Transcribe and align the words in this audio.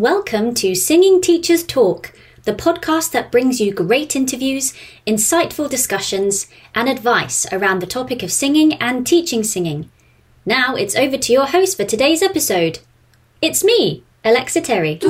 Welcome 0.00 0.54
to 0.54 0.74
Singing 0.74 1.20
Teachers 1.20 1.62
Talk, 1.62 2.14
the 2.44 2.54
podcast 2.54 3.10
that 3.10 3.30
brings 3.30 3.60
you 3.60 3.70
great 3.70 4.16
interviews, 4.16 4.72
insightful 5.06 5.68
discussions, 5.68 6.46
and 6.74 6.88
advice 6.88 7.44
around 7.52 7.80
the 7.80 7.86
topic 7.86 8.22
of 8.22 8.32
singing 8.32 8.72
and 8.80 9.06
teaching 9.06 9.44
singing. 9.44 9.90
Now 10.46 10.74
it's 10.74 10.96
over 10.96 11.18
to 11.18 11.32
your 11.34 11.44
host 11.44 11.76
for 11.76 11.84
today's 11.84 12.22
episode. 12.22 12.78
It's 13.42 13.62
me, 13.62 14.02
Alexa 14.24 14.62
Terry. 14.62 15.00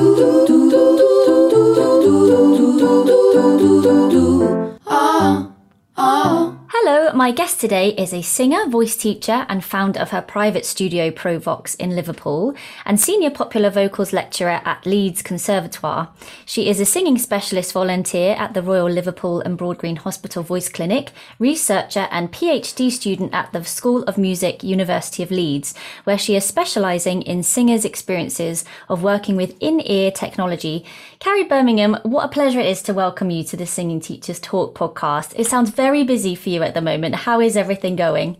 Ah, 4.85 5.51
ah. 5.95 6.50
Hello, 6.83 7.13
my 7.13 7.31
guest 7.31 7.59
today 7.59 7.89
is 7.89 8.11
a 8.11 8.23
singer, 8.23 8.67
voice 8.67 8.95
teacher, 8.95 9.45
and 9.47 9.63
founder 9.63 9.99
of 9.99 10.09
her 10.09 10.21
private 10.23 10.65
studio 10.65 11.11
Provox 11.11 11.75
in 11.75 11.95
Liverpool, 11.95 12.55
and 12.85 12.99
senior 12.99 13.29
popular 13.29 13.69
vocals 13.69 14.11
lecturer 14.11 14.61
at 14.65 14.83
Leeds 14.83 15.21
Conservatoire. 15.21 16.09
She 16.43 16.67
is 16.67 16.79
a 16.79 16.85
singing 16.85 17.19
specialist 17.19 17.71
volunteer 17.71 18.33
at 18.33 18.55
the 18.55 18.63
Royal 18.63 18.89
Liverpool 18.89 19.41
and 19.41 19.59
Broadgreen 19.59 19.99
Hospital 19.99 20.41
Voice 20.41 20.69
Clinic, 20.69 21.11
researcher 21.37 22.07
and 22.09 22.31
PhD 22.31 22.89
student 22.89 23.31
at 23.31 23.51
the 23.53 23.63
School 23.63 24.01
of 24.05 24.17
Music, 24.17 24.63
University 24.63 25.21
of 25.21 25.29
Leeds, 25.29 25.75
where 26.05 26.17
she 26.17 26.35
is 26.35 26.45
specialising 26.45 27.21
in 27.21 27.43
singers' 27.43 27.85
experiences 27.85 28.65
of 28.89 29.03
working 29.03 29.35
with 29.35 29.55
in-ear 29.59 30.09
technology. 30.09 30.83
Carrie 31.19 31.43
Birmingham, 31.43 31.99
what 32.01 32.25
a 32.25 32.29
pleasure 32.29 32.59
it 32.59 32.65
is 32.65 32.81
to 32.81 32.93
welcome 32.95 33.29
you 33.29 33.43
to 33.43 33.55
the 33.55 33.67
Singing 33.67 33.99
Teachers 33.99 34.39
Talk 34.39 34.73
podcast. 34.73 35.35
It 35.35 35.45
sounds 35.45 35.69
very 35.69 36.03
busy 36.03 36.33
for 36.33 36.49
you 36.49 36.63
at 36.63 36.70
the 36.73 36.81
moment. 36.81 37.15
How 37.15 37.39
is 37.39 37.57
everything 37.57 37.95
going? 37.95 38.37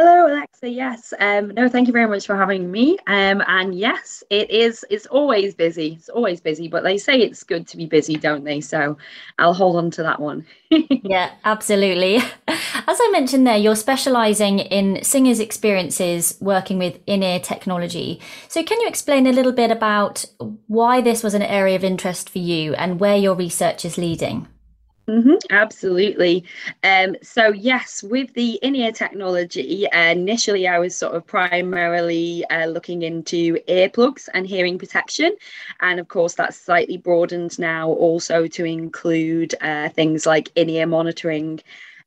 Hello, 0.00 0.28
Alexa. 0.28 0.68
Yes. 0.68 1.12
Um, 1.18 1.48
no, 1.48 1.68
thank 1.68 1.88
you 1.88 1.92
very 1.92 2.06
much 2.06 2.24
for 2.24 2.36
having 2.36 2.70
me. 2.70 2.98
Um, 3.08 3.42
and 3.48 3.74
yes, 3.76 4.22
it 4.30 4.48
is. 4.48 4.84
It's 4.90 5.06
always 5.06 5.56
busy. 5.56 5.94
It's 5.98 6.08
always 6.08 6.40
busy, 6.40 6.68
but 6.68 6.84
they 6.84 6.98
say 6.98 7.18
it's 7.18 7.42
good 7.42 7.66
to 7.66 7.76
be 7.76 7.86
busy, 7.86 8.14
don't 8.14 8.44
they? 8.44 8.60
So 8.60 8.96
I'll 9.40 9.54
hold 9.54 9.74
on 9.74 9.90
to 9.92 10.04
that 10.04 10.20
one. 10.20 10.46
yeah, 10.70 11.32
absolutely. 11.44 12.18
As 12.46 12.98
I 13.00 13.08
mentioned 13.10 13.44
there, 13.44 13.56
you're 13.56 13.74
specialising 13.74 14.60
in 14.60 15.02
singers' 15.02 15.40
experiences 15.40 16.38
working 16.40 16.78
with 16.78 17.00
in-ear 17.08 17.40
technology. 17.40 18.20
So 18.46 18.62
can 18.62 18.80
you 18.80 18.86
explain 18.86 19.26
a 19.26 19.32
little 19.32 19.50
bit 19.50 19.72
about 19.72 20.24
why 20.68 21.00
this 21.00 21.24
was 21.24 21.34
an 21.34 21.42
area 21.42 21.74
of 21.74 21.82
interest 21.82 22.30
for 22.30 22.38
you 22.38 22.74
and 22.74 23.00
where 23.00 23.16
your 23.16 23.34
research 23.34 23.84
is 23.84 23.98
leading? 23.98 24.46
Mm-hmm, 25.08 25.36
absolutely. 25.48 26.44
Um, 26.84 27.16
so, 27.22 27.48
yes, 27.50 28.02
with 28.02 28.34
the 28.34 28.56
in 28.62 28.74
ear 28.74 28.92
technology, 28.92 29.90
uh, 29.90 30.10
initially 30.12 30.68
I 30.68 30.78
was 30.78 30.94
sort 30.94 31.14
of 31.14 31.26
primarily 31.26 32.44
uh, 32.50 32.66
looking 32.66 33.00
into 33.00 33.54
earplugs 33.68 34.28
and 34.34 34.46
hearing 34.46 34.76
protection. 34.78 35.34
And 35.80 35.98
of 35.98 36.08
course, 36.08 36.34
that's 36.34 36.58
slightly 36.58 36.98
broadened 36.98 37.58
now 37.58 37.88
also 37.88 38.46
to 38.48 38.64
include 38.66 39.54
uh, 39.62 39.88
things 39.88 40.26
like 40.26 40.50
in 40.56 40.68
ear 40.68 40.86
monitoring. 40.86 41.60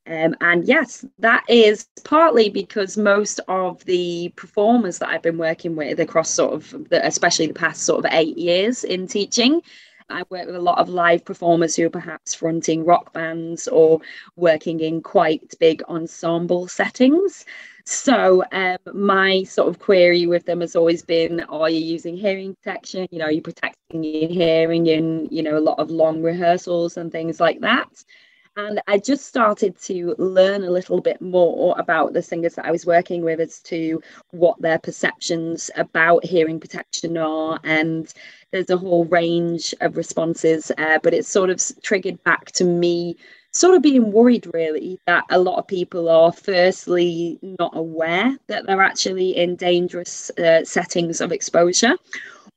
Um, 0.07 0.35
and 0.41 0.65
yes, 0.65 1.05
that 1.19 1.43
is 1.47 1.87
partly 2.03 2.49
because 2.49 2.97
most 2.97 3.39
of 3.47 3.83
the 3.85 4.31
performers 4.35 4.97
that 4.99 5.09
I've 5.09 5.21
been 5.21 5.37
working 5.37 5.75
with 5.75 5.99
across 5.99 6.29
sort 6.29 6.53
of, 6.53 6.89
the, 6.89 7.05
especially 7.05 7.47
the 7.47 7.53
past 7.53 7.83
sort 7.83 8.03
of 8.05 8.11
eight 8.11 8.37
years 8.37 8.83
in 8.83 9.07
teaching, 9.07 9.61
I 10.11 10.23
work 10.29 10.45
with 10.45 10.55
a 10.55 10.59
lot 10.59 10.79
of 10.79 10.89
live 10.89 11.25
performers 11.25 11.75
who 11.75 11.85
are 11.85 11.89
perhaps 11.89 12.33
fronting 12.33 12.85
rock 12.85 13.13
bands 13.13 13.67
or 13.67 13.99
working 14.35 14.79
in 14.79 15.01
quite 15.01 15.53
big 15.59 15.83
ensemble 15.89 16.67
settings. 16.67 17.45
So 17.85 18.43
um, 18.51 18.77
my 18.93 19.43
sort 19.43 19.69
of 19.69 19.79
query 19.79 20.27
with 20.27 20.45
them 20.45 20.61
has 20.61 20.75
always 20.75 21.03
been: 21.03 21.41
Are 21.41 21.69
you 21.69 21.79
using 21.79 22.17
hearing 22.17 22.55
protection? 22.55 23.07
You 23.11 23.19
know, 23.19 23.25
are 23.25 23.31
you 23.31 23.41
protecting 23.41 24.03
your 24.03 24.29
hearing 24.29 24.87
in 24.87 25.27
you 25.31 25.43
know 25.43 25.57
a 25.57 25.59
lot 25.59 25.79
of 25.79 25.89
long 25.89 26.21
rehearsals 26.21 26.97
and 26.97 27.11
things 27.11 27.39
like 27.39 27.61
that? 27.61 27.89
And 28.57 28.81
I 28.87 28.97
just 28.97 29.25
started 29.25 29.79
to 29.83 30.13
learn 30.17 30.63
a 30.63 30.71
little 30.71 30.99
bit 30.99 31.21
more 31.21 31.73
about 31.79 32.11
the 32.11 32.21
singers 32.21 32.55
that 32.55 32.65
I 32.65 32.71
was 32.71 32.85
working 32.85 33.23
with 33.23 33.39
as 33.39 33.59
to 33.61 34.01
what 34.31 34.61
their 34.61 34.77
perceptions 34.77 35.71
about 35.77 36.25
hearing 36.25 36.59
protection 36.59 37.17
are. 37.17 37.59
And 37.63 38.13
there's 38.51 38.69
a 38.69 38.77
whole 38.77 39.05
range 39.05 39.73
of 39.79 39.95
responses, 39.95 40.69
uh, 40.77 40.99
but 41.01 41.13
it's 41.13 41.29
sort 41.29 41.49
of 41.49 41.61
triggered 41.81 42.21
back 42.25 42.51
to 42.53 42.65
me 42.65 43.15
sort 43.53 43.75
of 43.75 43.81
being 43.81 44.11
worried 44.11 44.47
really 44.53 44.99
that 45.07 45.25
a 45.29 45.39
lot 45.39 45.59
of 45.59 45.67
people 45.67 46.09
are 46.09 46.31
firstly 46.31 47.37
not 47.59 47.75
aware 47.75 48.37
that 48.47 48.65
they're 48.65 48.81
actually 48.81 49.35
in 49.35 49.55
dangerous 49.55 50.31
uh, 50.37 50.63
settings 50.63 51.19
of 51.19 51.31
exposure 51.33 51.95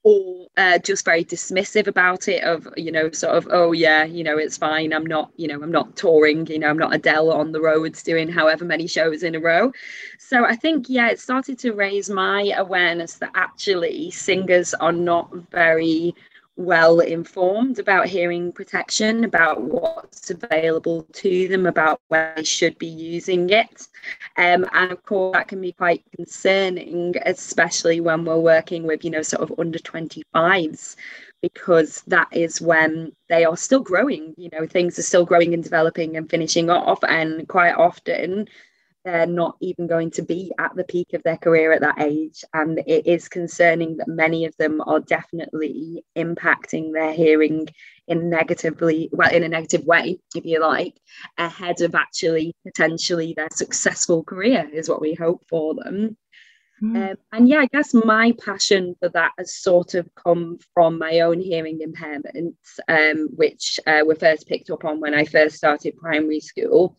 or 0.04 0.48
uh, 0.58 0.78
just 0.78 1.04
very 1.04 1.24
dismissive 1.24 1.86
about 1.86 2.28
it 2.28 2.44
of 2.44 2.68
you 2.76 2.92
know 2.92 3.10
sort 3.12 3.34
of 3.36 3.48
oh 3.50 3.72
yeah 3.72 4.04
you 4.04 4.22
know 4.22 4.38
it's 4.38 4.56
fine. 4.58 4.92
I'm 4.92 5.06
not 5.06 5.32
you 5.36 5.48
know 5.48 5.62
i'm 5.62 5.72
not 5.72 5.96
touring 5.96 6.46
you 6.46 6.58
know 6.58 6.68
i'm 6.68 6.78
not 6.78 6.94
adele 6.94 7.32
on 7.32 7.52
the 7.52 7.60
roads 7.60 8.02
doing 8.02 8.28
however 8.28 8.64
many 8.64 8.86
shows 8.86 9.22
in 9.22 9.34
a 9.34 9.40
row. 9.40 9.72
So 10.18 10.44
i 10.44 10.56
think 10.56 10.86
yeah 10.88 11.08
it 11.10 11.20
started 11.20 11.58
to 11.60 11.72
raise 11.72 12.10
my 12.10 12.52
awareness 12.56 13.14
that 13.16 13.32
actually 13.34 14.10
singers 14.10 14.74
are 14.74 14.92
not 14.92 15.32
very 15.50 16.14
well 16.56 17.00
informed 17.00 17.78
about 17.78 18.06
hearing 18.06 18.52
protection, 18.52 19.24
about 19.24 19.62
what's 19.62 20.30
available 20.30 21.02
to 21.12 21.48
them, 21.48 21.66
about 21.66 22.00
where 22.08 22.32
they 22.36 22.44
should 22.44 22.78
be 22.78 22.86
using 22.86 23.50
it. 23.50 23.88
Um, 24.36 24.66
and 24.72 24.92
of 24.92 25.02
course, 25.02 25.34
that 25.34 25.48
can 25.48 25.60
be 25.60 25.72
quite 25.72 26.04
concerning, 26.14 27.14
especially 27.26 28.00
when 28.00 28.24
we're 28.24 28.38
working 28.38 28.84
with, 28.84 29.04
you 29.04 29.10
know, 29.10 29.22
sort 29.22 29.42
of 29.42 29.58
under 29.58 29.78
25s, 29.78 30.96
because 31.42 32.02
that 32.06 32.28
is 32.30 32.60
when 32.60 33.12
they 33.28 33.44
are 33.44 33.56
still 33.56 33.80
growing. 33.80 34.34
You 34.36 34.50
know, 34.52 34.66
things 34.66 34.98
are 34.98 35.02
still 35.02 35.24
growing 35.24 35.54
and 35.54 35.64
developing 35.64 36.16
and 36.16 36.30
finishing 36.30 36.70
off. 36.70 37.02
And 37.02 37.48
quite 37.48 37.74
often, 37.74 38.48
they're 39.04 39.26
not 39.26 39.56
even 39.60 39.86
going 39.86 40.10
to 40.12 40.22
be 40.22 40.50
at 40.58 40.74
the 40.74 40.84
peak 40.84 41.12
of 41.12 41.22
their 41.22 41.36
career 41.36 41.72
at 41.72 41.82
that 41.82 42.00
age. 42.00 42.44
And 42.54 42.78
it 42.86 43.06
is 43.06 43.28
concerning 43.28 43.98
that 43.98 44.08
many 44.08 44.46
of 44.46 44.56
them 44.56 44.80
are 44.80 45.00
definitely 45.00 46.04
impacting 46.16 46.92
their 46.92 47.12
hearing 47.12 47.68
in 48.08 48.30
negatively, 48.30 49.10
well, 49.12 49.32
in 49.32 49.42
a 49.42 49.48
negative 49.48 49.84
way, 49.84 50.18
if 50.34 50.44
you 50.44 50.60
like, 50.60 50.98
ahead 51.38 51.80
of 51.80 51.94
actually 51.94 52.54
potentially 52.66 53.34
their 53.36 53.48
successful 53.52 54.24
career, 54.24 54.68
is 54.72 54.88
what 54.88 55.00
we 55.00 55.14
hope 55.14 55.44
for 55.48 55.74
them. 55.74 56.16
Mm. 56.82 57.10
Um, 57.10 57.16
and 57.32 57.48
yeah, 57.48 57.60
I 57.60 57.66
guess 57.66 57.94
my 57.94 58.34
passion 58.44 58.96
for 59.00 59.08
that 59.10 59.32
has 59.38 59.54
sort 59.54 59.94
of 59.94 60.08
come 60.16 60.58
from 60.74 60.98
my 60.98 61.20
own 61.20 61.40
hearing 61.40 61.80
impairments, 61.80 62.78
um, 62.88 63.28
which 63.36 63.78
uh, 63.86 64.02
were 64.04 64.16
first 64.16 64.48
picked 64.48 64.70
up 64.70 64.84
on 64.84 65.00
when 65.00 65.14
I 65.14 65.24
first 65.24 65.56
started 65.56 65.96
primary 65.96 66.40
school 66.40 66.96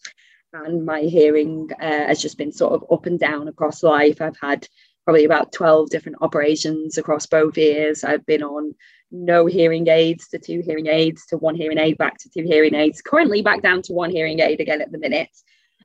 and 0.63 0.85
my 0.85 1.01
hearing 1.01 1.69
uh, 1.79 2.07
has 2.07 2.21
just 2.21 2.37
been 2.37 2.51
sort 2.51 2.73
of 2.73 2.85
up 2.91 3.05
and 3.05 3.19
down 3.19 3.47
across 3.47 3.83
life. 3.83 4.21
I've 4.21 4.37
had 4.41 4.67
probably 5.03 5.25
about 5.25 5.51
12 5.51 5.89
different 5.89 6.17
operations 6.21 6.97
across 6.97 7.25
both 7.25 7.57
ears. 7.57 8.03
I've 8.03 8.25
been 8.25 8.43
on 8.43 8.73
no 9.11 9.45
hearing 9.45 9.87
aids 9.87 10.27
to 10.29 10.39
two 10.39 10.61
hearing 10.65 10.87
aids 10.87 11.25
to 11.27 11.37
one 11.37 11.55
hearing 11.55 11.77
aid 11.77 11.97
back 11.97 12.17
to 12.19 12.29
two 12.29 12.43
hearing 12.43 12.73
aids, 12.73 13.01
currently 13.01 13.41
back 13.41 13.61
down 13.61 13.81
to 13.83 13.93
one 13.93 14.09
hearing 14.09 14.39
aid 14.39 14.59
again 14.59 14.81
at 14.81 14.91
the 14.91 14.97
minute. 14.97 15.29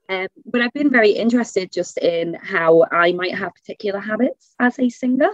Um, 0.08 0.26
but 0.46 0.60
I've 0.60 0.72
been 0.72 0.90
very 0.90 1.10
interested 1.10 1.70
just 1.70 1.98
in 1.98 2.34
how 2.34 2.84
I 2.90 3.12
might 3.12 3.34
have 3.34 3.54
particular 3.54 4.00
habits 4.00 4.54
as 4.58 4.78
a 4.78 4.88
singer 4.88 5.30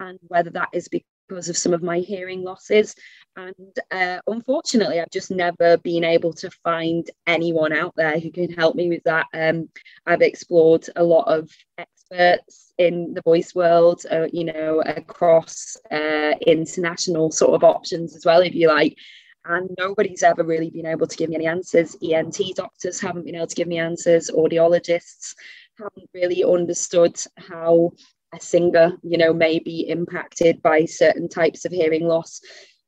and 0.00 0.18
whether 0.26 0.50
that 0.50 0.68
is 0.72 0.88
because 0.88 1.06
of 1.30 1.56
some 1.56 1.74
of 1.74 1.82
my 1.82 1.98
hearing 1.98 2.42
losses 2.42 2.94
and 3.38 3.78
uh, 3.92 4.18
unfortunately, 4.26 5.00
I've 5.00 5.10
just 5.10 5.30
never 5.30 5.76
been 5.78 6.02
able 6.02 6.32
to 6.34 6.50
find 6.64 7.08
anyone 7.26 7.72
out 7.72 7.94
there 7.94 8.18
who 8.18 8.32
can 8.32 8.50
help 8.52 8.74
me 8.74 8.88
with 8.88 9.04
that. 9.04 9.26
Um, 9.32 9.68
I've 10.06 10.22
explored 10.22 10.86
a 10.96 11.04
lot 11.04 11.28
of 11.28 11.48
experts 11.78 12.72
in 12.78 13.14
the 13.14 13.22
voice 13.22 13.54
world, 13.54 14.02
uh, 14.10 14.26
you 14.32 14.44
know, 14.44 14.82
across 14.84 15.76
uh, 15.92 16.32
international 16.46 17.30
sort 17.30 17.54
of 17.54 17.62
options 17.62 18.16
as 18.16 18.24
well, 18.24 18.40
if 18.40 18.56
you 18.56 18.66
like. 18.66 18.96
And 19.44 19.70
nobody's 19.78 20.24
ever 20.24 20.42
really 20.42 20.70
been 20.70 20.86
able 20.86 21.06
to 21.06 21.16
give 21.16 21.30
me 21.30 21.36
any 21.36 21.46
answers. 21.46 21.96
ENT 22.02 22.40
doctors 22.56 23.00
haven't 23.00 23.24
been 23.24 23.36
able 23.36 23.46
to 23.46 23.54
give 23.54 23.68
me 23.68 23.78
answers. 23.78 24.30
Audiologists 24.30 25.34
haven't 25.78 26.10
really 26.12 26.42
understood 26.42 27.16
how 27.36 27.92
a 28.34 28.40
singer, 28.40 28.96
you 29.02 29.18
know, 29.18 29.32
may 29.32 29.58
be 29.58 29.88
impacted 29.88 30.60
by 30.62 30.84
certain 30.84 31.28
types 31.28 31.64
of 31.64 31.72
hearing 31.72 32.06
loss. 32.06 32.40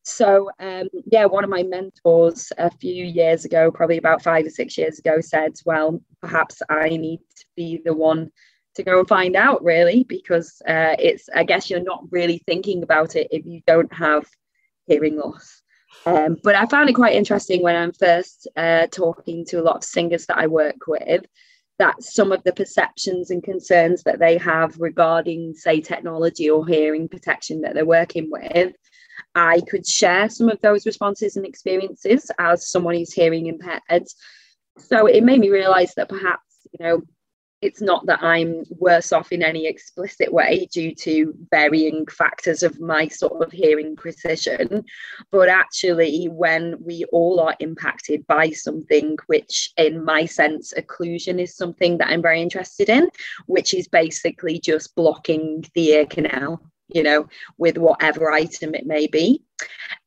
So, 0.03 0.51
um, 0.59 0.89
yeah, 1.11 1.27
one 1.27 1.45
of 1.45 1.51
my 1.51 1.63
mentors 1.63 2.53
a 2.59 2.71
few 2.71 3.05
years 3.05 3.45
ago, 3.45 3.71
probably 3.71 3.99
about 3.99 4.23
five 4.23 4.47
or 4.47 4.51
six 4.51 4.77
years 4.79 4.99
ago, 4.99 5.21
said, 5.21 5.53
Well, 5.65 6.03
perhaps 6.21 6.63
I 6.69 6.89
need 6.89 7.21
to 7.37 7.45
be 7.57 7.81
the 7.85 7.95
one 7.95 8.31
to 8.77 8.83
go 8.83 9.01
and 9.01 9.09
find 9.09 9.37
out, 9.37 9.63
really, 9.63 10.05
because 10.05 10.63
uh, 10.67 10.97
it's, 10.99 11.29
I 11.35 11.45
guess 11.45 11.69
you're 11.69 11.83
not 11.83 12.05
really 12.11 12.39
thinking 12.47 12.83
about 12.83 13.17
it 13.17 13.29
if 13.31 13.45
you 13.45 13.61
don't 13.67 13.93
have 13.93 14.27
hearing 14.87 15.17
loss. 15.17 15.63
Um, 16.07 16.39
but 16.43 16.55
I 16.55 16.67
found 16.67 16.89
it 16.89 16.95
quite 16.95 17.15
interesting 17.15 17.63
when 17.63 17.77
I'm 17.77 17.93
first 17.93 18.49
uh, 18.57 18.87
talking 18.87 19.45
to 19.47 19.61
a 19.61 19.63
lot 19.63 19.77
of 19.77 19.85
singers 19.85 20.27
that 20.27 20.39
I 20.39 20.47
work 20.47 20.87
with 20.87 21.25
that 21.81 22.03
some 22.03 22.31
of 22.31 22.43
the 22.45 22.53
perceptions 22.53 23.31
and 23.31 23.43
concerns 23.43 24.05
that 24.05 24.19
they 24.19 24.39
have 24.39 24.79
regarding, 24.79 25.55
say, 25.55 25.81
technology 25.81 26.49
or 26.49 26.67
hearing 26.67 27.09
protection 27.09 27.63
that 27.63 27.75
they're 27.75 27.85
working 27.85 28.31
with 28.31 28.73
I 29.35 29.61
could 29.61 29.87
share 29.87 30.29
some 30.29 30.49
of 30.49 30.61
those 30.61 30.87
responses 30.87 31.37
and 31.37 31.47
experiences 31.47 32.31
as 32.39 32.71
someone 32.71 32.95
who's 32.95 33.13
hearing 33.13 33.47
impaired. 33.47 34.07
So 34.79 35.07
it 35.07 35.23
made 35.23 35.41
me 35.41 35.51
realize 35.51 35.95
that 35.95 36.09
perhaps, 36.09 36.45
you 36.73 36.85
know, 36.85 37.03
it's 37.63 37.81
not 37.81 38.07
that 38.07 38.23
I'm 38.23 38.65
worse 38.71 39.13
off 39.13 39.33
in 39.33 39.43
any 39.43 39.67
explicit 39.67 40.33
way 40.33 40.69
due 40.73 40.95
to 40.97 41.35
varying 41.51 42.07
factors 42.07 42.63
of 42.63 42.81
my 42.81 43.09
sort 43.09 43.43
of 43.43 43.53
hearing 43.53 43.97
precision, 43.97 44.85
but 45.31 45.49
actually, 45.49 46.27
when 46.27 46.77
we 46.81 47.05
all 47.13 47.41
are 47.41 47.57
impacted 47.61 48.27
by 48.27 48.51
something, 48.51 49.17
which 49.27 49.73
in 49.77 50.05
my 50.05 50.25
sense, 50.25 50.73
occlusion 50.77 51.41
is 51.41 51.57
something 51.57 51.99
that 51.99 52.09
I'm 52.09 52.23
very 52.23 52.41
interested 52.41 52.89
in, 52.89 53.11
which 53.47 53.75
is 53.75 53.89
basically 53.89 54.59
just 54.59 54.95
blocking 54.95 55.65
the 55.75 55.91
ear 55.91 56.07
canal 56.07 56.63
you 56.93 57.03
know, 57.03 57.29
with 57.57 57.79
whatever 57.79 58.31
item 58.31 58.75
it 58.75 58.87
may 58.87 59.07
be. 59.07 59.43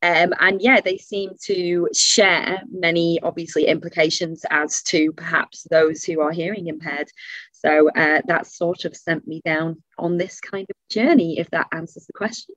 Um, 0.02 0.34
and 0.40 0.62
yeah, 0.62 0.82
they 0.82 0.98
seem 0.98 1.32
to 1.44 1.88
share 1.94 2.62
many, 2.72 3.20
obviously, 3.22 3.68
implications 3.68 4.46
as 4.50 4.82
to 4.84 5.12
perhaps 5.14 5.66
those 5.70 6.04
who 6.04 6.22
are 6.22 6.32
hearing 6.32 6.68
impaired. 6.68 7.10
So 7.66 7.90
uh, 7.90 8.22
that 8.26 8.48
sort 8.48 8.86
of 8.86 8.96
sent 8.96 9.28
me 9.28 9.42
down 9.46 9.82
on 9.98 10.18
this 10.18 10.40
kind 10.42 10.68
of 10.70 10.76
journey, 10.90 11.40
if 11.40 11.50
that 11.52 11.68
answers 11.72 12.06
the 12.06 12.14
question. 12.14 12.56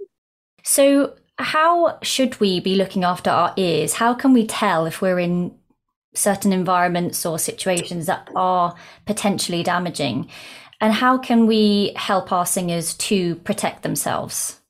So, 0.65 1.15
how 1.39 1.99
should 2.03 2.41
we 2.41 2.61
be 2.61 2.75
looking 2.75 3.05
after 3.05 3.31
our 3.31 3.53
ears? 3.57 3.95
How 3.95 4.15
can 4.15 4.33
we 4.33 4.47
tell 4.47 4.87
if 4.87 5.01
we're 5.01 5.21
in 5.21 5.55
certain 6.15 6.53
environments 6.53 7.25
or 7.27 7.39
situations 7.39 8.07
that 8.07 8.29
are 8.35 8.75
potentially 9.05 9.63
damaging? 9.63 10.29
And 10.81 10.93
how 10.93 11.19
can 11.19 11.47
we 11.47 11.93
help 11.97 12.33
our 12.33 12.47
singers 12.47 12.95
to 12.95 13.37
protect 13.37 13.83
themselves? 13.83 14.61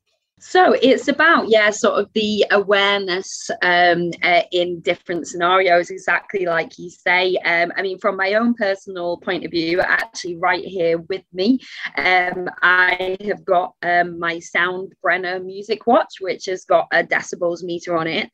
So 0.48 0.74
it's 0.80 1.08
about, 1.08 1.48
yeah, 1.48 1.70
sort 1.70 1.98
of 1.98 2.08
the 2.12 2.46
awareness 2.52 3.50
um, 3.62 4.12
uh, 4.22 4.42
in 4.52 4.78
different 4.78 5.26
scenarios, 5.26 5.90
exactly 5.90 6.46
like 6.46 6.78
you 6.78 6.88
say. 6.88 7.36
Um, 7.44 7.72
I 7.76 7.82
mean, 7.82 7.98
from 7.98 8.16
my 8.16 8.34
own 8.34 8.54
personal 8.54 9.16
point 9.16 9.44
of 9.44 9.50
view, 9.50 9.80
actually, 9.80 10.36
right 10.36 10.64
here 10.64 10.98
with 10.98 11.24
me, 11.32 11.58
um, 11.98 12.48
I 12.62 13.16
have 13.24 13.44
got 13.44 13.74
um, 13.82 14.20
my 14.20 14.36
Soundbrenner 14.36 15.44
music 15.44 15.88
watch, 15.88 16.20
which 16.20 16.46
has 16.46 16.64
got 16.64 16.86
a 16.92 17.02
decibels 17.02 17.64
meter 17.64 17.96
on 17.96 18.06
it. 18.06 18.30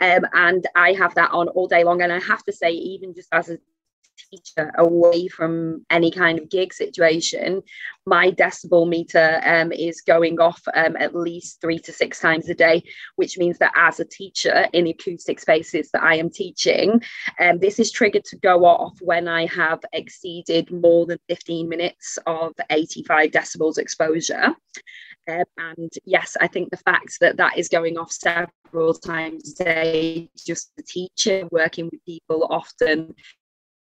Um, 0.00 0.26
and 0.34 0.66
I 0.76 0.92
have 0.92 1.14
that 1.14 1.30
on 1.30 1.48
all 1.48 1.66
day 1.66 1.82
long. 1.82 2.02
And 2.02 2.12
I 2.12 2.20
have 2.20 2.44
to 2.44 2.52
say, 2.52 2.72
even 2.72 3.14
just 3.14 3.28
as 3.32 3.48
a 3.48 3.56
teacher 4.30 4.72
away 4.78 5.28
from 5.28 5.84
any 5.90 6.10
kind 6.10 6.38
of 6.38 6.48
gig 6.48 6.72
situation, 6.72 7.62
my 8.06 8.30
decibel 8.30 8.88
meter 8.88 9.40
um, 9.44 9.72
is 9.72 10.00
going 10.00 10.40
off 10.40 10.60
um, 10.74 10.96
at 10.96 11.14
least 11.14 11.60
three 11.60 11.78
to 11.78 11.92
six 11.92 12.20
times 12.20 12.48
a 12.48 12.54
day, 12.54 12.82
which 13.16 13.38
means 13.38 13.58
that 13.58 13.72
as 13.76 14.00
a 14.00 14.04
teacher 14.04 14.66
in 14.72 14.84
the 14.84 14.90
acoustic 14.90 15.40
spaces 15.40 15.90
that 15.92 16.02
I 16.02 16.16
am 16.16 16.30
teaching, 16.30 17.02
um, 17.40 17.58
this 17.58 17.78
is 17.78 17.90
triggered 17.90 18.24
to 18.26 18.36
go 18.36 18.64
off 18.64 18.96
when 19.00 19.28
I 19.28 19.46
have 19.46 19.80
exceeded 19.92 20.70
more 20.70 21.06
than 21.06 21.18
15 21.28 21.68
minutes 21.68 22.18
of 22.26 22.52
85 22.70 23.30
decibels 23.30 23.78
exposure. 23.78 24.54
Um, 25.26 25.44
and 25.56 25.90
yes, 26.04 26.36
I 26.40 26.48
think 26.48 26.70
the 26.70 26.76
fact 26.76 27.18
that 27.20 27.38
that 27.38 27.56
is 27.58 27.68
going 27.68 27.96
off 27.96 28.12
several 28.12 28.92
times 28.94 29.58
a 29.60 29.64
day, 29.64 30.30
just 30.36 30.72
the 30.76 30.82
teacher 30.82 31.48
working 31.50 31.86
with 31.86 32.04
people 32.04 32.46
often 32.50 33.14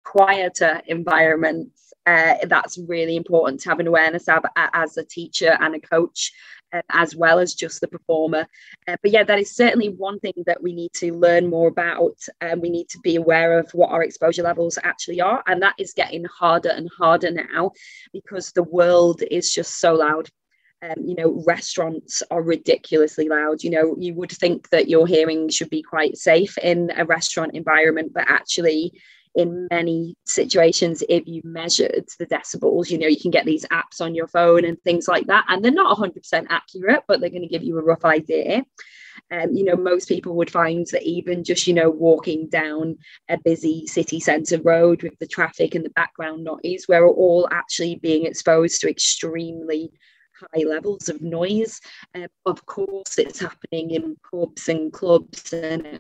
quieter 0.04 0.82
environments 0.88 1.94
uh, 2.06 2.36
that's 2.48 2.78
really 2.88 3.16
important 3.16 3.62
to 3.62 3.70
have 3.70 3.80
an 3.80 3.88
awareness 3.88 4.28
of 4.28 4.44
as 4.56 4.98
a 4.98 5.06
teacher 5.06 5.58
and 5.62 5.76
a 5.76 5.80
coach 5.80 6.34
uh, 6.74 6.82
as 6.90 7.16
well 7.16 7.40
as 7.40 7.54
just 7.54 7.80
the 7.80 7.88
performer 7.88 8.46
uh, 8.88 8.96
but 9.02 9.12
yeah 9.12 9.24
that 9.24 9.40
is 9.40 9.56
certainly 9.56 9.90
one 9.90 10.20
thing 10.20 10.34
that 10.46 10.62
we 10.62 10.74
need 10.74 10.92
to 10.94 11.14
learn 11.14 11.50
more 11.50 11.68
about 11.68 12.18
and 12.42 12.62
we 12.62 12.70
need 12.70 12.90
to 12.90 13.00
be 13.00 13.16
aware 13.16 13.58
of 13.58 13.70
what 13.72 13.90
our 13.92 14.04
exposure 14.04 14.44
levels 14.44 14.78
actually 14.84 15.22
are 15.22 15.44
and 15.48 15.62
that 15.62 15.76
is 15.78 15.94
getting 15.94 16.26
harder 16.26 16.70
and 16.70 16.90
harder 16.98 17.32
now 17.32 17.72
because 18.12 18.52
the 18.52 18.64
world 18.64 19.22
is 19.32 19.54
just 19.54 19.80
so 19.80 19.94
loud 19.94 20.30
um, 20.84 21.02
you 21.06 21.16
know, 21.16 21.42
restaurants 21.48 22.22
are 22.30 22.42
ridiculously 22.42 23.30
loud. 23.30 23.64
You 23.64 23.70
know, 23.70 23.96
you 23.98 24.14
would 24.16 24.32
think 24.32 24.70
that 24.70 24.90
your 24.90 25.08
hearing 25.08 25.48
should 25.48 25.70
be 25.70 25.82
quite 25.82 26.18
safe 26.18 26.58
in 26.58 26.92
a 26.98 27.06
restaurant 27.06 27.56
environment, 27.56 28.12
but 28.14 28.26
actually, 28.28 28.92
in 29.36 29.68
many 29.72 30.16
situations 30.26 31.04
if 31.10 31.24
you 31.28 31.42
measured 31.44 32.08
the 32.20 32.26
decibels 32.26 32.90
you 32.90 32.98
know 32.98 33.08
you 33.08 33.20
can 33.20 33.32
get 33.32 33.46
these 33.46 33.66
apps 33.66 34.00
on 34.00 34.14
your 34.14 34.28
phone 34.28 34.64
and 34.66 34.82
things 34.84 35.08
like 35.08 35.26
that 35.28 35.46
and 35.50 35.64
they're 35.64 35.72
not 35.72 35.98
100% 35.98 36.46
accurate 36.50 37.04
but 37.08 37.20
they're 37.20 37.30
going 37.30 37.42
to 37.42 37.48
give 37.48 37.64
you 37.64 37.78
a 37.78 37.84
rough 37.84 38.06
idea. 38.06 38.64
Um, 39.32 39.54
you 39.54 39.64
know 39.64 39.76
most 39.76 40.08
people 40.08 40.36
would 40.36 40.50
find 40.50 40.88
that 40.92 41.04
even 41.04 41.44
just 41.44 41.68
you 41.68 41.74
know 41.74 41.90
walking 41.90 42.50
down 42.50 42.98
a 43.30 43.38
busy 43.38 43.86
city 43.86 44.20
centre 44.20 44.60
road 44.62 45.04
with 45.04 45.18
the 45.20 45.28
traffic 45.28 45.76
and 45.76 45.86
the 45.86 45.92
background 45.92 46.44
noise 46.44 46.86
we're 46.90 47.08
all 47.08 47.48
actually 47.52 47.96
being 47.96 48.26
exposed 48.26 48.82
to 48.82 48.90
extremely 48.90 49.92
high 50.56 50.64
levels 50.64 51.10
of 51.10 51.22
noise. 51.22 51.80
Um, 52.16 52.28
of 52.46 52.66
course 52.66 53.18
it's 53.18 53.40
happening 53.40 53.92
in 53.92 54.18
pubs 54.30 54.68
and 54.68 54.92
clubs 54.92 55.54
and 55.54 56.00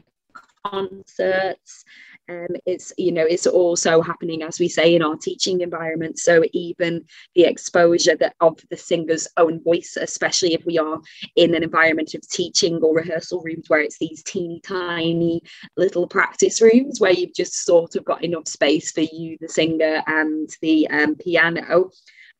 concerts 0.65 1.83
um, 2.29 2.47
it's 2.65 2.93
you 2.97 3.11
know 3.11 3.25
it's 3.25 3.47
also 3.47 4.01
happening 4.01 4.43
as 4.43 4.59
we 4.59 4.69
say 4.69 4.95
in 4.95 5.01
our 5.01 5.17
teaching 5.17 5.61
environment. 5.61 6.17
So 6.17 6.43
even 6.53 7.03
the 7.35 7.43
exposure 7.43 8.15
that 8.17 8.35
of 8.39 8.59
the 8.69 8.77
singer's 8.77 9.27
own 9.37 9.61
voice 9.63 9.97
especially 9.99 10.53
if 10.53 10.65
we 10.65 10.77
are 10.77 10.99
in 11.35 11.55
an 11.55 11.63
environment 11.63 12.13
of 12.13 12.27
teaching 12.29 12.77
or 12.77 12.95
rehearsal 12.95 13.41
rooms 13.41 13.69
where 13.69 13.81
it's 13.81 13.97
these 13.99 14.23
teeny 14.23 14.61
tiny 14.63 15.41
little 15.75 16.07
practice 16.07 16.61
rooms 16.61 16.99
where 16.99 17.11
you've 17.11 17.35
just 17.35 17.65
sort 17.65 17.95
of 17.95 18.05
got 18.05 18.23
enough 18.23 18.47
space 18.47 18.91
for 18.91 19.01
you 19.01 19.37
the 19.41 19.49
singer 19.49 20.01
and 20.07 20.49
the 20.61 20.87
um, 20.89 21.15
piano. 21.15 21.89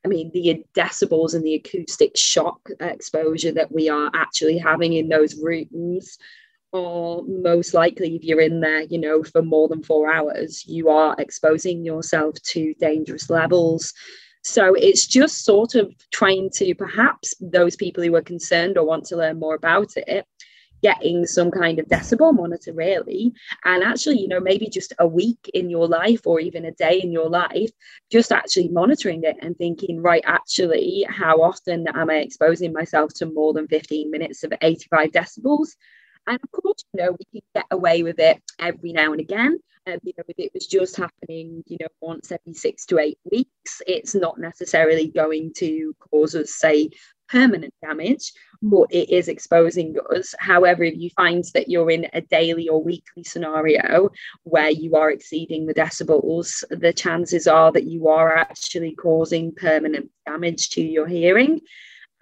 I 0.04 0.08
mean, 0.08 0.30
the 0.34 0.62
decibels 0.74 1.34
and 1.34 1.42
the 1.42 1.54
acoustic 1.54 2.14
shock 2.14 2.68
exposure 2.80 3.52
that 3.52 3.72
we 3.72 3.88
are 3.88 4.10
actually 4.14 4.58
having 4.58 4.92
in 4.92 5.08
those 5.08 5.34
rooms 5.36 6.18
or 6.74 7.22
most 7.26 7.72
likely 7.72 8.16
if 8.16 8.24
you're 8.24 8.40
in 8.40 8.60
there 8.60 8.82
you 8.82 8.98
know 8.98 9.22
for 9.22 9.42
more 9.42 9.68
than 9.68 9.82
four 9.82 10.12
hours 10.12 10.66
you 10.66 10.88
are 10.88 11.14
exposing 11.18 11.84
yourself 11.84 12.34
to 12.42 12.74
dangerous 12.74 13.30
levels. 13.30 13.94
So 14.42 14.74
it's 14.74 15.06
just 15.06 15.42
sort 15.42 15.74
of 15.74 15.94
trying 16.12 16.50
to 16.56 16.74
perhaps 16.74 17.32
those 17.40 17.76
people 17.76 18.04
who 18.04 18.14
are 18.14 18.22
concerned 18.22 18.76
or 18.76 18.84
want 18.84 19.04
to 19.06 19.16
learn 19.16 19.38
more 19.38 19.54
about 19.54 19.96
it 19.96 20.26
getting 20.82 21.24
some 21.24 21.50
kind 21.50 21.78
of 21.78 21.86
decibel 21.86 22.34
monitor 22.34 22.74
really. 22.74 23.32
And 23.64 23.84
actually 23.84 24.18
you 24.18 24.28
know 24.28 24.40
maybe 24.40 24.68
just 24.68 24.92
a 24.98 25.06
week 25.06 25.48
in 25.54 25.70
your 25.70 25.86
life 25.86 26.26
or 26.26 26.40
even 26.40 26.64
a 26.64 26.72
day 26.72 26.98
in 26.98 27.12
your 27.12 27.30
life 27.30 27.70
just 28.10 28.32
actually 28.32 28.68
monitoring 28.68 29.22
it 29.22 29.36
and 29.40 29.56
thinking 29.56 30.02
right 30.02 30.24
actually 30.26 31.06
how 31.08 31.40
often 31.40 31.86
am 31.94 32.10
i 32.10 32.16
exposing 32.16 32.72
myself 32.72 33.14
to 33.14 33.26
more 33.26 33.52
than 33.54 33.66
15 33.68 34.10
minutes 34.10 34.44
of 34.44 34.52
85 34.60 35.10
decibels 35.10 35.68
and 36.26 36.38
of 36.42 36.50
course, 36.50 36.84
you 36.92 37.02
know, 37.02 37.12
we 37.12 37.40
can 37.40 37.46
get 37.54 37.66
away 37.70 38.02
with 38.02 38.18
it 38.18 38.42
every 38.58 38.92
now 38.92 39.12
and 39.12 39.20
again. 39.20 39.58
Um, 39.86 39.98
you 40.02 40.14
know, 40.16 40.24
if 40.28 40.38
it 40.38 40.50
was 40.54 40.66
just 40.66 40.96
happening, 40.96 41.62
you 41.66 41.76
know, 41.78 41.88
once 42.00 42.32
every 42.32 42.54
six 42.54 42.86
to 42.86 42.98
eight 42.98 43.18
weeks, 43.30 43.82
it's 43.86 44.14
not 44.14 44.38
necessarily 44.38 45.08
going 45.08 45.52
to 45.58 45.94
cause 46.10 46.34
us, 46.34 46.54
say, 46.54 46.88
permanent 47.28 47.74
damage, 47.82 48.32
but 48.62 48.86
it 48.90 49.10
is 49.10 49.28
exposing 49.28 49.96
us. 50.14 50.34
However, 50.38 50.84
if 50.84 50.96
you 50.96 51.10
find 51.10 51.44
that 51.52 51.68
you're 51.68 51.90
in 51.90 52.06
a 52.12 52.20
daily 52.22 52.68
or 52.68 52.82
weekly 52.82 53.24
scenario 53.24 54.10
where 54.44 54.70
you 54.70 54.96
are 54.96 55.10
exceeding 55.10 55.66
the 55.66 55.74
decibels, 55.74 56.64
the 56.70 56.92
chances 56.92 57.46
are 57.46 57.72
that 57.72 57.84
you 57.84 58.08
are 58.08 58.36
actually 58.36 58.94
causing 58.94 59.54
permanent 59.54 60.10
damage 60.26 60.70
to 60.70 60.82
your 60.82 61.06
hearing 61.06 61.60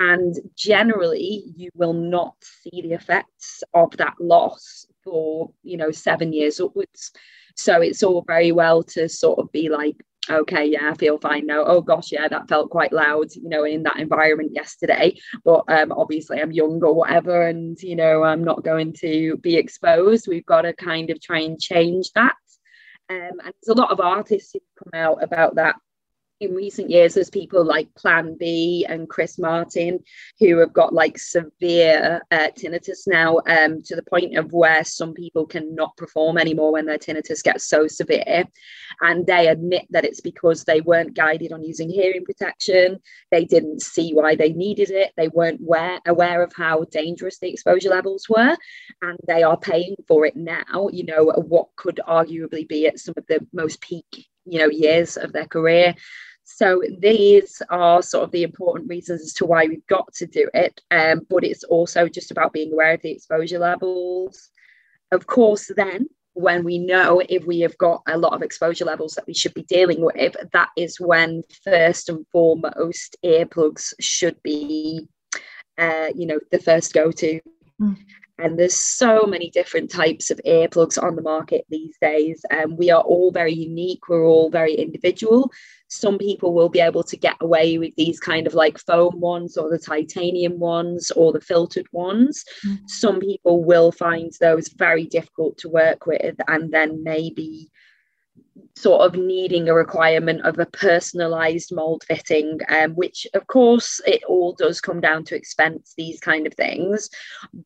and 0.00 0.38
generally 0.56 1.44
you 1.56 1.70
will 1.74 1.92
not 1.92 2.34
see 2.40 2.82
the 2.82 2.92
effects 2.92 3.62
of 3.74 3.96
that 3.96 4.14
loss 4.20 4.86
for 5.04 5.50
you 5.62 5.76
know 5.76 5.90
seven 5.90 6.32
years 6.32 6.60
upwards. 6.60 7.12
So 7.56 7.80
it's 7.80 8.02
all 8.02 8.24
very 8.26 8.52
well 8.52 8.82
to 8.84 9.08
sort 9.08 9.38
of 9.38 9.52
be 9.52 9.68
like 9.68 9.96
okay 10.30 10.64
yeah 10.64 10.88
i 10.92 10.94
feel 10.94 11.18
fine 11.18 11.46
now. 11.46 11.64
Oh 11.64 11.80
gosh 11.80 12.12
yeah 12.12 12.28
that 12.28 12.48
felt 12.48 12.70
quite 12.70 12.92
loud 12.92 13.34
you 13.34 13.48
know 13.48 13.64
in 13.64 13.82
that 13.82 13.98
environment 13.98 14.52
yesterday. 14.54 15.16
But 15.44 15.64
um, 15.68 15.92
obviously 15.92 16.40
i'm 16.40 16.52
young 16.52 16.82
or 16.82 16.94
whatever 16.94 17.46
and 17.46 17.80
you 17.82 17.96
know 17.96 18.22
i'm 18.22 18.44
not 18.44 18.64
going 18.64 18.92
to 19.00 19.36
be 19.38 19.56
exposed. 19.56 20.28
We've 20.28 20.46
got 20.46 20.62
to 20.62 20.72
kind 20.74 21.10
of 21.10 21.20
try 21.20 21.40
and 21.40 21.60
change 21.60 22.10
that. 22.14 22.34
Um, 23.10 23.40
and 23.44 23.52
there's 23.62 23.76
a 23.76 23.80
lot 23.80 23.90
of 23.90 24.00
artists 24.00 24.52
who 24.52 24.60
come 24.78 24.98
out 24.98 25.22
about 25.22 25.56
that 25.56 25.74
in 26.42 26.54
recent 26.54 26.90
years 26.90 27.14
there's 27.14 27.30
people 27.30 27.64
like 27.64 27.92
plan 27.94 28.36
b 28.38 28.84
and 28.88 29.08
chris 29.08 29.38
martin 29.38 29.98
who 30.38 30.58
have 30.58 30.72
got 30.72 30.92
like 30.92 31.18
severe 31.18 32.20
uh, 32.30 32.48
tinnitus 32.56 33.06
now 33.06 33.38
um, 33.46 33.82
to 33.82 33.94
the 33.96 34.02
point 34.02 34.36
of 34.36 34.52
where 34.52 34.84
some 34.84 35.14
people 35.14 35.46
cannot 35.46 35.96
perform 35.96 36.38
anymore 36.38 36.72
when 36.72 36.86
their 36.86 36.98
tinnitus 36.98 37.42
gets 37.42 37.68
so 37.68 37.86
severe. 37.86 38.44
And 39.00 39.26
they 39.26 39.48
admit 39.48 39.86
that 39.90 40.04
it's 40.04 40.20
because 40.20 40.64
they 40.64 40.80
weren't 40.80 41.14
guided 41.14 41.52
on 41.52 41.64
using 41.64 41.88
hearing 41.88 42.24
protection. 42.24 42.98
They 43.30 43.44
didn't 43.44 43.82
see 43.82 44.12
why 44.12 44.36
they 44.36 44.52
needed 44.52 44.90
it. 44.90 45.12
They 45.16 45.28
weren't 45.28 45.60
aware, 45.60 46.00
aware 46.06 46.42
of 46.42 46.52
how 46.54 46.84
dangerous 46.84 47.38
the 47.38 47.50
exposure 47.50 47.90
levels 47.90 48.28
were. 48.28 48.56
And 49.00 49.18
they 49.26 49.42
are 49.42 49.56
paying 49.56 49.96
for 50.08 50.26
it 50.26 50.36
now 50.36 50.88
you 50.92 51.04
know 51.04 51.24
what 51.36 51.68
could 51.76 52.00
arguably 52.08 52.66
be 52.66 52.86
at 52.86 52.98
some 52.98 53.14
of 53.16 53.26
the 53.26 53.46
most 53.52 53.80
peak 53.80 54.26
you 54.44 54.58
know 54.58 54.68
years 54.68 55.16
of 55.16 55.32
their 55.32 55.46
career 55.46 55.94
so 56.56 56.82
these 56.98 57.62
are 57.70 58.02
sort 58.02 58.24
of 58.24 58.30
the 58.30 58.42
important 58.42 58.88
reasons 58.88 59.22
as 59.22 59.32
to 59.34 59.46
why 59.46 59.66
we've 59.66 59.86
got 59.86 60.12
to 60.14 60.26
do 60.26 60.48
it. 60.54 60.80
Um, 60.90 61.26
but 61.30 61.44
it's 61.44 61.64
also 61.64 62.08
just 62.08 62.30
about 62.30 62.52
being 62.52 62.72
aware 62.72 62.94
of 62.94 63.02
the 63.02 63.10
exposure 63.10 63.58
levels. 63.58 64.50
Of 65.12 65.26
course, 65.26 65.70
then 65.76 66.08
when 66.34 66.64
we 66.64 66.78
know 66.78 67.22
if 67.28 67.44
we 67.44 67.60
have 67.60 67.76
got 67.78 68.02
a 68.08 68.18
lot 68.18 68.32
of 68.32 68.42
exposure 68.42 68.84
levels 68.84 69.14
that 69.14 69.26
we 69.26 69.34
should 69.34 69.54
be 69.54 69.64
dealing 69.64 70.04
with, 70.04 70.36
that 70.52 70.68
is 70.76 71.00
when 71.00 71.42
first 71.64 72.08
and 72.08 72.26
foremost 72.32 73.16
earplugs 73.24 73.92
should 74.00 74.42
be, 74.42 75.08
uh, 75.78 76.08
you 76.14 76.26
know, 76.26 76.40
the 76.50 76.58
first 76.58 76.92
go-to. 76.94 77.40
Mm. 77.80 77.96
And 78.38 78.58
there's 78.58 78.76
so 78.76 79.24
many 79.26 79.50
different 79.50 79.90
types 79.90 80.30
of 80.30 80.40
earplugs 80.46 81.00
on 81.00 81.16
the 81.16 81.22
market 81.22 81.64
these 81.68 81.96
days. 82.00 82.44
And 82.50 82.72
um, 82.72 82.76
we 82.76 82.90
are 82.90 83.02
all 83.02 83.30
very 83.30 83.52
unique. 83.52 84.08
We're 84.08 84.24
all 84.24 84.50
very 84.50 84.74
individual. 84.74 85.50
Some 85.88 86.16
people 86.16 86.54
will 86.54 86.70
be 86.70 86.80
able 86.80 87.02
to 87.04 87.16
get 87.16 87.36
away 87.40 87.76
with 87.76 87.94
these 87.96 88.18
kind 88.18 88.46
of 88.46 88.54
like 88.54 88.78
foam 88.78 89.20
ones 89.20 89.58
or 89.58 89.70
the 89.70 89.78
titanium 89.78 90.58
ones 90.58 91.10
or 91.10 91.32
the 91.32 91.40
filtered 91.40 91.86
ones. 91.92 92.44
Mm-hmm. 92.66 92.86
Some 92.86 93.20
people 93.20 93.62
will 93.62 93.92
find 93.92 94.32
those 94.40 94.68
very 94.68 95.04
difficult 95.04 95.58
to 95.58 95.68
work 95.68 96.06
with 96.06 96.36
and 96.48 96.72
then 96.72 97.02
maybe 97.04 97.70
sort 98.76 99.02
of 99.02 99.14
needing 99.14 99.68
a 99.68 99.74
requirement 99.74 100.42
of 100.42 100.58
a 100.58 100.66
personalized 100.66 101.74
mold 101.74 102.04
fitting 102.04 102.58
um, 102.68 102.92
which 102.92 103.26
of 103.34 103.46
course 103.46 104.00
it 104.06 104.22
all 104.24 104.52
does 104.52 104.80
come 104.80 105.00
down 105.00 105.24
to 105.24 105.36
expense 105.36 105.94
these 105.96 106.20
kind 106.20 106.46
of 106.46 106.54
things. 106.54 107.08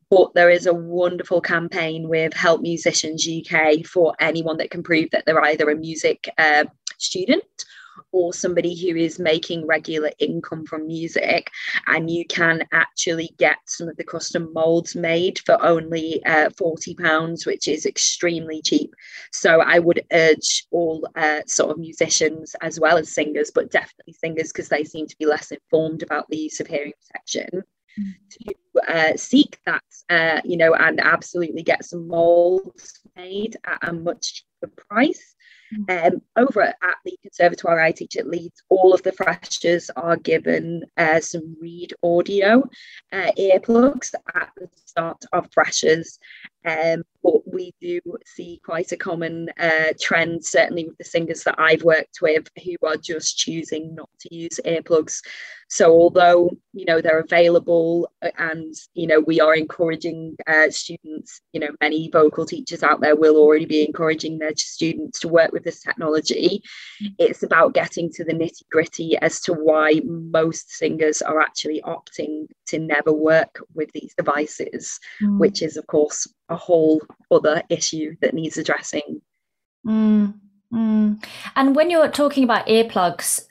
But 0.09 0.33
there 0.33 0.49
is 0.49 0.65
a 0.65 0.73
wonderful 0.73 1.41
campaign 1.41 2.07
with 2.07 2.33
help 2.33 2.61
musicians 2.61 3.27
uk 3.27 3.85
for 3.85 4.15
anyone 4.19 4.57
that 4.57 4.71
can 4.71 4.83
prove 4.83 5.09
that 5.11 5.25
they're 5.25 5.43
either 5.43 5.69
a 5.69 5.75
music 5.75 6.29
uh, 6.37 6.65
student 6.97 7.43
or 8.11 8.33
somebody 8.33 8.75
who 8.75 8.95
is 8.95 9.19
making 9.19 9.65
regular 9.65 10.11
income 10.19 10.65
from 10.65 10.87
music 10.87 11.49
and 11.87 12.09
you 12.09 12.25
can 12.25 12.63
actually 12.71 13.29
get 13.37 13.57
some 13.65 13.87
of 13.87 13.97
the 13.97 14.03
custom 14.03 14.51
molds 14.53 14.95
made 14.95 15.39
for 15.39 15.63
only 15.63 16.23
uh, 16.25 16.49
40 16.57 16.95
pounds 16.95 17.45
which 17.45 17.67
is 17.67 17.85
extremely 17.85 18.61
cheap 18.61 18.93
so 19.31 19.61
i 19.61 19.79
would 19.79 20.01
urge 20.11 20.65
all 20.71 21.07
uh, 21.15 21.41
sort 21.47 21.71
of 21.71 21.77
musicians 21.77 22.55
as 22.61 22.79
well 22.79 22.97
as 22.97 23.13
singers 23.13 23.51
but 23.53 23.71
definitely 23.71 24.13
singers 24.13 24.51
because 24.51 24.69
they 24.69 24.83
seem 24.83 25.07
to 25.07 25.17
be 25.17 25.25
less 25.25 25.51
informed 25.51 26.03
about 26.03 26.27
the 26.29 26.37
use 26.37 26.59
of 26.59 26.67
hearing 26.67 26.93
protection 27.07 27.63
mm. 27.99 28.13
to 28.29 28.55
uh, 28.87 29.15
seek 29.15 29.59
that, 29.65 29.83
uh, 30.09 30.41
you 30.43 30.57
know, 30.57 30.73
and 30.75 30.99
absolutely 30.99 31.63
get 31.63 31.83
some 31.83 32.07
molds 32.07 32.99
made 33.15 33.57
at 33.65 33.89
a 33.89 33.93
much 33.93 34.45
cheaper 34.61 34.73
price. 34.89 35.35
Um, 35.89 36.21
over 36.35 36.61
at 36.61 36.75
the 37.03 37.17
Conservatoire 37.21 37.79
I 37.79 37.91
teach 37.91 38.15
at 38.15 38.27
Leeds, 38.27 38.63
all 38.69 38.93
of 38.93 39.03
the 39.03 39.11
freshers 39.11 39.89
are 39.95 40.17
given 40.17 40.83
uh, 40.97 41.19
some 41.19 41.55
Reed 41.59 41.93
audio 42.03 42.63
uh, 43.11 43.31
earplugs 43.37 44.13
at 44.35 44.49
the 44.57 44.69
start 44.75 45.23
of 45.33 45.51
freshers. 45.51 46.19
Um, 46.65 47.03
but 47.23 47.53
we 47.53 47.73
do 47.81 47.99
see 48.25 48.61
quite 48.63 48.91
a 48.91 48.97
common 48.97 49.49
uh, 49.59 49.93
trend, 49.99 50.45
certainly 50.45 50.85
with 50.85 50.97
the 50.97 51.03
singers 51.03 51.43
that 51.43 51.55
I've 51.57 51.83
worked 51.83 52.19
with, 52.21 52.47
who 52.63 52.75
are 52.87 52.97
just 52.97 53.37
choosing 53.37 53.95
not 53.95 54.09
to 54.21 54.35
use 54.35 54.59
earplugs. 54.65 55.21
So 55.69 55.91
although 55.91 56.51
you 56.73 56.85
know 56.85 57.01
they're 57.01 57.19
available, 57.19 58.09
uh, 58.21 58.29
and 58.37 58.73
you 58.93 59.07
know 59.07 59.19
we 59.19 59.41
are 59.41 59.55
encouraging 59.55 60.37
uh, 60.47 60.69
students, 60.69 61.41
you 61.51 61.59
know 61.59 61.69
many 61.81 62.09
vocal 62.09 62.45
teachers 62.45 62.83
out 62.83 63.01
there 63.01 63.15
will 63.15 63.35
already 63.35 63.65
be 63.65 63.85
encouraging 63.85 64.39
their 64.39 64.55
students 64.55 65.19
to 65.19 65.27
work 65.27 65.51
with 65.51 65.63
this 65.63 65.81
technology. 65.81 66.61
It's 67.17 67.43
about 67.43 67.73
getting 67.73 68.09
to 68.13 68.23
the 68.23 68.33
nitty 68.33 68.63
gritty 68.71 69.17
as 69.17 69.41
to 69.41 69.53
why 69.53 70.01
most 70.05 70.71
singers 70.71 71.21
are 71.21 71.41
actually 71.41 71.81
opting 71.81 72.47
to 72.67 72.79
never 72.79 73.11
work 73.11 73.59
with 73.73 73.91
these 73.91 74.13
devices, 74.15 74.99
mm. 75.21 75.37
which 75.39 75.61
is 75.61 75.75
of 75.75 75.85
course 75.87 76.27
a 76.49 76.55
whole 76.55 77.01
other 77.31 77.63
issue 77.69 78.15
that 78.21 78.33
needs 78.33 78.57
addressing. 78.57 79.21
Mm, 79.85 80.33
mm. 80.73 81.23
And 81.55 81.75
when 81.75 81.89
you're 81.89 82.09
talking 82.09 82.43
about 82.43 82.67
earplugs, 82.67 83.47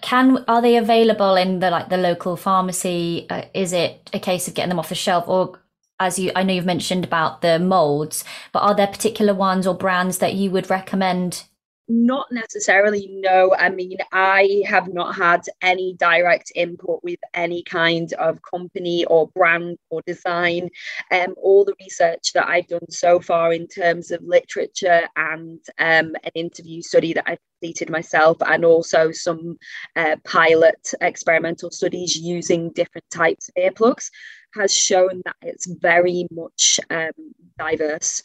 can 0.00 0.44
are 0.46 0.60
they 0.60 0.76
available 0.76 1.36
in 1.36 1.60
the 1.60 1.70
like 1.70 1.88
the 1.88 1.96
local 1.96 2.36
pharmacy? 2.36 3.26
Uh, 3.30 3.42
is 3.54 3.72
it 3.72 4.10
a 4.12 4.18
case 4.18 4.48
of 4.48 4.54
getting 4.54 4.68
them 4.68 4.78
off 4.78 4.90
the 4.90 4.94
shelf, 4.94 5.24
or 5.26 5.60
as 5.98 6.18
you 6.18 6.32
I 6.36 6.42
know 6.42 6.54
you've 6.54 6.66
mentioned 6.66 7.04
about 7.04 7.40
the 7.40 7.58
molds, 7.58 8.24
but 8.52 8.60
are 8.60 8.74
there 8.74 8.86
particular 8.86 9.34
ones 9.34 9.66
or 9.66 9.74
brands 9.74 10.18
that 10.18 10.34
you 10.34 10.50
would 10.50 10.70
recommend 10.70 11.44
not 11.88 12.26
necessarily, 12.32 13.08
no. 13.10 13.54
I 13.56 13.68
mean, 13.68 13.98
I 14.12 14.62
have 14.66 14.92
not 14.92 15.14
had 15.14 15.42
any 15.62 15.94
direct 15.94 16.50
input 16.54 17.00
with 17.02 17.20
any 17.34 17.62
kind 17.62 18.12
of 18.14 18.40
company 18.42 19.04
or 19.04 19.28
brand 19.28 19.78
or 19.90 20.02
design. 20.06 20.70
Um, 21.10 21.34
all 21.40 21.64
the 21.64 21.76
research 21.80 22.32
that 22.34 22.48
I've 22.48 22.66
done 22.66 22.90
so 22.90 23.20
far 23.20 23.52
in 23.52 23.68
terms 23.68 24.10
of 24.10 24.22
literature 24.24 25.02
and 25.16 25.60
um, 25.78 26.14
an 26.24 26.32
interview 26.34 26.82
study 26.82 27.12
that 27.12 27.24
I've 27.26 27.38
completed 27.60 27.90
myself, 27.90 28.36
and 28.46 28.64
also 28.64 29.12
some 29.12 29.56
uh, 29.94 30.16
pilot 30.24 30.92
experimental 31.00 31.70
studies 31.70 32.16
using 32.16 32.70
different 32.72 33.08
types 33.10 33.48
of 33.48 33.54
earplugs, 33.62 34.10
has 34.56 34.74
shown 34.74 35.22
that 35.24 35.36
it's 35.42 35.66
very 35.66 36.26
much 36.30 36.80
um, 36.90 37.10
diverse, 37.58 38.22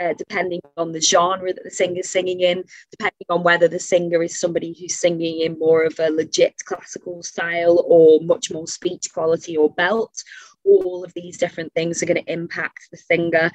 uh, 0.00 0.14
depending 0.14 0.60
on 0.76 0.92
the 0.92 1.00
genre 1.00 1.52
that 1.52 1.64
the 1.64 1.70
singer's 1.70 2.08
singing 2.08 2.40
in, 2.40 2.64
depending 2.90 3.26
on 3.28 3.42
whether 3.42 3.68
the 3.68 3.78
singer 3.78 4.22
is 4.22 4.38
somebody 4.38 4.76
who's 4.78 4.98
singing 4.98 5.40
in 5.40 5.58
more 5.58 5.84
of 5.84 5.98
a 5.98 6.10
legit 6.10 6.54
classical 6.64 7.22
style 7.22 7.84
or 7.86 8.20
much 8.22 8.50
more 8.50 8.66
speech 8.66 9.08
quality 9.12 9.56
or 9.56 9.72
belt. 9.74 10.22
All 10.64 11.04
of 11.04 11.12
these 11.14 11.38
different 11.38 11.72
things 11.74 12.02
are 12.02 12.06
going 12.06 12.22
to 12.22 12.32
impact 12.32 12.88
the 12.90 12.96
singer. 12.96 13.50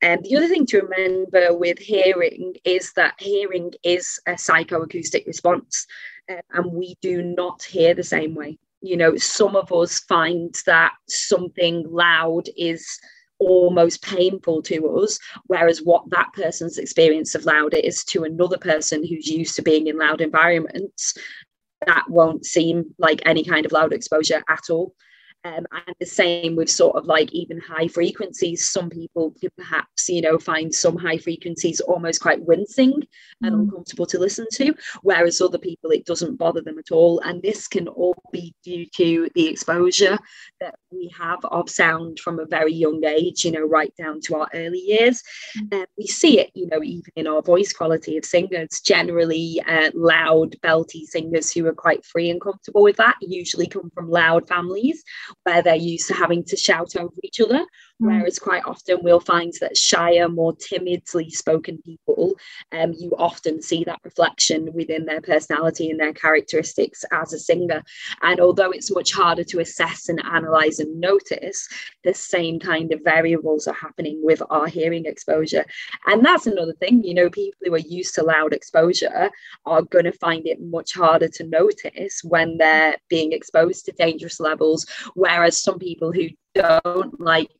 And 0.00 0.24
the 0.24 0.36
other 0.36 0.48
thing 0.48 0.64
to 0.66 0.80
remember 0.80 1.56
with 1.56 1.78
hearing 1.78 2.54
is 2.64 2.92
that 2.94 3.14
hearing 3.18 3.72
is 3.82 4.20
a 4.26 4.32
psychoacoustic 4.32 5.26
response, 5.26 5.86
uh, 6.30 6.42
and 6.52 6.72
we 6.72 6.96
do 7.02 7.22
not 7.22 7.64
hear 7.64 7.94
the 7.94 8.04
same 8.04 8.34
way 8.34 8.58
you 8.82 8.96
know 8.96 9.16
some 9.16 9.56
of 9.56 9.72
us 9.72 10.00
find 10.00 10.54
that 10.66 10.92
something 11.08 11.84
loud 11.88 12.48
is 12.56 12.86
almost 13.38 14.02
painful 14.02 14.62
to 14.62 14.86
us 14.98 15.18
whereas 15.46 15.80
what 15.82 16.02
that 16.10 16.28
person's 16.34 16.78
experience 16.78 17.34
of 17.34 17.44
loud 17.44 17.74
is 17.74 18.04
to 18.04 18.24
another 18.24 18.58
person 18.58 19.06
who's 19.06 19.26
used 19.26 19.56
to 19.56 19.62
being 19.62 19.86
in 19.86 19.98
loud 19.98 20.20
environments 20.20 21.14
that 21.86 22.04
won't 22.08 22.44
seem 22.44 22.84
like 22.98 23.20
any 23.24 23.42
kind 23.44 23.66
of 23.66 23.72
loud 23.72 23.92
exposure 23.92 24.42
at 24.48 24.70
all 24.70 24.94
um, 25.44 25.66
and 25.72 25.96
the 25.98 26.06
same 26.06 26.56
with 26.56 26.70
sort 26.70 26.96
of 26.96 27.06
like 27.06 27.32
even 27.32 27.60
high 27.60 27.88
frequencies. 27.88 28.70
Some 28.70 28.90
people 28.90 29.34
can 29.40 29.50
perhaps, 29.56 30.08
you 30.08 30.22
know, 30.22 30.38
find 30.38 30.72
some 30.72 30.96
high 30.96 31.18
frequencies 31.18 31.80
almost 31.80 32.20
quite 32.20 32.42
wincing 32.44 32.92
mm. 32.92 33.06
and 33.42 33.54
uncomfortable 33.54 34.06
to 34.06 34.18
listen 34.18 34.46
to, 34.52 34.74
whereas 35.02 35.40
other 35.40 35.58
people 35.58 35.90
it 35.90 36.06
doesn't 36.06 36.36
bother 36.36 36.60
them 36.60 36.78
at 36.78 36.92
all. 36.92 37.20
And 37.20 37.42
this 37.42 37.66
can 37.66 37.88
all 37.88 38.16
be 38.32 38.54
due 38.62 38.86
to 38.96 39.28
the 39.34 39.48
exposure 39.48 40.18
that 40.60 40.74
we 40.90 41.12
have 41.18 41.44
of 41.44 41.68
sound 41.68 42.20
from 42.20 42.38
a 42.38 42.46
very 42.46 42.72
young 42.72 43.04
age, 43.04 43.44
you 43.44 43.52
know, 43.52 43.66
right 43.66 43.92
down 43.96 44.20
to 44.22 44.36
our 44.36 44.48
early 44.54 44.78
years. 44.78 45.22
Mm. 45.58 45.82
Uh, 45.82 45.86
we 45.98 46.06
see 46.06 46.38
it, 46.38 46.50
you 46.54 46.68
know, 46.68 46.82
even 46.82 47.12
in 47.16 47.26
our 47.26 47.42
voice 47.42 47.72
quality 47.72 48.16
of 48.16 48.24
singers. 48.24 48.80
Generally, 48.84 49.60
uh, 49.66 49.90
loud, 49.94 50.54
belty 50.62 51.02
singers 51.04 51.52
who 51.52 51.66
are 51.66 51.74
quite 51.74 52.04
free 52.04 52.30
and 52.30 52.40
comfortable 52.40 52.82
with 52.82 52.96
that 52.96 53.16
usually 53.20 53.66
come 53.66 53.90
from 53.94 54.10
loud 54.10 54.46
families 54.48 55.02
where 55.44 55.62
they're 55.62 55.74
used 55.76 56.08
to 56.08 56.14
having 56.14 56.44
to 56.44 56.56
shout 56.56 56.96
over 56.96 57.14
each 57.22 57.40
other. 57.40 57.64
Whereas 57.98 58.38
quite 58.38 58.64
often 58.64 58.98
we'll 59.02 59.20
find 59.20 59.52
that 59.60 59.76
shyer, 59.76 60.28
more 60.28 60.54
timidly 60.56 61.30
spoken 61.30 61.80
people, 61.82 62.34
um, 62.72 62.92
you 62.98 63.12
often 63.16 63.62
see 63.62 63.84
that 63.84 64.00
reflection 64.04 64.72
within 64.72 65.04
their 65.04 65.20
personality 65.20 65.90
and 65.90 66.00
their 66.00 66.12
characteristics 66.12 67.04
as 67.12 67.32
a 67.32 67.38
singer. 67.38 67.82
And 68.22 68.40
although 68.40 68.70
it's 68.70 68.94
much 68.94 69.12
harder 69.12 69.44
to 69.44 69.60
assess 69.60 70.08
and 70.08 70.20
analyze 70.24 70.80
and 70.80 71.00
notice, 71.00 71.68
the 72.02 72.14
same 72.14 72.58
kind 72.58 72.92
of 72.92 73.04
variables 73.04 73.66
are 73.66 73.74
happening 73.74 74.20
with 74.24 74.42
our 74.50 74.66
hearing 74.66 75.06
exposure. 75.06 75.64
And 76.06 76.24
that's 76.24 76.46
another 76.46 76.74
thing, 76.74 77.04
you 77.04 77.14
know, 77.14 77.30
people 77.30 77.58
who 77.62 77.74
are 77.74 77.78
used 77.78 78.14
to 78.16 78.24
loud 78.24 78.52
exposure 78.52 79.30
are 79.64 79.82
going 79.82 80.06
to 80.06 80.12
find 80.12 80.46
it 80.46 80.60
much 80.60 80.94
harder 80.94 81.28
to 81.28 81.44
notice 81.44 82.22
when 82.24 82.58
they're 82.58 82.96
being 83.08 83.32
exposed 83.32 83.84
to 83.84 83.92
dangerous 83.92 84.40
levels. 84.40 84.86
Whereas 85.14 85.62
some 85.62 85.78
people 85.78 86.12
who 86.12 86.28
don't 86.54 87.20
like 87.20 87.50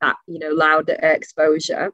that 0.00 0.16
you 0.26 0.38
know 0.38 0.50
louder 0.50 0.98
exposure 1.02 1.92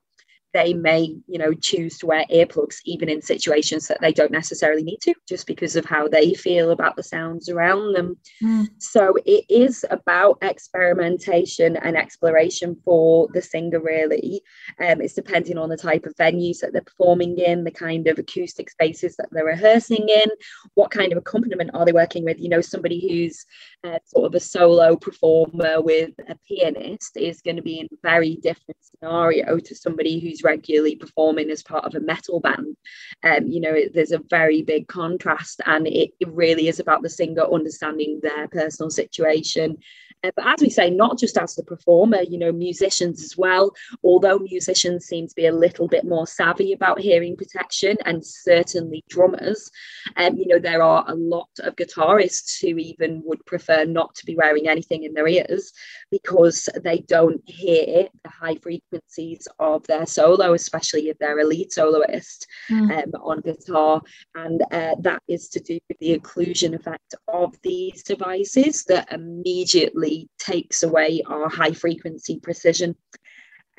they 0.57 0.73
may 0.73 1.15
you 1.27 1.39
know 1.39 1.53
choose 1.53 1.99
to 1.99 2.07
wear 2.07 2.25
earplugs 2.33 2.77
even 2.87 3.11
in 3.11 3.21
situations 3.21 3.87
that 3.87 4.01
they 4.01 4.13
don't 4.13 4.31
necessarily 4.31 4.83
need 4.83 4.99
to 5.03 5.13
just 5.29 5.47
because 5.47 5.77
of 5.77 5.85
how 5.85 6.09
they 6.09 6.33
feel 6.33 6.71
about 6.71 6.97
the 6.97 7.03
sounds 7.03 7.51
around 7.51 7.93
them. 7.93 8.17
Mm. 8.43 8.69
so 8.79 9.15
it 9.27 9.45
is 9.51 9.85
about 9.91 10.39
experimentation 10.41 11.77
and 11.77 11.95
exploration 11.95 12.75
for 12.85 13.29
the 13.35 13.43
singer 13.43 13.81
really. 13.81 14.41
Um, 14.81 15.03
it's 15.03 15.13
depending 15.13 15.59
on 15.59 15.69
the 15.69 15.77
type 15.77 16.07
of 16.07 16.15
venues 16.15 16.61
that 16.61 16.73
they're 16.73 16.81
performing 16.81 17.39
in 17.39 17.65
the 17.65 17.71
kind 17.71 18.09
of 18.09 18.19
acoustic 18.19 18.71
spaces 18.71 19.15
that 19.17 19.29
they're 19.33 19.45
rehearsing 19.45 20.09
in 20.09 20.31
what 20.75 20.91
kind 20.91 21.13
of 21.13 21.19
accompaniment 21.19 21.71
are 21.75 21.85
they 21.85 21.93
working 21.93 22.25
with. 22.25 22.41
You 22.41 22.49
know 22.49 22.63
somebody 22.63 22.99
who's 23.07 23.45
uh, 23.85 23.99
sort 24.07 24.25
of 24.25 24.35
a 24.35 24.41
solo 24.41 24.97
performer 24.97 25.83
with 25.83 26.13
a 26.29 26.37
pianist 26.49 27.19
is 27.19 27.43
going 27.43 27.57
to 27.57 27.63
be 27.63 27.81
in 27.81 27.89
a 27.93 27.97
very 28.03 28.37
different 28.37 28.79
scenario 28.81 29.59
to 29.59 29.75
somebody 29.75 30.19
who's 30.19 30.46
regularly 30.47 30.97
performing 30.97 31.51
as 31.51 31.63
part 31.63 31.85
of 31.85 31.95
a 31.95 32.01
metal 32.01 32.41
band. 32.41 32.77
Um, 33.23 33.47
you 33.49 33.61
know, 33.61 33.75
it, 33.75 33.93
there's 33.95 34.13
a 34.13 34.23
very 34.31 34.63
big 34.63 34.87
contrast, 34.87 35.61
and 35.67 35.87
it, 35.87 36.11
it 36.21 36.29
really 36.29 36.69
is 36.69 36.81
about 36.81 37.03
the 37.03 37.11
singer 37.11 37.43
understanding 37.43 38.21
their 38.23 38.49
personal 38.49 38.91
situation 38.91 39.79
uh, 40.25 40.31
but 40.35 40.47
as 40.47 40.61
we 40.61 40.71
say, 40.71 40.91
not 40.91 41.19
just 41.19 41.37
as 41.37 41.55
the 41.55 41.63
performer, 41.63 42.23
you 42.23 42.39
know, 42.39 42.53
musicians 42.53 43.23
as 43.23 43.37
well. 43.37 43.73
Although 44.03 44.39
musicians 44.39 45.07
seem 45.07 45.29
to 45.29 45.35
be 45.35 45.47
a 45.47 45.55
little 45.55 45.89
bit 45.89 46.05
more 46.05 46.27
savvy 46.27 46.73
about 46.73 47.01
hearing 47.01 47.37
protection, 47.37 47.97
and 48.05 48.25
certainly 48.25 49.05
drummers, 49.09 49.71
um, 50.17 50.37
you 50.37 50.47
know, 50.47 50.59
there 50.59 50.83
are 50.83 51.05
a 51.07 51.15
lot 51.15 51.51
of 51.61 51.77
guitarists 51.77 52.61
who 52.61 52.79
even 52.79 53.23
would 53.25 53.45
prefer 53.47 53.85
not 53.85 54.15
to 54.17 54.27
be 54.27 54.37
wearing 54.37 54.69
anything 54.69 55.05
in 55.05 55.13
their 55.13 55.29
ears 55.29 55.73
because 56.11 56.69
they 56.83 56.99
don't 56.99 57.43
hear 57.47 58.09
the 58.25 58.31
high 58.31 58.57
frequencies 58.57 59.49
of 59.59 59.87
their 59.87 60.07
solo, 60.07 60.55
especially 60.55 61.09
if 61.09 61.19
they're 61.19 61.41
a 61.41 61.45
lead 61.45 61.73
soloist 61.73 62.47
mm. 62.71 63.05
um, 63.05 63.13
on 63.23 63.41
guitar. 63.41 64.01
And 64.35 64.63
uh, 64.71 64.97
that 65.01 65.23
is 65.29 65.49
to 65.51 65.61
do 65.61 65.79
with 65.89 65.99
the 65.99 66.19
occlusion 66.19 66.75
effect 66.75 67.15
of 67.29 67.55
these 67.63 68.03
devices 68.03 68.85
that 68.85 69.13
immediately 69.13 70.29
takes 70.39 70.83
away 70.83 71.23
our 71.27 71.49
high 71.49 71.73
frequency 71.73 72.39
precision. 72.41 72.95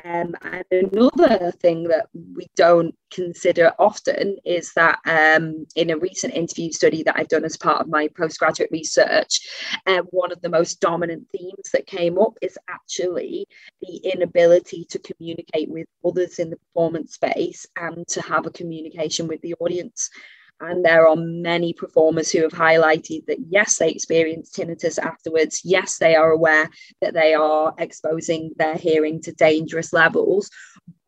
Um, 0.04 0.36
and 0.44 0.64
another 0.72 1.52
thing 1.52 1.84
that 1.86 2.08
we 2.14 2.48
don't 2.56 2.96
consider 3.12 3.74
often 3.80 4.38
is 4.46 4.72
that 4.74 5.00
um, 5.06 5.66
in 5.76 5.90
a 5.90 5.98
recent 5.98 6.36
interview 6.36 6.72
study 6.72 7.02
that 7.04 7.16
I've 7.18 7.28
done 7.28 7.44
as 7.44 7.58
part 7.58 7.82
of 7.82 7.88
my 7.88 8.08
postgraduate 8.16 8.70
research, 8.72 9.40
uh, 9.88 10.04
one 10.12 10.32
of 10.32 10.42
the 10.42 10.50
most 10.50 10.82
dominant 10.82 11.28
themes 11.32 11.72
that 11.74 11.88
came 11.88 12.20
up 12.20 12.34
is 12.42 12.58
actually 12.70 13.48
the 13.82 13.98
inability 13.98 14.86
to 14.90 15.00
communicate 15.00 15.70
with 15.70 15.88
others 16.06 16.38
in 16.40 16.52
the 16.52 16.58
performance 16.58 17.16
space 17.16 17.66
and 17.76 18.08
to 18.08 18.22
have 18.22 18.46
a 18.46 18.52
communication 18.52 19.28
with 19.28 19.42
the 19.42 19.56
audience. 19.56 20.10
And 20.60 20.84
there 20.84 21.08
are 21.08 21.16
many 21.16 21.74
performers 21.74 22.32
who 22.32 22.42
have 22.42 22.52
highlighted 22.52 23.26
that 23.28 23.38
yes, 23.48 23.78
they 23.78 23.90
experience 23.90 24.52
tinnitus 24.52 24.98
afterwards. 24.98 25.62
Yes, 25.64 25.98
they 25.98 26.16
are 26.16 26.32
aware 26.32 26.70
that 27.02 27.14
they 27.14 27.36
are 27.36 27.74
exposing 27.78 28.52
their 28.58 28.76
hearing 28.76 29.22
to 29.22 29.32
dangerous 29.34 29.94
levels, 29.94 30.50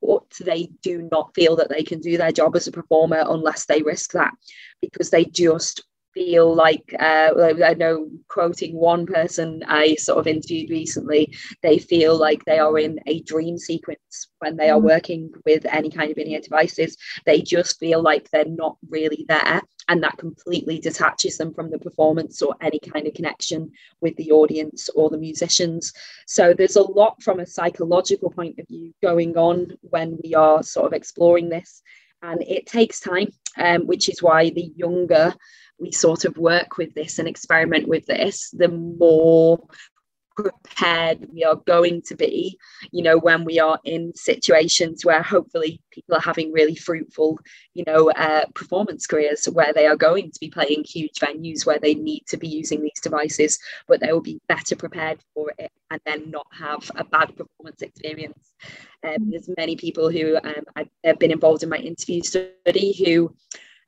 but 0.02 0.24
they 0.40 0.70
do 0.84 1.08
not 1.12 1.34
feel 1.34 1.56
that 1.56 1.70
they 1.70 1.84
can 1.84 2.00
do 2.00 2.18
their 2.18 2.32
job 2.32 2.56
as 2.56 2.68
a 2.68 2.72
performer 2.72 3.24
unless 3.28 3.66
they 3.66 3.82
risk 3.82 4.12
that 4.12 4.34
because 4.82 5.10
they 5.10 5.26
just 5.26 5.84
feel 6.20 6.54
like 6.54 6.94
uh, 7.00 7.32
I 7.64 7.76
know 7.76 8.10
quoting 8.28 8.76
one 8.76 9.06
person 9.06 9.64
I 9.66 9.96
sort 9.96 10.20
of 10.20 10.28
interviewed 10.28 10.70
recently, 10.70 11.34
they 11.64 11.78
feel 11.78 12.18
like 12.18 12.44
they 12.44 12.60
are 12.60 12.78
in 12.78 13.00
a 13.08 13.22
dream 13.22 13.58
sequence 13.58 14.28
when 14.40 14.58
they 14.58 14.70
are 14.70 14.82
mm. 14.82 14.84
working 14.84 15.32
with 15.46 15.66
any 15.66 15.90
kind 15.90 16.12
of 16.12 16.18
in-ear 16.18 16.42
devices. 16.42 16.98
They 17.26 17.42
just 17.42 17.80
feel 17.80 18.02
like 18.02 18.30
they're 18.30 18.44
not 18.66 18.76
really 18.90 19.26
there, 19.30 19.62
and 19.88 20.04
that 20.04 20.18
completely 20.18 20.80
detaches 20.80 21.38
them 21.38 21.54
from 21.54 21.72
the 21.72 21.80
performance 21.80 22.42
or 22.42 22.54
any 22.60 22.80
kind 22.80 23.08
of 23.08 23.14
connection 23.14 23.72
with 24.02 24.18
the 24.18 24.32
audience 24.32 24.90
or 24.90 25.10
the 25.10 25.18
musicians. 25.18 25.94
So 26.28 26.54
there's 26.54 26.76
a 26.76 26.82
lot 26.84 27.24
from 27.24 27.40
a 27.40 27.48
psychological 27.48 28.30
point 28.30 28.60
of 28.60 28.68
view 28.68 28.94
going 29.02 29.38
on 29.38 29.78
when 29.82 30.18
we 30.22 30.36
are 30.36 30.64
sort 30.64 30.88
of 30.88 30.94
exploring 30.94 31.48
this. 31.48 31.82
And 32.22 32.42
it 32.42 32.66
takes 32.66 33.00
time, 33.00 33.30
um, 33.58 33.88
which 33.88 34.10
is 34.10 34.22
why 34.22 34.50
the 34.50 34.70
younger 34.76 35.34
we 35.80 35.92
sort 35.92 36.26
of 36.26 36.38
work 36.38 36.78
with 36.78 36.94
this 36.94 37.20
and 37.20 37.28
experiment 37.28 37.88
with 37.88 38.06
this, 38.06 38.50
the 38.52 38.68
more 38.68 39.60
prepared 40.44 41.28
we 41.34 41.44
are 41.44 41.56
going 41.56 42.02
to 42.02 42.16
be, 42.16 42.58
you 42.92 43.04
know, 43.04 43.18
when 43.18 43.44
we 43.44 43.60
are 43.60 43.80
in 43.84 44.14
situations 44.16 45.04
where 45.04 45.22
hopefully 45.22 45.82
people 45.92 46.16
are 46.16 46.22
having 46.22 46.52
really 46.54 46.76
fruitful, 46.76 47.38
you 47.74 47.84
know, 47.86 48.10
uh, 48.12 48.46
performance 48.54 49.06
careers 49.06 49.50
where 49.50 49.74
they 49.74 49.86
are 49.86 49.98
going 49.98 50.32
to 50.32 50.40
be 50.40 50.50
playing 50.50 50.84
huge 50.86 51.16
venues 51.20 51.66
where 51.66 51.80
they 51.80 51.94
need 51.94 52.24
to 52.28 52.38
be 52.38 52.48
using 52.48 52.82
these 52.82 53.02
devices, 53.02 53.60
but 53.88 54.00
they 54.00 54.14
will 54.14 54.22
be 54.22 54.40
better 54.48 54.76
prepared 54.76 55.20
for 55.34 55.52
it 55.58 55.72
and 55.92 56.00
then 56.06 56.32
not 56.32 56.48
have 56.52 56.90
a 56.96 57.04
bad 57.04 57.36
performance 57.36 57.82
experience. 57.82 58.54
Um, 59.04 59.30
there's 59.30 59.50
many 59.58 59.76
people 59.76 60.10
who 60.10 60.38
um, 60.38 60.86
have 61.04 61.20
been 61.20 61.32
involved 61.32 61.64
in 61.64 61.70
my 61.70 61.78
interview 61.78 62.22
study 62.22 62.94
who 63.04 63.36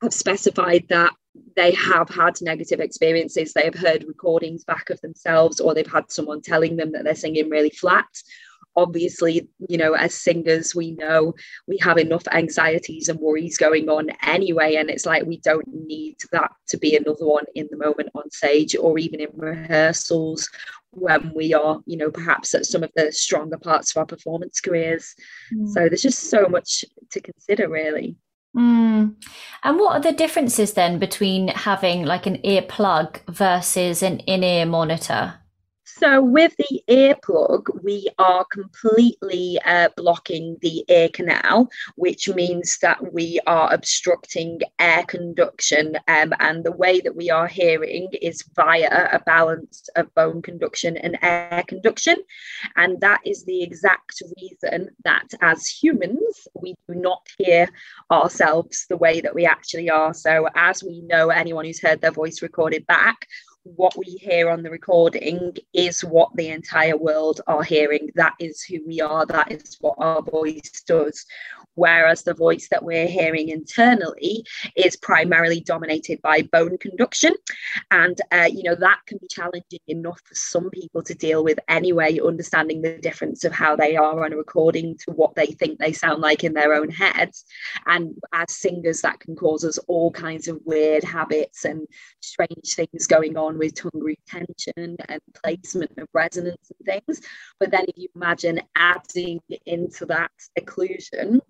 have 0.02 0.14
specified 0.14 0.86
that 0.90 1.14
they 1.56 1.72
have 1.72 2.10
had 2.10 2.42
negative 2.42 2.80
experiences. 2.80 3.54
They 3.54 3.66
have 3.66 3.76
heard 3.76 4.06
recordings 4.08 4.64
back 4.64 4.90
of 4.90 5.00
themselves, 5.02 5.60
or 5.60 5.74
they've 5.74 5.92
had 5.92 6.12
someone 6.12 6.42
telling 6.42 6.76
them 6.76 6.92
that 6.92 7.04
they're 7.04 7.16
singing 7.16 7.50
really 7.50 7.70
flat. 7.70 8.08
Obviously, 8.78 9.50
you 9.68 9.78
know, 9.78 9.94
as 9.94 10.14
singers, 10.14 10.74
we 10.74 10.92
know 10.92 11.34
we 11.68 11.78
have 11.80 11.98
enough 11.98 12.26
anxieties 12.32 13.10
and 13.10 13.20
worries 13.20 13.58
going 13.58 13.90
on 13.90 14.10
anyway. 14.24 14.76
And 14.76 14.90
it's 14.90 15.06
like 15.06 15.26
we 15.26 15.40
don't 15.40 15.68
need 15.68 16.16
that 16.32 16.52
to 16.70 16.78
be 16.78 16.96
another 16.96 17.26
one 17.26 17.44
in 17.54 17.68
the 17.70 17.78
moment 17.78 18.10
on 18.16 18.32
stage 18.32 18.76
or 18.78 18.98
even 18.98 19.20
in 19.20 19.28
rehearsals 19.34 20.50
when 20.92 21.34
we 21.36 21.54
are, 21.54 21.80
you 21.86 21.98
know, 21.98 22.12
perhaps 22.12 22.54
at 22.56 22.66
some 22.66 22.84
of 22.84 22.92
the 22.96 23.12
stronger 23.12 23.58
parts 23.58 23.92
of 23.92 24.00
our 24.00 24.06
performance 24.06 24.62
careers. 24.62 25.16
Mm. 25.54 25.68
So 25.70 25.80
there's 25.88 26.02
just 26.02 26.30
so 26.30 26.48
much 26.48 26.86
to 27.12 27.20
consider, 27.20 27.70
really. 27.70 28.16
Mm. 28.56 29.16
And 29.64 29.80
what 29.80 29.94
are 29.94 30.02
the 30.02 30.12
differences 30.12 30.74
then 30.74 31.00
between 31.00 31.50
having 31.50 32.06
like 32.06 32.26
an 32.26 32.38
earplug 32.38 33.20
versus 33.28 34.04
an 34.04 34.20
in 34.22 34.44
ear 34.44 34.66
monitor? 34.66 35.41
So 35.98 36.22
with 36.22 36.56
the 36.58 36.82
earplug, 36.90 37.84
we 37.84 38.08
are 38.18 38.46
completely 38.46 39.60
uh, 39.66 39.90
blocking 39.96 40.58
the 40.62 40.84
ear 40.90 41.10
canal, 41.10 41.70
which 41.96 42.30
means 42.30 42.78
that 42.82 43.14
we 43.14 43.40
are 43.46 43.72
obstructing 43.74 44.62
air 44.80 45.04
conduction. 45.04 45.98
Um, 46.08 46.34
and 46.40 46.64
the 46.64 46.72
way 46.72 47.02
that 47.02 47.16
we 47.16 47.30
are 47.30 47.48
hearing 47.48 48.10
is 48.22 48.44
via 48.56 49.10
a 49.12 49.20
balance 49.26 49.90
of 49.96 50.14
bone 50.16 50.42
conduction 50.42 50.98
and 50.98 51.18
air 51.22 51.64
conduction. 51.68 52.16
And 52.76 53.00
that 53.02 53.22
is 53.26 53.44
the 53.44 53.62
exact 53.62 54.22
reason 54.38 54.90
that 55.04 55.28
as 55.42 55.68
humans, 55.68 56.48
we 56.60 56.76
do 56.88 56.96
not 56.96 57.28
hear 57.38 57.68
ourselves 58.12 58.86
the 58.90 58.98
way 58.98 59.22
that 59.22 59.36
we 59.36 59.46
actually 59.46 59.90
are. 59.90 60.14
So 60.14 60.48
as 60.56 60.84
we 60.84 61.02
know, 61.02 61.30
anyone 61.30 61.66
who's 61.66 61.82
heard 61.82 62.02
their 62.02 62.12
voice 62.12 62.42
recorded 62.42 62.88
back 62.88 63.28
what 63.64 63.96
we 63.98 64.06
hear 64.06 64.50
on 64.50 64.64
the 64.64 64.72
recording 64.72 65.56
is 65.74 66.04
what 66.04 66.36
the 66.36 66.50
entire 66.50 66.98
world 66.98 67.42
are 67.48 67.64
hearing. 67.64 68.10
That 68.16 68.34
is 68.40 68.62
who 68.64 68.80
we 68.86 69.02
are. 69.02 69.26
That 69.26 69.52
is 69.52 69.78
what 69.82 69.96
our 69.98 70.22
voice 70.22 70.82
does 70.88 71.26
whereas 71.76 72.24
the 72.24 72.34
voice 72.34 72.68
that 72.72 72.84
we're 72.84 73.08
hearing 73.08 73.50
internally 73.50 74.44
is 74.76 74.96
primarily 74.96 75.60
dominated 75.60 76.22
by 76.22 76.42
bone 76.52 76.78
conduction. 76.78 77.34
And, 77.92 78.20
uh, 78.32 78.50
you 78.52 78.64
know, 78.64 78.76
that 78.76 79.00
can 79.06 79.18
be 79.20 79.28
challenging 79.30 79.80
enough 79.88 80.22
for 80.26 80.36
some 80.36 80.70
people 80.70 81.04
to 81.04 81.14
deal 81.14 81.44
with 81.44 81.60
anyway, 81.68 82.20
understanding 82.20 82.82
the 82.82 82.98
difference 82.98 83.44
of 83.44 83.52
how 83.52 83.76
they 83.76 83.96
are 83.96 84.26
on 84.26 84.34
a 84.34 84.38
recording 84.38 84.98
to 85.06 85.12
what 85.12 85.36
they 85.36 85.48
think 85.48 85.78
they 85.78 85.94
sound 85.94 86.22
like 86.22 86.44
in 86.44 86.54
their 86.54 86.74
own 86.74 86.90
heads. 86.90 87.46
And 87.86 88.16
as 88.34 88.56
singers, 88.56 89.02
that 89.02 89.20
can 89.20 89.36
cause 89.36 89.64
us 89.64 89.78
all 89.88 90.12
kinds 90.12 90.48
of 90.48 90.60
weird 90.66 91.04
habits 91.04 91.66
and 91.66 91.88
strange 92.22 92.76
things 92.76 93.08
going 93.08 93.38
on 93.38 93.52
on 93.52 93.58
with 93.58 93.76
tongue 93.76 93.92
retention 93.94 94.96
and 95.08 95.22
placement 95.44 95.92
of 95.98 96.08
resonance 96.14 96.72
and 96.72 96.86
things. 96.86 97.22
But 97.60 97.72
then 97.72 97.86
if 97.88 97.98
you 97.98 98.08
imagine 98.16 98.62
adding 98.76 99.40
into 99.66 100.06
that 100.08 100.32
occlusion, 100.60 101.42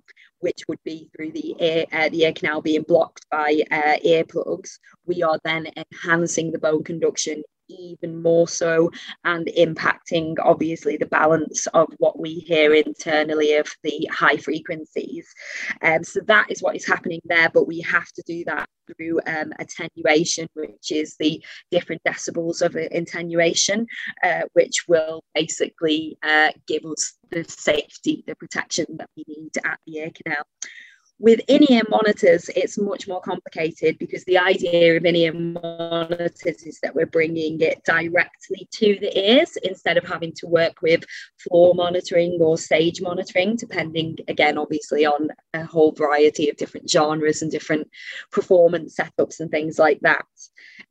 which 0.41 0.61
would 0.67 0.83
be 0.83 1.09
through 1.15 1.31
the 1.31 1.55
ear, 1.59 1.85
uh, 1.91 2.09
the 2.09 2.23
ear 2.23 2.33
canal 2.33 2.61
being 2.61 2.83
blocked 2.83 3.25
by 3.31 3.61
uh, 3.71 3.97
earplugs, 4.05 4.77
we 5.05 5.23
are 5.23 5.39
then 5.43 5.67
enhancing 5.77 6.51
the 6.51 6.59
bone 6.59 6.83
conduction 6.83 7.43
even 7.79 8.21
more 8.21 8.47
so 8.47 8.91
and 9.23 9.47
impacting 9.57 10.35
obviously 10.43 10.97
the 10.97 11.05
balance 11.05 11.67
of 11.67 11.87
what 11.97 12.19
we 12.19 12.35
hear 12.35 12.73
internally 12.73 13.55
of 13.55 13.67
the 13.83 14.07
high 14.11 14.37
frequencies. 14.37 15.27
Um, 15.81 16.03
so 16.03 16.19
that 16.27 16.49
is 16.49 16.61
what 16.61 16.75
is 16.75 16.85
happening 16.85 17.21
there 17.25 17.49
but 17.53 17.67
we 17.67 17.81
have 17.81 18.07
to 18.13 18.23
do 18.25 18.43
that 18.45 18.67
through 18.87 19.19
um, 19.27 19.53
attenuation 19.59 20.47
which 20.53 20.91
is 20.91 21.15
the 21.17 21.43
different 21.69 22.01
decibels 22.03 22.61
of 22.61 22.75
attenuation 22.75 23.87
uh, 24.23 24.41
which 24.53 24.85
will 24.87 25.23
basically 25.33 26.17
uh, 26.23 26.51
give 26.67 26.85
us 26.85 27.13
the 27.29 27.43
safety 27.45 28.23
the 28.27 28.35
protection 28.35 28.85
that 28.97 29.09
we 29.15 29.23
need 29.27 29.51
at 29.63 29.79
the 29.85 29.97
ear 29.97 30.11
canal 30.23 30.43
with 31.21 31.39
in-ear 31.47 31.83
monitors, 31.87 32.49
it's 32.55 32.79
much 32.79 33.07
more 33.07 33.21
complicated 33.21 33.99
because 33.99 34.23
the 34.23 34.39
idea 34.39 34.97
of 34.97 35.05
in-ear 35.05 35.31
monitors 35.31 36.63
is 36.63 36.79
that 36.81 36.95
we're 36.95 37.05
bringing 37.05 37.61
it 37.61 37.83
directly 37.85 38.67
to 38.71 38.97
the 38.99 39.15
ears 39.15 39.55
instead 39.61 39.97
of 39.97 40.03
having 40.03 40.33
to 40.33 40.47
work 40.47 40.81
with 40.81 41.03
floor 41.37 41.75
monitoring 41.75 42.39
or 42.41 42.57
stage 42.57 43.01
monitoring, 43.01 43.55
depending 43.55 44.17
again, 44.27 44.57
obviously, 44.57 45.05
on 45.05 45.29
a 45.53 45.63
whole 45.63 45.91
variety 45.91 46.49
of 46.49 46.57
different 46.57 46.89
genres 46.89 47.43
and 47.43 47.51
different 47.51 47.87
performance 48.31 48.95
setups 48.95 49.39
and 49.39 49.51
things 49.51 49.77
like 49.77 49.99
that. 49.99 50.25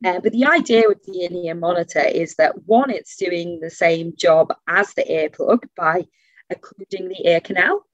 Uh, 0.05 0.21
but 0.21 0.31
the 0.31 0.45
idea 0.45 0.83
with 0.87 1.03
the 1.03 1.25
in-ear 1.25 1.55
monitor 1.55 2.05
is 2.07 2.35
that 2.35 2.53
one, 2.67 2.89
it's 2.89 3.17
doing 3.17 3.59
the 3.59 3.69
same 3.69 4.13
job 4.15 4.53
as 4.69 4.93
the 4.93 5.03
earplug 5.03 5.63
by 5.75 6.05
occluding 6.49 7.09
the 7.09 7.27
ear 7.27 7.41
canal 7.41 7.85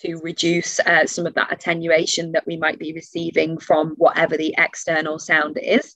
to 0.00 0.16
reduce 0.16 0.80
uh, 0.80 1.06
some 1.06 1.26
of 1.26 1.34
that 1.34 1.52
attenuation 1.52 2.32
that 2.32 2.46
we 2.46 2.56
might 2.56 2.78
be 2.78 2.92
receiving 2.92 3.58
from 3.58 3.90
whatever 3.96 4.36
the 4.36 4.54
external 4.58 5.18
sound 5.18 5.58
is. 5.62 5.94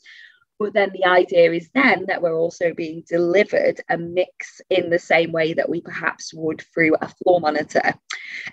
But 0.59 0.73
then 0.75 0.91
the 0.93 1.09
idea 1.09 1.53
is 1.53 1.71
then 1.73 2.07
that 2.09 2.21
we're 2.21 2.37
also 2.37 2.75
being 2.75 3.05
delivered 3.09 3.81
a 3.89 3.97
mix 3.97 4.61
in 4.71 4.91
the 4.91 4.99
same 4.99 5.31
way 5.31 5.53
that 5.53 5.69
we 5.69 5.81
perhaps 5.81 6.35
would 6.35 6.63
through 6.75 6.97
a 7.01 7.09
floor 7.09 7.41
monitor. 7.41 7.95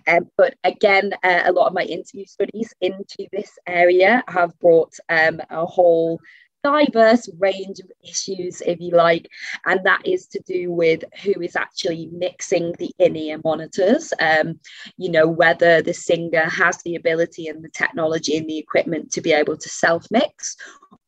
Um, 0.08 0.30
but 0.38 0.56
again, 0.64 1.14
uh, 1.24 1.42
a 1.46 1.52
lot 1.52 1.68
of 1.68 1.74
my 1.74 1.82
interview 1.82 2.26
studies 2.26 2.74
into 2.80 3.28
this 3.32 3.52
area 3.66 4.24
have 4.28 4.58
brought 4.60 4.94
um, 5.10 5.42
a 5.50 5.66
whole 5.66 6.20
diverse 6.66 7.30
range 7.38 7.80
of 7.80 7.92
issues, 8.04 8.62
if 8.62 8.80
you 8.80 8.92
like, 8.92 9.30
and 9.66 9.80
that 9.84 10.02
is 10.06 10.26
to 10.28 10.40
do 10.48 10.72
with 10.72 11.04
who 11.24 11.40
is 11.42 11.56
actually 11.56 12.10
mixing 12.12 12.74
the 12.80 12.92
in-ear 12.98 13.40
monitors. 13.44 14.12
Um, 14.20 14.60
you 14.98 15.12
know, 15.12 15.28
whether 15.28 15.82
the 15.82 15.94
singer 15.94 16.50
has 16.50 16.82
the 16.82 16.96
ability 16.96 17.48
and 17.48 17.64
the 17.64 17.70
technology 17.70 18.38
and 18.38 18.50
the 18.50 18.58
equipment 18.58 19.12
to 19.12 19.22
be 19.22 19.32
able 19.32 19.58
to 19.58 19.70
self-mix, 19.70 20.56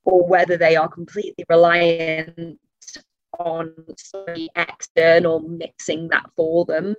or 0.05 0.27
whether 0.27 0.57
they 0.57 0.75
are 0.75 0.87
completely 0.87 1.43
reliant 1.49 2.59
on 3.39 3.73
sorry, 3.97 4.49
external 4.55 5.39
mixing 5.39 6.07
that 6.09 6.25
for 6.35 6.65
them, 6.65 6.95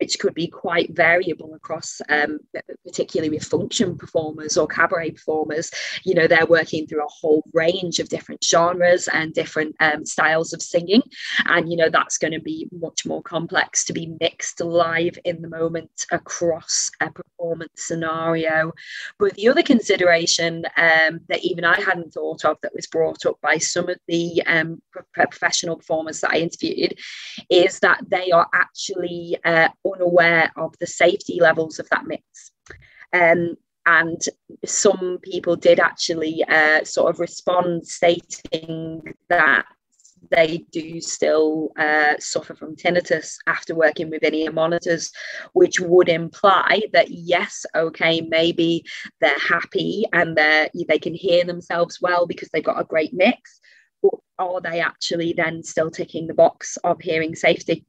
which 0.00 0.18
could 0.18 0.34
be 0.34 0.46
quite 0.46 0.94
variable 0.94 1.54
across, 1.54 2.00
um, 2.08 2.38
particularly 2.84 3.30
with 3.30 3.44
function 3.44 3.96
performers 3.96 4.56
or 4.56 4.66
cabaret 4.66 5.12
performers. 5.12 5.70
You 6.04 6.14
know, 6.14 6.26
they're 6.26 6.46
working 6.46 6.86
through 6.86 7.04
a 7.04 7.08
whole 7.08 7.42
range 7.52 7.98
of 7.98 8.08
different 8.08 8.42
genres 8.42 9.08
and 9.08 9.34
different 9.34 9.76
um, 9.80 10.04
styles 10.04 10.52
of 10.52 10.62
singing. 10.62 11.02
And, 11.46 11.70
you 11.70 11.76
know, 11.76 11.90
that's 11.90 12.18
going 12.18 12.32
to 12.32 12.40
be 12.40 12.68
much 12.72 13.06
more 13.06 13.22
complex 13.22 13.84
to 13.86 13.92
be 13.92 14.14
mixed 14.20 14.60
live 14.60 15.18
in 15.24 15.42
the 15.42 15.48
moment 15.48 16.06
across 16.10 16.90
a 17.00 17.10
performance 17.10 17.72
scenario. 17.76 18.72
But 19.18 19.34
the 19.34 19.48
other 19.48 19.62
consideration 19.62 20.64
um, 20.76 21.20
that 21.28 21.42
even 21.42 21.64
I 21.64 21.80
hadn't 21.80 22.12
thought 22.12 22.44
of 22.44 22.58
that 22.62 22.74
was 22.74 22.86
brought 22.86 23.26
up 23.26 23.38
by 23.40 23.58
some 23.58 23.88
of 23.88 23.98
the 24.08 24.42
um, 24.46 24.82
performers 25.76 26.20
that 26.20 26.32
I 26.32 26.38
interviewed 26.38 26.98
is 27.50 27.80
that 27.80 28.02
they 28.08 28.30
are 28.30 28.48
actually 28.54 29.38
uh, 29.44 29.68
unaware 29.84 30.50
of 30.56 30.74
the 30.80 30.86
safety 30.86 31.38
levels 31.40 31.78
of 31.78 31.88
that 31.90 32.06
mix. 32.06 32.22
Um, 33.12 33.56
and 33.86 34.20
some 34.64 35.18
people 35.22 35.54
did 35.54 35.78
actually 35.78 36.44
uh, 36.48 36.82
sort 36.84 37.14
of 37.14 37.20
respond 37.20 37.86
stating 37.86 39.14
that 39.28 39.64
they 40.30 40.64
do 40.72 41.00
still 41.00 41.70
uh, 41.78 42.14
suffer 42.18 42.54
from 42.54 42.74
tinnitus 42.74 43.36
after 43.46 43.74
working 43.74 44.10
with 44.10 44.22
in-ear 44.22 44.52
monitors, 44.52 45.12
which 45.52 45.78
would 45.80 46.08
imply 46.08 46.82
that 46.92 47.10
yes, 47.10 47.64
okay, 47.74 48.20
maybe 48.22 48.84
they're 49.20 49.38
happy 49.38 50.04
and 50.12 50.36
they 50.36 50.68
they 50.88 50.98
can 50.98 51.14
hear 51.14 51.44
themselves 51.44 52.00
well 52.00 52.26
because 52.26 52.48
they've 52.52 52.64
got 52.64 52.80
a 52.80 52.84
great 52.84 53.12
mix, 53.12 53.60
are 54.38 54.60
they 54.60 54.80
actually 54.80 55.32
then 55.32 55.62
still 55.62 55.90
ticking 55.90 56.26
the 56.26 56.34
box 56.34 56.76
of 56.84 57.00
hearing 57.00 57.34
safety? 57.34 57.86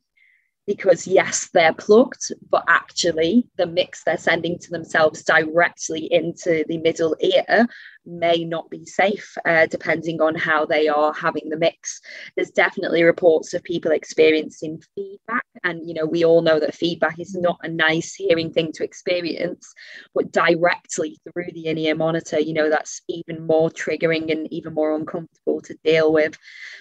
Because 0.65 1.07
yes, 1.07 1.49
they're 1.53 1.73
plugged, 1.73 2.33
but 2.49 2.65
actually 2.67 3.47
the 3.57 3.65
mix 3.65 4.03
they're 4.03 4.17
sending 4.17 4.59
to 4.59 4.69
themselves 4.69 5.23
directly 5.23 6.11
into 6.11 6.65
the 6.67 6.77
middle 6.77 7.15
ear 7.21 7.67
may 8.07 8.43
not 8.43 8.69
be 8.69 8.85
safe, 8.85 9.37
uh, 9.45 9.67
depending 9.67 10.21
on 10.21 10.33
how 10.33 10.65
they 10.65 10.87
are 10.87 11.13
having 11.13 11.49
the 11.49 11.57
mix. 11.57 12.01
There's 12.35 12.49
definitely 12.49 13.03
reports 13.03 13.53
of 13.53 13.63
people 13.63 13.91
experiencing 13.91 14.81
feedback, 14.95 15.45
and 15.63 15.87
you 15.87 15.93
know 15.93 16.05
we 16.05 16.23
all 16.23 16.41
know 16.41 16.59
that 16.59 16.75
feedback 16.75 17.19
is 17.19 17.35
not 17.35 17.59
a 17.63 17.67
nice 17.67 18.15
hearing 18.15 18.51
thing 18.51 18.71
to 18.73 18.83
experience, 18.83 19.73
but 20.15 20.31
directly 20.31 21.19
through 21.23 21.51
the 21.53 21.67
in-ear 21.67 21.95
monitor, 21.95 22.39
you 22.39 22.53
know 22.53 22.69
that's 22.69 23.01
even 23.09 23.45
more 23.45 23.69
triggering 23.69 24.31
and 24.31 24.51
even 24.51 24.73
more 24.73 24.95
uncomfortable 24.95 25.61
to 25.61 25.75
deal 25.83 26.11
with. 26.13 26.37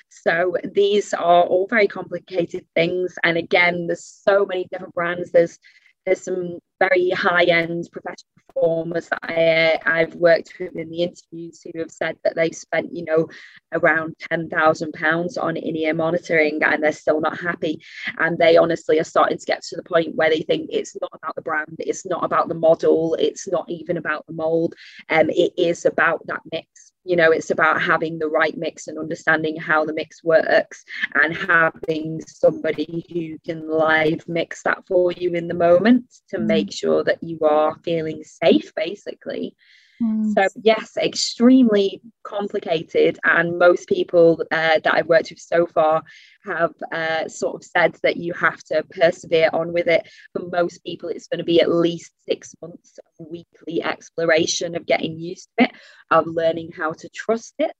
So 0.08 0.56
these 0.64 1.12
are 1.12 1.44
all 1.44 1.66
very 1.68 1.88
complicated 1.88 2.64
things, 2.74 3.14
and 3.24 3.36
again, 3.36 3.88
there's 3.88 4.04
so 4.04 4.46
many 4.46 4.66
different 4.70 4.94
brands. 4.94 5.32
There's 5.32 5.58
there's 6.06 6.22
some 6.22 6.60
very 6.78 7.10
high-end 7.10 7.88
professional 7.92 8.30
performers 8.48 9.08
that 9.08 9.18
I, 9.22 9.78
I've 9.84 10.14
worked 10.14 10.54
with 10.58 10.76
in 10.76 10.90
the 10.90 11.02
interviews 11.02 11.62
who 11.62 11.78
have 11.78 11.90
said 11.90 12.16
that 12.24 12.34
they've 12.36 12.54
spent, 12.54 12.94
you 12.94 13.04
know, 13.04 13.28
around 13.72 14.14
ten 14.30 14.48
thousand 14.48 14.92
pounds 14.92 15.36
on 15.36 15.56
in-ear 15.56 15.94
monitoring 15.94 16.62
and 16.62 16.82
they're 16.82 16.92
still 16.92 17.20
not 17.20 17.40
happy. 17.40 17.82
And 18.18 18.38
they 18.38 18.56
honestly 18.56 18.98
are 18.98 19.04
starting 19.04 19.38
to 19.38 19.46
get 19.46 19.62
to 19.64 19.76
the 19.76 19.82
point 19.82 20.14
where 20.14 20.30
they 20.30 20.42
think 20.42 20.70
it's 20.72 20.96
not 21.00 21.10
about 21.14 21.34
the 21.34 21.42
brand, 21.42 21.76
it's 21.78 22.06
not 22.06 22.24
about 22.24 22.48
the 22.48 22.54
model, 22.54 23.14
it's 23.18 23.48
not 23.48 23.66
even 23.68 23.96
about 23.96 24.26
the 24.26 24.34
mold, 24.34 24.74
um, 25.10 25.30
it 25.30 25.52
is 25.56 25.84
about 25.84 26.26
that 26.26 26.40
mix 26.52 26.92
you 27.06 27.14
know 27.14 27.30
it's 27.30 27.50
about 27.50 27.80
having 27.80 28.18
the 28.18 28.28
right 28.28 28.56
mix 28.58 28.88
and 28.88 28.98
understanding 28.98 29.56
how 29.56 29.84
the 29.84 29.94
mix 29.94 30.24
works 30.24 30.84
and 31.22 31.36
having 31.36 32.20
somebody 32.26 33.06
who 33.12 33.38
can 33.50 33.68
live 33.70 34.28
mix 34.28 34.62
that 34.64 34.82
for 34.88 35.12
you 35.12 35.32
in 35.32 35.46
the 35.46 35.54
moment 35.54 36.04
to 36.28 36.38
mm. 36.38 36.46
Make 36.66 36.72
sure 36.72 37.04
that 37.04 37.22
you 37.22 37.38
are 37.40 37.78
feeling 37.84 38.22
safe 38.24 38.74
basically 38.74 39.54
Mm. 40.02 40.34
So, 40.34 40.46
yes, 40.62 40.96
extremely 40.96 42.02
complicated. 42.22 43.18
And 43.24 43.58
most 43.58 43.88
people 43.88 44.42
uh, 44.52 44.80
that 44.82 44.94
I've 44.94 45.06
worked 45.06 45.30
with 45.30 45.38
so 45.38 45.66
far 45.66 46.02
have 46.44 46.74
uh, 46.92 47.28
sort 47.28 47.56
of 47.56 47.64
said 47.64 47.96
that 48.02 48.16
you 48.16 48.34
have 48.34 48.62
to 48.64 48.84
persevere 48.90 49.50
on 49.52 49.72
with 49.72 49.86
it. 49.86 50.06
For 50.32 50.46
most 50.46 50.84
people, 50.84 51.08
it's 51.08 51.28
going 51.28 51.38
to 51.38 51.44
be 51.44 51.60
at 51.60 51.72
least 51.72 52.12
six 52.28 52.54
months 52.60 52.98
of 52.98 53.26
weekly 53.30 53.82
exploration 53.82 54.76
of 54.76 54.86
getting 54.86 55.18
used 55.18 55.48
to 55.58 55.66
it, 55.66 55.72
of 56.10 56.26
learning 56.26 56.72
how 56.76 56.92
to 56.92 57.08
trust 57.08 57.54
it. 57.58 57.72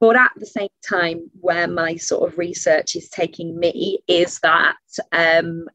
But 0.00 0.14
at 0.14 0.30
the 0.36 0.46
same 0.46 0.68
time, 0.88 1.28
where 1.40 1.66
my 1.66 1.96
sort 1.96 2.30
of 2.30 2.38
research 2.38 2.94
is 2.94 3.08
taking 3.08 3.58
me 3.58 3.98
is 4.06 4.38
that 4.40 4.76
um, 5.10 5.66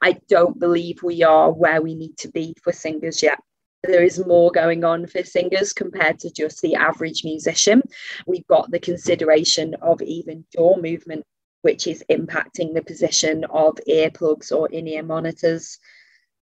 I 0.00 0.18
don't 0.28 0.58
believe 0.58 1.02
we 1.02 1.22
are 1.22 1.52
where 1.52 1.82
we 1.82 1.94
need 1.94 2.16
to 2.18 2.28
be 2.28 2.54
for 2.62 2.72
singers 2.72 3.22
yet 3.22 3.38
there 3.82 4.02
is 4.02 4.24
more 4.26 4.50
going 4.50 4.84
on 4.84 5.06
for 5.06 5.22
singers 5.22 5.72
compared 5.72 6.18
to 6.20 6.30
just 6.30 6.60
the 6.62 6.74
average 6.74 7.24
musician. 7.24 7.82
We've 8.26 8.46
got 8.48 8.70
the 8.70 8.80
consideration 8.80 9.74
of 9.82 10.02
even 10.02 10.44
jaw 10.54 10.76
movement, 10.76 11.24
which 11.62 11.86
is 11.86 12.04
impacting 12.10 12.74
the 12.74 12.82
position 12.82 13.44
of 13.50 13.78
earplugs 13.88 14.50
or 14.52 14.68
in 14.68 14.88
ear 14.88 15.02
monitors. 15.02 15.78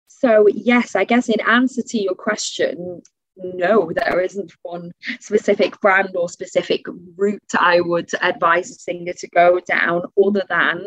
So, 0.07 0.47
yes, 0.47 0.95
I 0.95 1.03
guess 1.03 1.27
in 1.27 1.41
answer 1.41 1.81
to 1.81 1.97
your 1.97 2.15
question, 2.15 3.01
no, 3.35 3.91
there 3.93 4.21
isn't 4.21 4.53
one 4.61 4.93
specific 5.19 5.79
brand 5.81 6.15
or 6.15 6.29
specific 6.29 6.85
route 7.17 7.41
I 7.59 7.81
would 7.81 8.09
advise 8.21 8.71
a 8.71 8.75
singer 8.75 9.11
to 9.11 9.27
go 9.27 9.59
down, 9.59 10.03
other 10.25 10.43
than 10.47 10.85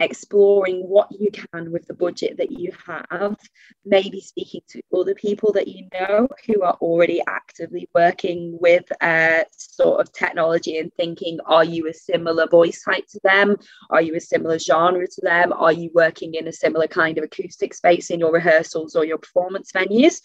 exploring 0.00 0.80
what 0.80 1.08
you 1.10 1.30
can 1.30 1.72
with 1.72 1.86
the 1.86 1.94
budget 1.94 2.36
that 2.36 2.52
you 2.52 2.72
have, 2.86 3.36
maybe 3.84 4.20
speaking 4.20 4.60
to 4.68 4.82
other 4.94 5.14
people 5.14 5.52
that 5.52 5.68
you 5.68 5.88
know 5.92 6.28
who 6.46 6.62
are 6.62 6.76
already 6.80 7.22
actively 7.26 7.88
working 7.94 8.58
with 8.60 8.84
uh, 9.00 9.44
sort 9.56 10.00
of 10.00 10.12
technology 10.12 10.78
and 10.78 10.92
thinking, 10.94 11.38
are 11.46 11.64
you 11.64 11.88
a 11.88 11.94
similar 11.94 12.46
voice 12.46 12.82
type 12.82 13.06
to 13.08 13.20
them? 13.22 13.56
Are 13.90 14.02
you 14.02 14.14
a 14.16 14.20
similar 14.20 14.58
genre 14.58 15.06
to 15.06 15.20
them? 15.22 15.52
Are 15.52 15.72
you 15.72 15.90
working 15.94 16.34
in 16.34 16.48
a 16.48 16.52
similar 16.52 16.86
kind 16.86 17.16
of 17.16 17.24
acoustic 17.24 17.72
space 17.74 18.10
in 18.10 18.20
your 18.20 18.32
rehearsals 18.32 18.96
or 18.96 19.04
your 19.04 19.18
performance 19.18 19.72
venues? 19.72 20.20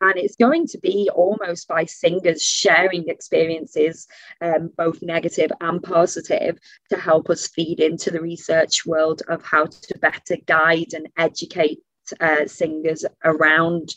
And 0.00 0.14
it's 0.16 0.36
going 0.36 0.66
to 0.68 0.78
be 0.78 1.08
almost 1.14 1.68
by 1.68 1.84
singers 1.84 2.42
sharing 2.42 3.08
experiences, 3.08 4.06
um, 4.40 4.70
both 4.76 5.02
negative 5.02 5.52
and 5.60 5.82
positive, 5.82 6.58
to 6.90 6.96
help 6.96 7.30
us 7.30 7.46
feed 7.46 7.80
into 7.80 8.10
the 8.10 8.20
research 8.20 8.84
world 8.84 9.11
of 9.28 9.42
how 9.42 9.66
to 9.66 9.98
better 9.98 10.36
guide 10.46 10.94
and 10.94 11.08
educate 11.16 11.80
uh, 12.20 12.46
singers 12.46 13.04
around 13.24 13.94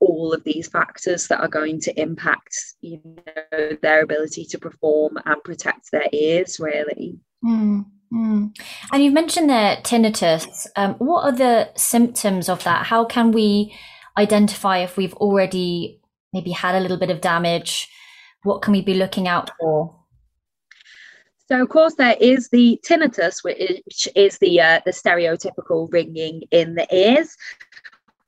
all 0.00 0.32
of 0.32 0.44
these 0.44 0.68
factors 0.68 1.28
that 1.28 1.40
are 1.40 1.48
going 1.48 1.80
to 1.80 2.00
impact 2.00 2.54
you 2.80 3.00
know 3.04 3.76
their 3.80 4.02
ability 4.02 4.44
to 4.44 4.58
perform 4.58 5.16
and 5.24 5.42
protect 5.44 5.90
their 5.90 6.08
ears 6.12 6.58
really. 6.60 7.18
Mm, 7.44 7.86
mm. 8.12 8.56
and 8.92 9.02
you've 9.02 9.14
mentioned 9.14 9.48
there 9.48 9.76
tinnitus. 9.76 10.66
Um, 10.76 10.94
what 10.94 11.22
are 11.22 11.36
the 11.36 11.70
symptoms 11.76 12.48
of 12.48 12.64
that? 12.64 12.86
How 12.86 13.04
can 13.04 13.32
we 13.32 13.74
identify 14.16 14.78
if 14.78 14.96
we've 14.96 15.14
already 15.14 16.00
maybe 16.32 16.50
had 16.50 16.74
a 16.74 16.80
little 16.80 16.98
bit 16.98 17.10
of 17.10 17.20
damage? 17.20 17.88
What 18.42 18.62
can 18.62 18.72
we 18.72 18.82
be 18.82 18.94
looking 18.94 19.26
out 19.26 19.50
for 19.58 20.03
so, 21.46 21.62
of 21.62 21.68
course, 21.68 21.94
there 21.94 22.16
is 22.20 22.48
the 22.48 22.80
tinnitus, 22.86 23.44
which 23.44 24.08
is 24.14 24.38
the 24.38 24.60
uh, 24.60 24.80
the 24.84 24.92
stereotypical 24.92 25.92
ringing 25.92 26.42
in 26.50 26.74
the 26.74 26.86
ears, 26.94 27.36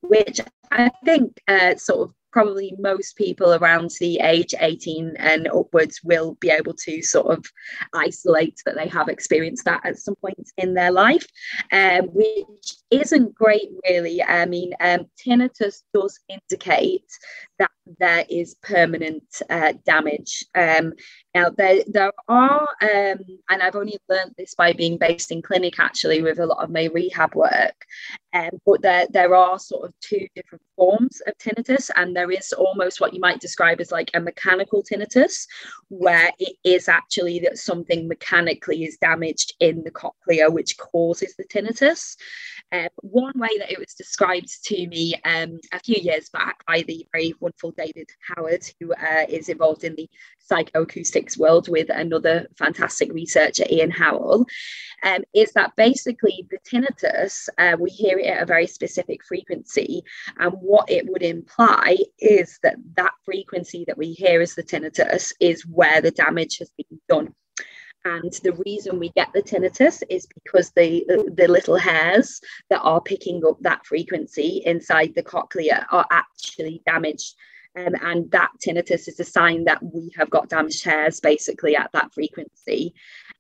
which 0.02 0.40
I 0.70 0.90
think 1.05 1.40
uh, 1.48 1.76
sort 1.76 2.09
of 2.09 2.14
probably 2.37 2.74
most 2.79 3.16
people 3.16 3.55
around 3.55 3.90
the 3.98 4.18
age 4.18 4.55
18 4.61 5.14
and 5.18 5.48
upwards 5.48 6.00
will 6.05 6.37
be 6.38 6.50
able 6.50 6.74
to 6.74 7.00
sort 7.00 7.29
of 7.29 7.46
isolate 7.94 8.61
that 8.66 8.74
they 8.74 8.88
have 8.88 9.09
experienced 9.09 9.64
that 9.64 9.81
at 9.87 9.98
some 9.98 10.16
point 10.16 10.50
in 10.59 10.74
their 10.74 10.90
life, 10.90 11.26
um, 11.72 12.02
which 12.12 12.74
isn't 12.90 13.35
great, 13.35 13.70
really. 13.88 14.22
I 14.22 14.44
mean, 14.44 14.72
um, 14.81 15.07
tinnitus 15.16 15.85
does 15.94 16.20
indicate 16.29 17.11
that 17.59 17.70
there 17.99 18.25
is 18.29 18.57
permanent 18.62 19.25
uh, 19.49 19.75
damage. 19.85 20.44
Um, 20.55 20.92
now, 21.35 21.51
there, 21.51 21.83
there 21.87 22.12
are, 22.29 22.68
um, 22.83 23.18
and 23.51 23.62
I've 23.62 23.77
only 23.77 23.99
learned 24.09 24.35
this 24.37 24.55
by 24.55 24.72
being 24.72 24.99
based 24.99 25.31
in 25.31 25.42
clinic 25.42 25.79
actually 25.79 26.22
with 26.22 26.38
a 26.38 26.46
lot 26.46 26.64
of 26.64 26.70
my 26.70 26.85
rehab 26.85 27.35
work, 27.35 27.85
um, 28.33 28.51
but 28.64 28.83
there, 28.83 29.07
there 29.11 29.35
are 29.35 29.59
sort 29.59 29.88
of 29.88 29.94
two 30.01 30.27
different 30.35 30.62
forms 30.77 31.22
of 31.27 31.37
tinnitus, 31.38 31.90
and 31.96 32.14
there 32.14 32.31
is 32.31 32.53
almost 32.53 33.01
what 33.01 33.14
you 33.14 33.20
might 33.20 33.40
describe 33.40 33.81
as 33.81 33.90
like 33.90 34.11
a 34.14 34.20
mechanical 34.20 34.83
tinnitus, 34.83 35.46
where 35.88 36.31
it 36.38 36.57
is 36.64 36.88
actually 36.88 37.38
that 37.40 37.59
something 37.59 38.09
mechanically 38.09 38.85
is 38.85 38.99
damaged 38.99 39.55
in 39.61 39.83
the 39.85 39.90
cochlea, 39.90 40.51
which 40.51 40.77
causes 40.77 41.35
the 41.37 41.44
tinnitus. 41.44 42.16
Um, 42.72 42.88
one 43.03 43.38
way 43.38 43.49
that 43.59 43.70
it 43.70 43.79
was 43.79 43.94
described 43.94 44.64
to 44.64 44.87
me 44.88 45.14
um, 45.25 45.59
a 45.72 45.79
few 45.79 46.03
years 46.03 46.29
back 46.31 46.64
by 46.66 46.83
the 46.83 47.07
very 47.12 47.33
wonderful 47.40 47.72
David 47.76 48.08
Howard, 48.20 48.64
who 48.80 48.92
uh, 48.92 49.26
is 49.28 49.48
involved 49.48 49.84
in 49.84 49.94
the 49.94 50.08
psychoacoustics 50.50 51.36
world 51.36 51.68
with 51.68 51.88
another 51.90 52.46
fantastic 52.56 53.12
researcher, 53.12 53.64
Ian 53.70 53.90
Howell, 53.90 54.46
um, 55.02 55.24
is 55.34 55.52
that 55.52 55.76
basically 55.76 56.46
the 56.50 56.58
tinnitus, 56.58 57.48
uh, 57.58 57.76
we 57.78 57.90
hear 57.90 58.18
it 58.18 58.26
at 58.26 58.42
a 58.42 58.46
very 58.46 58.66
specific 58.66 59.24
frequency. 59.24 60.02
And 60.38 60.52
what 60.54 60.90
it 60.90 61.06
would 61.08 61.22
imply 61.22 61.96
is 62.18 62.58
that 62.62 62.76
that 62.96 63.12
frequency 63.24 63.84
that 63.86 63.98
we 63.98 64.12
hear 64.12 64.40
as 64.40 64.54
the 64.54 64.62
tinnitus 64.62 65.32
is 65.40 65.66
where 65.66 66.00
the 66.00 66.10
damage 66.10 66.58
has 66.58 66.70
been 66.70 67.00
done. 67.08 67.34
And 68.06 68.32
the 68.44 68.52
reason 68.64 69.00
we 69.00 69.10
get 69.16 69.32
the 69.32 69.42
tinnitus 69.42 70.00
is 70.08 70.28
because 70.32 70.70
the, 70.70 71.04
the 71.34 71.48
little 71.48 71.76
hairs 71.76 72.40
that 72.70 72.80
are 72.82 73.00
picking 73.00 73.42
up 73.44 73.58
that 73.62 73.84
frequency 73.84 74.62
inside 74.64 75.12
the 75.16 75.24
cochlea 75.24 75.84
are 75.90 76.06
actually 76.12 76.82
damaged. 76.86 77.34
Um, 77.76 77.94
and 78.00 78.30
that 78.30 78.50
tinnitus 78.64 79.06
is 79.06 79.20
a 79.20 79.24
sign 79.24 79.64
that 79.64 79.82
we 79.82 80.10
have 80.16 80.30
got 80.30 80.48
damaged 80.48 80.84
hairs 80.84 81.20
basically 81.20 81.76
at 81.76 81.90
that 81.92 82.12
frequency. 82.14 82.94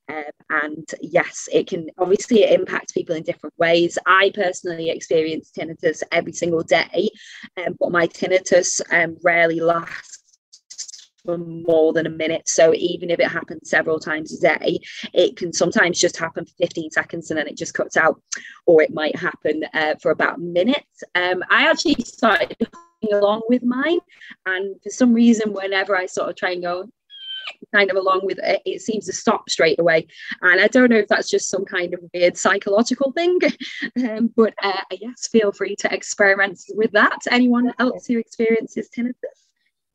Um, 0.08 0.24
and 0.50 0.88
yes, 1.00 1.48
it 1.52 1.66
can 1.66 1.88
obviously 1.98 2.42
it 2.42 2.58
impacts 2.58 2.92
people 2.92 3.16
in 3.16 3.22
different 3.22 3.58
ways. 3.58 3.98
I 4.06 4.30
personally 4.34 4.90
experience 4.90 5.50
tinnitus 5.56 6.02
every 6.12 6.32
single 6.32 6.62
day, 6.62 7.10
um, 7.56 7.76
but 7.80 7.90
my 7.90 8.06
tinnitus 8.06 8.80
um, 8.92 9.16
rarely 9.24 9.58
lasts 9.60 10.16
for 11.24 11.36
more 11.38 11.92
than 11.92 12.06
a 12.06 12.10
minute. 12.10 12.48
So 12.48 12.72
even 12.74 13.10
if 13.10 13.18
it 13.18 13.28
happens 13.28 13.68
several 13.68 13.98
times 13.98 14.32
a 14.32 14.58
day, 14.58 14.78
it 15.12 15.36
can 15.36 15.52
sometimes 15.52 15.98
just 15.98 16.16
happen 16.16 16.46
for 16.46 16.52
15 16.60 16.90
seconds 16.92 17.30
and 17.30 17.38
then 17.38 17.48
it 17.48 17.56
just 17.56 17.74
cuts 17.74 17.96
out, 17.96 18.22
or 18.64 18.80
it 18.82 18.94
might 18.94 19.16
happen 19.16 19.64
uh, 19.74 19.96
for 20.00 20.12
about 20.12 20.36
a 20.36 20.40
minute. 20.40 20.86
Um, 21.14 21.42
I 21.50 21.68
actually 21.68 21.96
started 22.04 22.56
along 23.12 23.42
with 23.48 23.62
mine, 23.62 23.98
and 24.46 24.76
for 24.82 24.90
some 24.90 25.12
reason, 25.12 25.52
whenever 25.52 25.96
I 25.96 26.06
sort 26.06 26.30
of 26.30 26.36
try 26.36 26.52
and 26.52 26.62
go 26.62 26.88
kind 27.74 27.90
of 27.90 27.96
along 27.96 28.20
with 28.24 28.38
it, 28.42 28.62
it 28.64 28.82
seems 28.82 29.06
to 29.06 29.12
stop 29.12 29.48
straight 29.48 29.78
away. 29.78 30.06
And 30.42 30.60
I 30.60 30.68
don't 30.68 30.90
know 30.90 30.98
if 30.98 31.08
that's 31.08 31.30
just 31.30 31.48
some 31.48 31.64
kind 31.64 31.94
of 31.94 32.00
weird 32.12 32.36
psychological 32.36 33.12
thing, 33.12 33.38
um, 34.08 34.32
but 34.36 34.54
uh, 34.62 34.82
yes, 34.90 35.28
feel 35.28 35.52
free 35.52 35.76
to 35.76 35.92
experiment 35.92 36.60
with 36.74 36.92
that. 36.92 37.18
Anyone 37.30 37.72
else 37.78 38.06
who 38.06 38.18
experiences 38.18 38.88
tinnitus? 38.94 39.46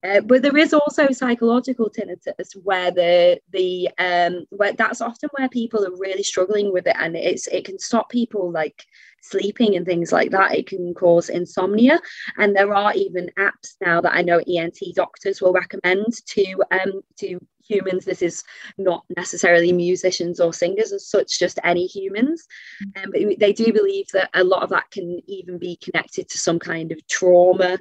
Uh, 0.04 0.22
but 0.22 0.42
there 0.42 0.58
is 0.58 0.74
also 0.74 1.12
psychological 1.12 1.90
tinnitus 1.90 2.56
where 2.64 2.90
the 2.92 3.40
the 3.52 3.88
um 4.00 4.46
where 4.50 4.74
that's 4.74 5.02
often 5.02 5.30
where 5.38 5.48
people 5.50 5.86
are 5.86 5.96
really 5.98 6.24
struggling 6.24 6.74
with 6.74 6.88
it 6.88 6.96
and 7.00 7.16
it's 7.16 7.48
it 7.48 7.66
can 7.66 7.78
stop 7.78 8.10
people 8.10 8.52
like 8.52 8.86
sleeping 9.22 9.76
and 9.76 9.86
things 9.86 10.12
like 10.12 10.32
that. 10.32 10.56
It 10.56 10.68
can 10.68 10.96
cause 10.96 11.30
insomnia 11.30 12.02
and 12.38 12.56
there 12.56 12.74
are 12.74 12.94
even 12.96 13.30
apps 13.38 13.76
now 13.80 14.02
that 14.02 14.16
I 14.16 14.24
know 14.24 14.42
ENT 14.48 14.80
doctors 14.96 15.42
will 15.42 15.54
recommend 15.54 16.26
to 16.26 16.64
um 16.72 17.02
to 17.20 17.40
humans. 17.64 18.06
This 18.06 18.24
is 18.24 18.44
not 18.80 19.06
necessarily 19.16 19.72
musicians 19.72 20.40
or 20.40 20.52
singers 20.52 20.92
as 20.92 21.08
such 21.08 21.40
just 21.40 21.60
any 21.64 21.86
humans. 21.86 22.48
Um, 22.96 23.12
but 23.12 23.22
they 23.40 23.54
do 23.54 23.72
believe 23.72 24.08
that 24.14 24.30
a 24.34 24.44
lot 24.44 24.64
of 24.64 24.70
that 24.70 24.90
can 24.92 25.20
even 25.28 25.60
be 25.60 25.78
connected 25.78 26.28
to 26.30 26.38
some 26.38 26.58
kind 26.58 26.92
of 26.92 27.06
trauma 27.08 27.78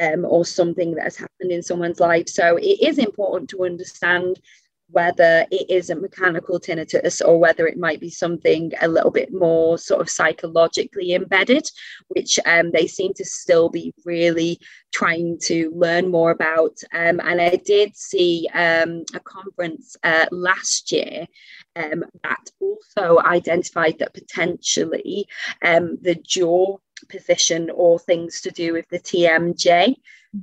um, 0.00 0.24
or 0.24 0.44
something 0.44 0.94
that 0.94 1.04
has 1.04 1.16
happened 1.16 1.52
in 1.52 1.62
someone's 1.62 2.00
life. 2.00 2.28
So 2.28 2.56
it 2.56 2.80
is 2.80 2.98
important 2.98 3.50
to 3.50 3.64
understand 3.64 4.40
whether 4.90 5.46
it 5.50 5.70
is 5.70 5.90
a 5.90 5.96
mechanical 5.96 6.60
tinnitus 6.60 7.20
or 7.26 7.38
whether 7.38 7.66
it 7.66 7.78
might 7.78 8.00
be 8.00 8.10
something 8.10 8.70
a 8.80 8.88
little 8.88 9.10
bit 9.10 9.32
more 9.32 9.78
sort 9.78 10.00
of 10.00 10.10
psychologically 10.10 11.14
embedded, 11.14 11.68
which 12.08 12.38
um, 12.46 12.70
they 12.70 12.86
seem 12.86 13.12
to 13.14 13.24
still 13.24 13.68
be 13.68 13.92
really 14.04 14.60
trying 14.92 15.38
to 15.38 15.72
learn 15.74 16.08
more 16.10 16.30
about. 16.30 16.76
Um, 16.92 17.20
and 17.20 17.40
I 17.40 17.56
did 17.56 17.96
see 17.96 18.48
um, 18.54 19.04
a 19.14 19.20
conference 19.20 19.96
uh, 20.04 20.26
last 20.30 20.92
year 20.92 21.26
um, 21.76 22.04
that 22.22 22.50
also 22.60 23.18
identified 23.20 23.98
that 23.98 24.14
potentially 24.14 25.26
um, 25.64 25.98
the 26.02 26.14
jaw 26.14 26.78
position 27.08 27.70
or 27.74 27.98
things 27.98 28.40
to 28.42 28.50
do 28.50 28.72
with 28.72 28.88
the 28.88 28.98
TMJ 28.98 29.96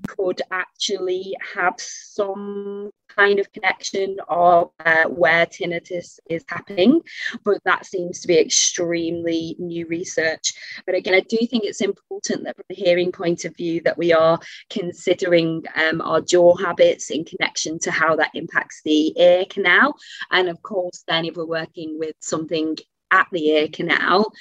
could 0.07 0.41
actually 0.51 1.35
have 1.55 1.75
some 1.77 2.91
kind 3.15 3.39
of 3.39 3.51
connection 3.51 4.17
of 4.29 4.71
uh, 4.85 5.03
where 5.05 5.45
tinnitus 5.45 6.19
is 6.29 6.43
happening, 6.47 7.01
but 7.43 7.61
that 7.65 7.85
seems 7.85 8.21
to 8.21 8.27
be 8.27 8.37
extremely 8.37 9.55
new 9.59 9.85
research. 9.87 10.53
But 10.85 10.95
again, 10.95 11.13
I 11.13 11.19
do 11.21 11.37
think 11.37 11.63
it's 11.65 11.81
important 11.81 12.43
that 12.45 12.55
from 12.55 12.65
a 12.69 12.73
hearing 12.73 13.11
point 13.11 13.45
of 13.45 13.55
view 13.55 13.81
that 13.83 13.97
we 13.97 14.13
are 14.13 14.39
considering 14.69 15.63
um, 15.75 16.01
our 16.01 16.21
jaw 16.21 16.55
habits 16.55 17.11
in 17.11 17.25
connection 17.25 17.79
to 17.79 17.91
how 17.91 18.15
that 18.15 18.31
impacts 18.33 18.81
the 18.83 19.19
ear 19.19 19.45
canal. 19.49 19.95
And 20.31 20.47
of 20.47 20.61
course, 20.61 21.03
then 21.07 21.25
if 21.25 21.35
we're 21.35 21.45
working 21.45 21.99
with 21.99 22.15
something 22.21 22.77
at 23.11 23.27
the 23.31 23.49
ear 23.49 23.67
canal, 23.71 24.31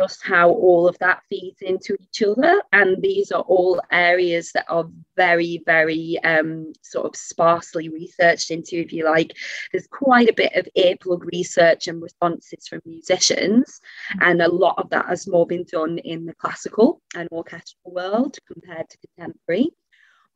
just 0.00 0.24
how 0.24 0.50
all 0.50 0.88
of 0.88 0.98
that 0.98 1.22
feeds 1.28 1.60
into 1.60 1.96
each 2.00 2.22
other. 2.22 2.62
And 2.72 3.02
these 3.02 3.30
are 3.32 3.42
all 3.42 3.80
areas 3.92 4.50
that 4.52 4.64
are 4.68 4.88
very, 5.16 5.62
very 5.66 6.18
um, 6.24 6.72
sort 6.82 7.06
of 7.06 7.16
sparsely 7.16 7.88
researched 7.88 8.50
into, 8.50 8.76
if 8.76 8.92
you 8.92 9.04
like. 9.04 9.32
There's 9.72 9.86
quite 9.86 10.28
a 10.28 10.34
bit 10.34 10.54
of 10.54 10.68
earplug 10.76 11.24
research 11.32 11.86
and 11.86 12.02
responses 12.02 12.66
from 12.68 12.80
musicians, 12.86 13.80
and 14.20 14.40
a 14.40 14.48
lot 14.48 14.78
of 14.78 14.90
that 14.90 15.06
has 15.06 15.28
more 15.28 15.46
been 15.46 15.64
done 15.70 15.98
in 15.98 16.26
the 16.26 16.34
classical 16.34 17.00
and 17.14 17.28
orchestral 17.30 17.92
world 17.92 18.38
compared 18.50 18.88
to 18.88 18.98
contemporary. 19.16 19.70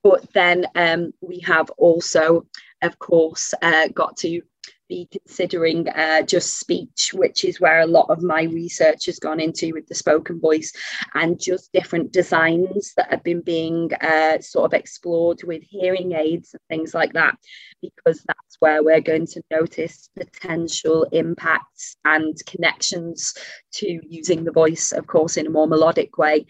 But 0.02 0.32
then 0.32 0.66
um, 0.76 1.12
we 1.20 1.40
have 1.40 1.70
also, 1.70 2.46
of 2.82 2.98
course, 2.98 3.52
uh, 3.62 3.88
got 3.88 4.16
to 4.18 4.42
be 4.88 5.08
considering 5.10 5.88
uh, 5.88 6.22
just 6.22 6.58
speech, 6.58 7.10
which 7.14 7.44
is 7.44 7.60
where 7.60 7.80
a 7.80 7.86
lot 7.86 8.10
of 8.10 8.22
my 8.22 8.42
research 8.44 9.06
has 9.06 9.18
gone 9.18 9.40
into 9.40 9.72
with 9.72 9.86
the 9.86 9.94
spoken 9.94 10.40
voice, 10.40 10.72
and 11.14 11.40
just 11.40 11.72
different 11.72 12.12
designs 12.12 12.92
that 12.96 13.10
have 13.10 13.22
been 13.22 13.40
being 13.40 13.90
uh, 14.00 14.38
sort 14.40 14.64
of 14.66 14.74
explored 14.74 15.40
with 15.44 15.62
hearing 15.62 16.12
aids 16.12 16.54
and 16.54 16.62
things 16.68 16.94
like 16.94 17.12
that, 17.12 17.36
because 17.82 18.22
that's 18.26 18.56
where 18.60 18.82
we're 18.82 19.00
going 19.00 19.26
to 19.26 19.42
notice 19.50 20.08
potential 20.16 21.04
impacts 21.12 21.96
and 22.04 22.34
connections 22.46 23.34
to 23.72 24.00
using 24.08 24.44
the 24.44 24.52
voice, 24.52 24.92
of 24.92 25.06
course, 25.06 25.36
in 25.36 25.46
a 25.46 25.50
more 25.50 25.66
melodic 25.66 26.18
way. 26.18 26.46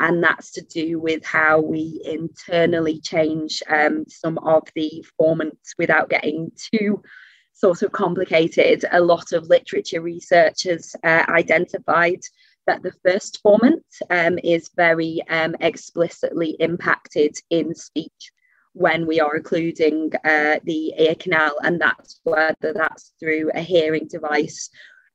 And 0.00 0.22
that's 0.22 0.50
to 0.52 0.60
do 0.62 0.98
with 0.98 1.24
how 1.24 1.60
we 1.60 2.00
internally 2.04 3.00
change 3.00 3.62
um, 3.70 4.04
some 4.08 4.38
of 4.38 4.64
the 4.74 5.04
formants 5.20 5.74
without 5.78 6.10
getting 6.10 6.50
too 6.72 7.02
sort 7.54 7.82
of 7.82 7.92
complicated. 7.92 8.84
A 8.92 9.00
lot 9.00 9.32
of 9.32 9.48
literature 9.48 10.02
researchers 10.02 10.94
uh, 11.02 11.24
identified 11.28 12.20
that 12.66 12.82
the 12.82 12.92
first 13.04 13.40
formant 13.44 13.82
um, 14.10 14.38
is 14.42 14.70
very 14.76 15.22
um, 15.28 15.54
explicitly 15.60 16.56
impacted 16.60 17.36
in 17.50 17.74
speech 17.74 18.32
when 18.72 19.06
we 19.06 19.20
are 19.20 19.36
occluding 19.36 20.10
uh, 20.24 20.58
the 20.64 20.92
ear 20.98 21.14
canal, 21.14 21.56
and 21.62 21.80
that's 21.80 22.20
whether 22.24 22.72
that's 22.74 23.12
through 23.20 23.50
a 23.54 23.60
hearing 23.60 24.08
device 24.08 24.68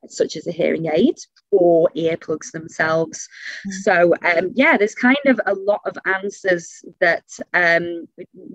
such 0.08 0.36
as 0.36 0.46
a 0.46 0.52
hearing 0.52 0.86
aid 0.86 1.16
or 1.50 1.90
earplugs 1.94 2.50
themselves. 2.52 3.28
Mm. 3.68 3.72
So, 3.82 4.14
um, 4.24 4.52
yeah, 4.54 4.76
there's 4.76 4.94
kind 4.94 5.18
of 5.26 5.38
a 5.46 5.54
lot 5.54 5.82
of 5.84 5.98
answers 6.06 6.82
that 7.00 7.24
um, 7.52 8.08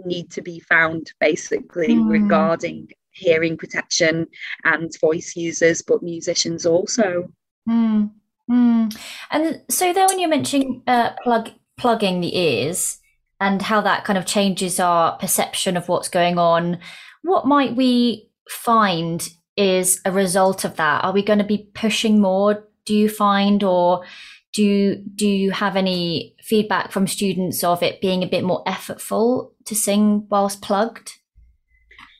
need 0.06 0.32
to 0.32 0.42
be 0.42 0.60
found 0.60 1.12
basically 1.20 1.90
mm. 1.90 2.10
regarding 2.10 2.88
hearing 3.16 3.58
protection 3.58 4.28
and 4.64 4.92
voice 5.00 5.36
users, 5.36 5.82
but 5.82 6.04
musicians 6.04 6.66
also. 6.66 7.28
Mm. 7.68 8.12
Mm. 8.50 8.96
And 9.32 9.62
so, 9.70 9.92
there, 9.92 10.08
when 10.08 10.20
you're 10.20 10.30
mentioning 10.30 10.84
uh, 10.86 11.12
plug 11.24 11.50
plugging 11.78 12.22
the 12.22 12.38
ears 12.38 13.00
and 13.40 13.62
how 13.62 13.82
that 13.82 14.06
kind 14.06 14.18
of 14.18 14.26
changes 14.26 14.80
our 14.80 15.18
perception 15.18 15.76
of 15.76 15.90
what's 15.90 16.10
going 16.10 16.38
on, 16.38 16.80
what 17.24 17.48
might 17.48 17.76
we 17.76 18.30
find 18.50 19.28
is 19.58 20.00
a 20.06 20.12
result 20.12 20.64
of 20.64 20.76
that? 20.76 21.04
Are 21.04 21.12
we 21.12 21.24
going 21.24 21.40
to 21.40 21.46
be 21.46 21.70
pushing 21.74 22.22
more? 22.22 22.68
Do 22.86 22.94
you 22.94 23.10
find, 23.10 23.64
or 23.64 24.06
do 24.54 24.96
do 25.16 25.28
you 25.28 25.52
have 25.52 25.76
any 25.76 26.36
feedback 26.44 26.92
from 26.92 27.08
students 27.08 27.64
of 27.64 27.82
it 27.82 28.00
being 28.00 28.22
a 28.22 28.28
bit 28.28 28.44
more 28.44 28.64
effortful 28.66 29.52
to 29.66 29.76
sing 29.76 30.28
whilst 30.30 30.62
plugged? 30.62 31.14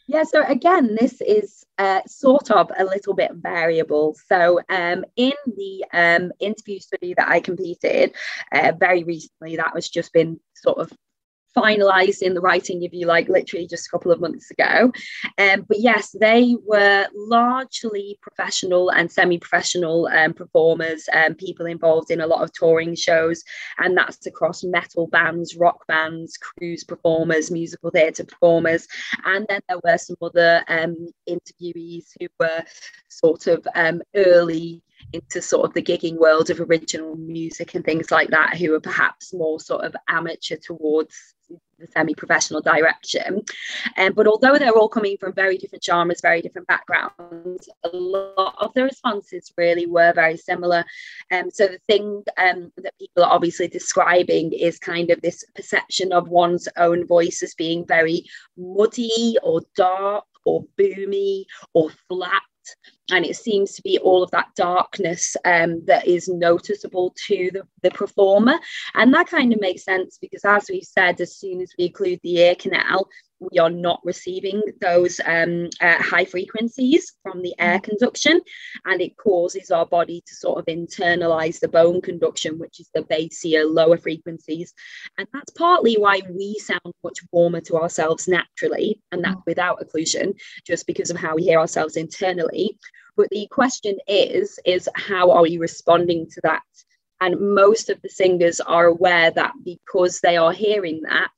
Yeah, 0.08 0.24
so 0.24 0.44
again, 0.46 0.96
this 1.00 1.20
is 1.22 1.66
uh, 1.80 2.02
sort 2.06 2.52
of 2.52 2.72
a 2.78 2.84
little 2.84 3.16
bit 3.16 3.32
variable. 3.34 4.16
So, 4.28 4.60
um, 4.70 5.04
in 5.16 5.34
the 5.48 5.84
um, 5.94 6.32
interview 6.40 6.80
study 6.80 7.16
that 7.16 7.28
I 7.28 7.40
completed 7.40 8.16
uh, 8.52 8.74
very 8.80 9.04
recently, 9.04 9.56
that 9.56 9.74
was 9.74 9.90
just 9.90 10.14
been 10.14 10.40
sort 10.54 10.78
of 10.78 10.92
finalized 11.56 12.22
in 12.22 12.34
the 12.34 12.42
writing 12.42 12.84
if 12.84 12.94
you 12.94 13.08
like 13.08 13.30
literally 13.30 13.68
just 13.68 13.88
a 13.88 13.92
couple 13.92 14.12
of 14.12 14.22
months 14.22 14.52
ago. 14.52 14.92
Um, 15.38 15.66
but 15.68 15.80
yes 15.80 16.16
they 16.20 16.56
were 16.66 17.08
largely 17.14 18.18
professional 18.22 18.90
and 18.90 19.12
semi-professional 19.12 20.08
um, 20.08 20.34
performers 20.34 21.08
um, 21.14 21.36
people 21.36 21.66
involved 21.66 22.12
in 22.12 22.22
a 22.22 22.28
lot 22.28 22.44
of 22.44 22.52
touring 22.54 22.96
shows 22.96 23.44
and 23.80 23.98
that's 23.98 24.26
across 24.26 24.64
metal 24.64 25.08
bands 25.08 25.56
rock 25.56 25.86
bands 25.88 26.38
cruise 26.38 26.84
performers 26.84 27.52
musical 27.52 27.90
theatre 27.90 28.26
performers. 28.26 28.88
And 29.26 29.46
then 29.50 29.62
there 29.68 29.80
were 29.84 29.98
some 29.98 30.18
other 30.22 30.64
um, 30.68 31.08
interviewees 31.28 32.06
who 32.20 32.28
were 32.40 32.64
sort 33.08 33.48
of 33.48 33.66
um, 33.76 34.02
early 34.16 34.82
into 35.14 35.42
sort 35.42 35.66
of 35.66 35.74
the 35.74 35.82
gigging 35.82 36.18
world 36.18 36.50
of 36.50 36.60
original 36.60 37.16
music 37.16 37.76
and 37.76 37.86
things 37.86 38.12
like 38.12 38.30
that 38.30 38.58
who 38.58 38.74
are 38.74 38.80
perhaps 38.80 39.34
more 39.34 39.60
sort 39.60 39.84
of 39.84 39.96
amateur 40.08 40.58
towards 40.58 41.36
the 41.80 41.88
semi-professional 41.88 42.62
direction. 42.62 43.42
Um, 43.98 44.14
but 44.14 44.28
although 44.28 44.58
they're 44.58 44.76
all 44.76 44.90
coming 44.90 45.18
from 45.18 45.34
very 45.34 45.58
different 45.58 45.84
genres, 45.84 46.22
very 46.22 46.42
different 46.42 46.68
backgrounds, 46.68 47.70
a 47.84 47.90
lot 47.94 48.56
of 48.60 48.74
the 48.74 48.84
responses 48.84 49.52
really 49.58 49.86
were 49.86 50.14
very 50.14 50.38
similar. 50.38 50.84
Um, 51.32 51.52
so 51.52 51.68
the 51.68 51.80
thing 51.88 52.24
um, 52.38 52.72
that 52.78 52.98
people 52.98 53.24
are 53.24 53.32
obviously 53.32 53.68
describing 53.68 54.54
is 54.54 54.80
kind 54.80 55.10
of 55.12 55.22
this 55.22 55.44
perception 55.56 56.12
of 56.14 56.30
one's 56.30 56.68
own 56.78 57.06
voice 57.06 57.44
as 57.44 57.54
being 57.54 57.86
very 57.86 58.26
muddy 58.58 59.38
or 59.44 59.62
dark 59.76 60.26
or 60.46 60.64
boomy 60.80 61.46
or 61.74 61.90
flat 62.08 62.42
and 63.12 63.26
it 63.26 63.36
seems 63.36 63.74
to 63.76 63.82
be 63.82 64.00
all 64.00 64.24
of 64.24 64.32
that 64.32 64.48
darkness 64.56 65.38
um, 65.46 65.84
that 65.86 66.08
is 66.08 66.28
noticeable 66.28 67.14
to 67.28 67.52
the, 67.54 67.64
the 67.84 67.92
performer. 67.92 68.58
And 68.96 69.14
that 69.14 69.28
kind 69.28 69.54
of 69.54 69.62
makes 69.62 69.84
sense 69.84 70.18
because 70.20 70.44
as 70.44 70.68
we 70.70 70.82
said 70.82 71.22
as 71.22 71.36
soon 71.36 71.62
as 71.62 71.74
we 71.78 71.90
occlude 71.90 72.22
the 72.22 72.40
ear 72.40 72.56
canal 72.56 73.08
we 73.40 73.60
are 73.60 73.70
not 73.70 74.00
receiving 74.04 74.62
those 74.82 75.20
um, 75.26 75.70
uh, 75.82 76.02
high 76.02 76.26
frequencies 76.26 77.14
from 77.22 77.42
the 77.42 77.54
air 77.60 77.78
mm-hmm. 77.78 77.90
conduction, 77.90 78.42
and 78.86 79.02
it 79.02 79.18
causes 79.18 79.72
our 79.72 79.86
body 79.86 80.24
to 80.26 80.36
sort 80.36 80.60
of 80.60 80.66
internalize 80.66 81.60
the 81.60 81.68
bone 81.68 82.02
conduction, 82.02 82.58
which 82.58 82.80
is 82.80 82.90
the 82.94 83.02
bassier, 83.04 83.66
lower 83.66 83.98
frequencies. 83.98 84.74
And 85.18 85.28
that's 85.34 85.52
partly 85.52 85.96
why 85.96 86.22
we 86.30 86.58
sound 86.60 86.94
much 87.04 87.20
warmer 87.32 87.62
to 87.62 87.76
ourselves 87.76 88.28
naturally, 88.28 89.02
and 89.12 89.24
that's 89.24 89.36
mm. 89.36 89.46
without 89.46 89.80
occlusion, 89.82 90.34
just 90.66 90.88
because 90.88 91.10
of 91.10 91.18
how 91.18 91.36
we 91.36 91.44
hear 91.44 91.60
ourselves 91.60 91.98
internally. 91.98 92.78
But 93.18 93.30
the 93.30 93.48
question 93.50 93.98
is, 94.08 94.60
is 94.66 94.90
how 94.96 95.32
are 95.32 95.48
you 95.48 95.60
responding 95.60 96.28
to 96.32 96.42
that? 96.44 96.62
And 97.22 97.56
most 97.56 97.90
of 97.90 98.02
the 98.02 98.10
singers 98.10 98.60
are 98.60 98.86
aware 98.86 99.32
that 99.32 99.54
because 99.64 100.20
they 100.20 100.36
are 100.36 100.52
hearing 100.52 101.02
that, 101.04 101.32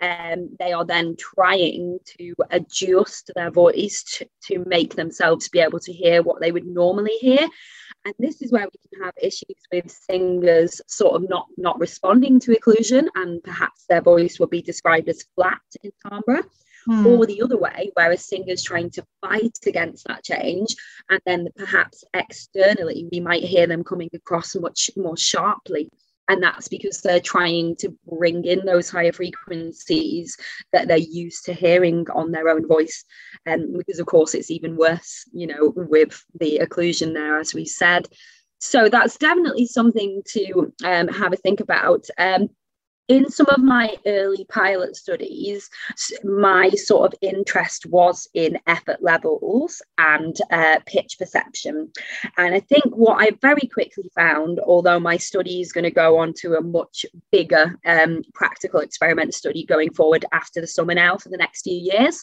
um, 0.00 0.50
they 0.58 0.72
are 0.72 0.84
then 0.84 1.16
trying 1.16 1.98
to 2.18 2.34
adjust 2.50 3.30
their 3.34 3.50
voice 3.50 4.04
to, 4.18 4.26
to 4.44 4.64
make 4.66 4.94
themselves 4.94 5.48
be 5.48 5.58
able 5.58 5.80
to 5.80 5.92
hear 5.92 6.22
what 6.22 6.40
they 6.40 6.52
would 6.52 6.66
normally 6.66 7.16
hear. 7.20 7.48
And 8.04 8.14
this 8.18 8.40
is 8.40 8.52
where 8.52 8.66
we 8.66 8.96
can 8.96 9.04
have 9.04 9.14
issues 9.20 9.56
with 9.72 9.90
singers 9.90 10.80
sort 10.86 11.16
of 11.16 11.28
not 11.28 11.46
not 11.56 11.80
responding 11.80 12.38
to 12.40 12.56
occlusion, 12.56 13.08
and 13.16 13.42
perhaps 13.42 13.84
their 13.88 14.00
voice 14.00 14.38
will 14.38 14.46
be 14.46 14.62
described 14.62 15.08
as 15.08 15.24
flat 15.34 15.60
in 15.82 15.90
timbre. 16.08 16.44
Hmm. 16.86 17.06
Or 17.06 17.26
the 17.26 17.42
other 17.42 17.58
way, 17.58 17.90
where 17.94 18.12
a 18.12 18.16
singer's 18.16 18.62
trying 18.62 18.90
to 18.90 19.04
fight 19.20 19.58
against 19.66 20.06
that 20.06 20.22
change, 20.22 20.76
and 21.10 21.20
then 21.26 21.48
perhaps 21.56 22.04
externally 22.14 23.06
we 23.10 23.18
might 23.18 23.42
hear 23.42 23.66
them 23.66 23.82
coming 23.82 24.08
across 24.14 24.54
much 24.54 24.90
more 24.96 25.16
sharply 25.16 25.90
and 26.28 26.42
that's 26.42 26.68
because 26.68 27.00
they're 27.00 27.20
trying 27.20 27.74
to 27.76 27.94
bring 28.06 28.44
in 28.44 28.64
those 28.64 28.90
higher 28.90 29.12
frequencies 29.12 30.36
that 30.72 30.86
they're 30.88 30.98
used 30.98 31.44
to 31.46 31.54
hearing 31.54 32.06
on 32.14 32.30
their 32.30 32.48
own 32.48 32.66
voice. 32.66 33.04
And 33.46 33.64
um, 33.64 33.72
because 33.78 33.98
of 33.98 34.06
course 34.06 34.34
it's 34.34 34.50
even 34.50 34.76
worse 34.76 35.24
you 35.32 35.46
know 35.46 35.72
with 35.74 36.22
the 36.38 36.60
occlusion 36.62 37.14
there 37.14 37.38
as 37.38 37.54
we 37.54 37.64
said. 37.64 38.08
So 38.60 38.88
that's 38.88 39.16
definitely 39.16 39.66
something 39.66 40.22
to 40.32 40.72
um, 40.84 41.08
have 41.08 41.32
a 41.32 41.36
think 41.36 41.60
about. 41.60 42.06
Um, 42.18 42.48
in 43.08 43.30
some 43.30 43.46
of 43.48 43.62
my 43.62 43.96
early 44.06 44.44
pilot 44.50 44.94
studies, 44.94 45.68
my 46.22 46.68
sort 46.70 47.12
of 47.12 47.18
interest 47.22 47.86
was 47.86 48.28
in 48.34 48.58
effort 48.66 49.02
levels 49.02 49.80
and 49.96 50.36
uh, 50.50 50.78
pitch 50.84 51.16
perception. 51.18 51.90
And 52.36 52.54
I 52.54 52.60
think 52.60 52.84
what 52.94 53.20
I 53.20 53.30
very 53.40 53.68
quickly 53.72 54.10
found, 54.14 54.60
although 54.60 55.00
my 55.00 55.16
study 55.16 55.62
is 55.62 55.72
going 55.72 55.84
to 55.84 55.90
go 55.90 56.18
on 56.18 56.34
to 56.40 56.54
a 56.54 56.60
much 56.60 57.06
bigger 57.32 57.78
um, 57.86 58.22
practical 58.34 58.80
experiment 58.80 59.32
study 59.34 59.64
going 59.64 59.92
forward 59.94 60.26
after 60.32 60.60
the 60.60 60.66
summer 60.66 60.94
now 60.94 61.16
for 61.16 61.30
the 61.30 61.38
next 61.38 61.62
few 61.62 61.78
years, 61.78 62.22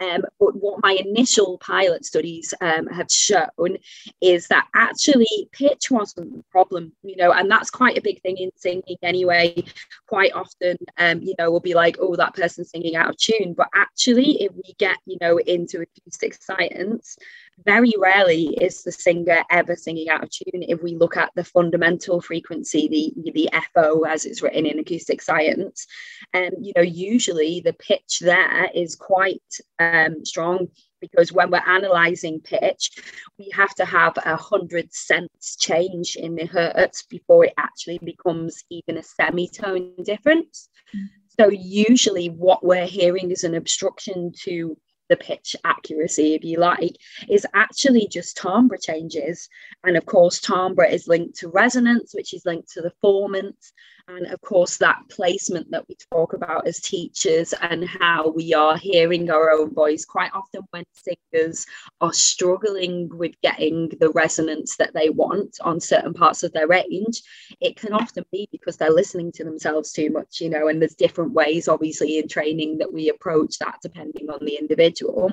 um, 0.00 0.22
but 0.40 0.56
what 0.56 0.82
my 0.82 0.92
initial 0.92 1.58
pilot 1.58 2.04
studies 2.04 2.52
um, 2.60 2.86
have 2.88 3.10
shown 3.10 3.78
is 4.20 4.48
that 4.48 4.66
actually 4.74 5.48
pitch 5.52 5.90
wasn't 5.90 6.36
the 6.36 6.44
problem, 6.50 6.92
you 7.02 7.16
know, 7.16 7.32
and 7.32 7.50
that's 7.50 7.70
quite 7.70 7.96
a 7.96 8.02
big 8.02 8.20
thing 8.22 8.36
in 8.38 8.50
singing 8.56 8.96
anyway. 9.02 9.62
Quite 10.08 10.32
often, 10.32 10.76
um, 10.98 11.22
you 11.22 11.34
know, 11.38 11.50
we'll 11.50 11.60
be 11.60 11.74
like, 11.74 11.96
oh, 12.00 12.16
that 12.16 12.34
person's 12.34 12.70
singing 12.70 12.96
out 12.96 13.10
of 13.10 13.16
tune. 13.16 13.54
But 13.54 13.68
actually, 13.74 14.42
if 14.42 14.52
we 14.52 14.74
get, 14.78 14.96
you 15.06 15.18
know, 15.20 15.38
into 15.38 15.82
acoustic 15.82 16.34
science, 16.34 17.16
very 17.64 17.92
rarely 17.98 18.46
is 18.60 18.82
the 18.82 18.92
singer 18.92 19.42
ever 19.50 19.76
singing 19.76 20.08
out 20.08 20.22
of 20.22 20.30
tune 20.30 20.62
if 20.62 20.82
we 20.82 20.96
look 20.96 21.16
at 21.16 21.30
the 21.34 21.44
fundamental 21.44 22.20
frequency 22.20 22.88
the 22.88 23.32
the 23.32 23.48
fo 23.74 24.02
as 24.02 24.24
it's 24.24 24.42
written 24.42 24.66
in 24.66 24.78
acoustic 24.78 25.22
science 25.22 25.86
and 26.32 26.54
um, 26.54 26.62
you 26.62 26.72
know 26.76 26.82
usually 26.82 27.60
the 27.60 27.72
pitch 27.74 28.18
there 28.20 28.68
is 28.74 28.94
quite 28.96 29.42
um, 29.78 30.24
strong 30.24 30.66
because 31.00 31.32
when 31.32 31.50
we're 31.50 31.68
analyzing 31.68 32.40
pitch 32.40 32.90
we 33.38 33.48
have 33.52 33.74
to 33.74 33.84
have 33.84 34.16
a 34.24 34.36
hundred 34.36 34.92
cents 34.92 35.56
change 35.56 36.16
in 36.16 36.34
the 36.34 36.46
hertz 36.46 37.04
before 37.04 37.44
it 37.44 37.54
actually 37.58 37.98
becomes 37.98 38.64
even 38.70 38.96
a 38.96 39.02
semitone 39.02 39.92
difference 40.02 40.68
mm. 40.96 41.06
so 41.38 41.48
usually 41.48 42.28
what 42.28 42.64
we're 42.64 42.86
hearing 42.86 43.30
is 43.30 43.44
an 43.44 43.54
obstruction 43.54 44.32
to 44.42 44.76
the 45.08 45.16
pitch 45.16 45.56
accuracy, 45.64 46.34
if 46.34 46.44
you 46.44 46.58
like, 46.58 46.96
is 47.28 47.46
actually 47.54 48.08
just 48.08 48.36
timbre 48.36 48.76
changes. 48.76 49.48
And 49.84 49.96
of 49.96 50.06
course, 50.06 50.40
timbre 50.40 50.84
is 50.84 51.08
linked 51.08 51.36
to 51.38 51.48
resonance, 51.48 52.14
which 52.14 52.32
is 52.34 52.46
linked 52.46 52.70
to 52.72 52.80
the 52.80 52.92
formants. 53.02 53.72
And 54.06 54.26
of 54.26 54.40
course, 54.42 54.76
that 54.78 55.00
placement 55.08 55.70
that 55.70 55.88
we 55.88 55.96
talk 56.12 56.34
about 56.34 56.66
as 56.66 56.78
teachers 56.78 57.54
and 57.62 57.88
how 57.88 58.28
we 58.28 58.52
are 58.52 58.76
hearing 58.76 59.30
our 59.30 59.50
own 59.50 59.72
voice. 59.72 60.04
Quite 60.04 60.30
often, 60.34 60.60
when 60.70 60.84
singers 60.92 61.64
are 62.02 62.12
struggling 62.12 63.08
with 63.16 63.40
getting 63.40 63.90
the 64.00 64.10
resonance 64.10 64.76
that 64.76 64.92
they 64.92 65.08
want 65.08 65.56
on 65.62 65.80
certain 65.80 66.12
parts 66.12 66.42
of 66.42 66.52
their 66.52 66.68
range, 66.68 67.22
it 67.60 67.76
can 67.76 67.94
often 67.94 68.24
be 68.30 68.46
because 68.52 68.76
they're 68.76 68.90
listening 68.90 69.32
to 69.32 69.44
themselves 69.44 69.90
too 69.90 70.10
much, 70.10 70.38
you 70.40 70.50
know. 70.50 70.68
And 70.68 70.82
there's 70.82 70.94
different 70.94 71.32
ways, 71.32 71.66
obviously, 71.66 72.18
in 72.18 72.28
training 72.28 72.78
that 72.78 72.92
we 72.92 73.08
approach 73.08 73.58
that 73.58 73.78
depending 73.82 74.28
on 74.28 74.44
the 74.44 74.56
individual 74.56 75.32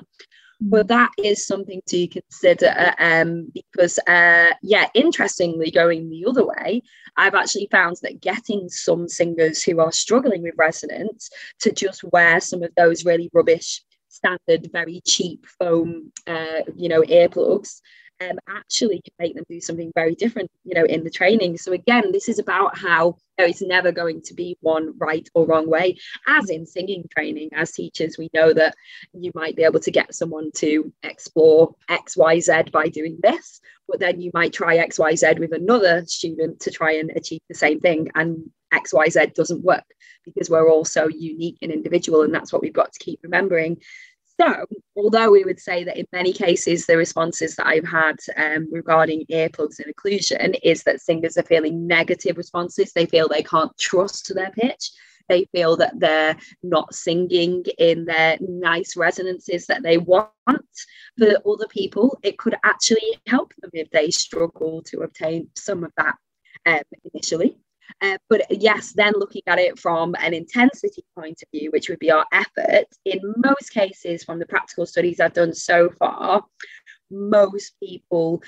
but 0.64 0.88
that 0.88 1.10
is 1.18 1.46
something 1.46 1.80
to 1.86 2.06
consider 2.06 2.94
um, 2.98 3.50
because 3.52 3.98
uh, 4.06 4.50
yeah 4.62 4.88
interestingly 4.94 5.70
going 5.70 6.08
the 6.08 6.24
other 6.26 6.46
way 6.46 6.82
i've 7.16 7.34
actually 7.34 7.68
found 7.70 7.96
that 8.02 8.20
getting 8.20 8.68
some 8.68 9.08
singers 9.08 9.62
who 9.62 9.80
are 9.80 9.92
struggling 9.92 10.42
with 10.42 10.54
resonance 10.56 11.30
to 11.58 11.72
just 11.72 12.04
wear 12.04 12.40
some 12.40 12.62
of 12.62 12.70
those 12.76 13.04
really 13.04 13.28
rubbish 13.32 13.82
standard 14.08 14.68
very 14.72 15.00
cheap 15.06 15.44
foam 15.58 16.12
uh, 16.26 16.60
you 16.76 16.88
know 16.88 17.02
earplugs 17.02 17.80
um, 18.30 18.38
actually 18.48 19.00
can 19.02 19.14
make 19.18 19.34
them 19.34 19.44
do 19.48 19.60
something 19.60 19.92
very 19.94 20.14
different, 20.14 20.50
you 20.64 20.74
know, 20.74 20.84
in 20.84 21.04
the 21.04 21.10
training. 21.10 21.58
So 21.58 21.72
again, 21.72 22.12
this 22.12 22.28
is 22.28 22.38
about 22.38 22.76
how 22.76 23.16
it's 23.38 23.62
never 23.62 23.92
going 23.92 24.22
to 24.22 24.34
be 24.34 24.56
one 24.60 24.94
right 24.98 25.28
or 25.34 25.46
wrong 25.46 25.68
way. 25.68 25.96
As 26.26 26.50
in 26.50 26.66
singing 26.66 27.04
training, 27.10 27.50
as 27.54 27.72
teachers, 27.72 28.16
we 28.18 28.28
know 28.34 28.52
that 28.52 28.74
you 29.12 29.32
might 29.34 29.56
be 29.56 29.64
able 29.64 29.80
to 29.80 29.90
get 29.90 30.14
someone 30.14 30.50
to 30.56 30.92
explore 31.02 31.74
X, 31.88 32.16
Y, 32.16 32.40
Z 32.40 32.64
by 32.72 32.88
doing 32.88 33.18
this, 33.22 33.60
but 33.88 34.00
then 34.00 34.20
you 34.20 34.30
might 34.34 34.52
try 34.52 34.76
X, 34.76 34.98
Y, 34.98 35.14
Z 35.14 35.34
with 35.38 35.52
another 35.52 36.04
student 36.06 36.60
to 36.60 36.70
try 36.70 36.92
and 36.92 37.10
achieve 37.10 37.40
the 37.48 37.54
same 37.54 37.80
thing, 37.80 38.10
and 38.14 38.50
X, 38.72 38.92
Y, 38.92 39.08
Z 39.08 39.26
doesn't 39.34 39.64
work 39.64 39.84
because 40.24 40.48
we're 40.48 40.70
all 40.70 40.84
so 40.84 41.08
unique 41.08 41.58
and 41.62 41.72
individual, 41.72 42.22
and 42.22 42.34
that's 42.34 42.52
what 42.52 42.62
we've 42.62 42.72
got 42.72 42.92
to 42.92 43.04
keep 43.04 43.20
remembering. 43.22 43.78
So, 44.42 44.66
although 44.96 45.30
we 45.30 45.44
would 45.44 45.60
say 45.60 45.84
that 45.84 45.96
in 45.96 46.06
many 46.12 46.32
cases 46.32 46.86
the 46.86 46.96
responses 46.96 47.54
that 47.56 47.66
I've 47.66 47.86
had 47.86 48.16
um, 48.36 48.68
regarding 48.72 49.24
earplugs 49.30 49.78
and 49.78 49.94
occlusion 49.94 50.58
is 50.64 50.82
that 50.82 51.00
singers 51.00 51.36
are 51.36 51.44
feeling 51.44 51.86
negative 51.86 52.36
responses, 52.36 52.92
they 52.92 53.06
feel 53.06 53.28
they 53.28 53.44
can't 53.44 53.76
trust 53.78 54.32
their 54.34 54.50
pitch. 54.50 54.90
They 55.28 55.44
feel 55.52 55.76
that 55.76 56.00
they're 56.00 56.36
not 56.64 56.92
singing 56.92 57.64
in 57.78 58.04
their 58.04 58.36
nice 58.40 58.96
resonances 58.96 59.66
that 59.66 59.84
they 59.84 59.98
want. 59.98 60.28
For 61.16 61.36
other 61.46 61.68
people, 61.68 62.18
it 62.24 62.38
could 62.38 62.56
actually 62.64 63.20
help 63.28 63.52
them 63.60 63.70
if 63.72 63.90
they 63.90 64.10
struggle 64.10 64.82
to 64.86 65.02
obtain 65.02 65.50
some 65.56 65.84
of 65.84 65.92
that 65.96 66.16
um, 66.66 66.82
initially. 67.14 67.58
Uh, 68.02 68.18
but 68.28 68.42
yes, 68.50 68.92
then 68.92 69.12
looking 69.16 69.42
at 69.46 69.60
it 69.60 69.78
from 69.78 70.16
an 70.18 70.34
intensity 70.34 71.04
point 71.16 71.40
of 71.40 71.48
view, 71.52 71.70
which 71.70 71.88
would 71.88 72.00
be 72.00 72.10
our 72.10 72.26
effort, 72.32 72.86
in 73.04 73.20
most 73.36 73.72
cases, 73.72 74.24
from 74.24 74.40
the 74.40 74.46
practical 74.46 74.84
studies 74.84 75.20
I've 75.20 75.32
done 75.32 75.54
so 75.54 75.88
far, 75.88 76.44
most 77.12 77.74
people 77.78 78.42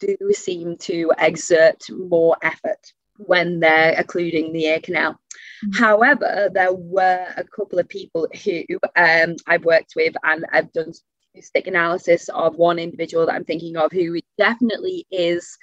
do 0.00 0.16
seem 0.32 0.76
to 0.78 1.12
exert 1.18 1.82
more 1.90 2.36
effort 2.42 2.92
when 3.18 3.60
they're 3.60 3.94
occluding 3.96 4.52
the 4.52 4.64
ear 4.64 4.80
canal. 4.80 5.12
Mm-hmm. 5.12 5.84
However, 5.84 6.50
there 6.52 6.72
were 6.72 7.32
a 7.36 7.44
couple 7.44 7.78
of 7.78 7.88
people 7.88 8.26
who 8.44 8.64
um, 8.96 9.36
I've 9.46 9.64
worked 9.64 9.92
with 9.94 10.14
and 10.24 10.44
I've 10.52 10.72
done 10.72 10.92
stick 11.40 11.66
analysis 11.66 12.28
of 12.30 12.56
one 12.56 12.78
individual 12.78 13.26
that 13.26 13.34
I'm 13.34 13.44
thinking 13.44 13.76
of 13.76 13.92
who 13.92 14.18
definitely 14.38 15.06
is 15.10 15.56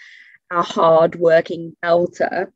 a 0.51 0.61
hard 0.61 1.15
working 1.15 1.75
belter 1.83 2.51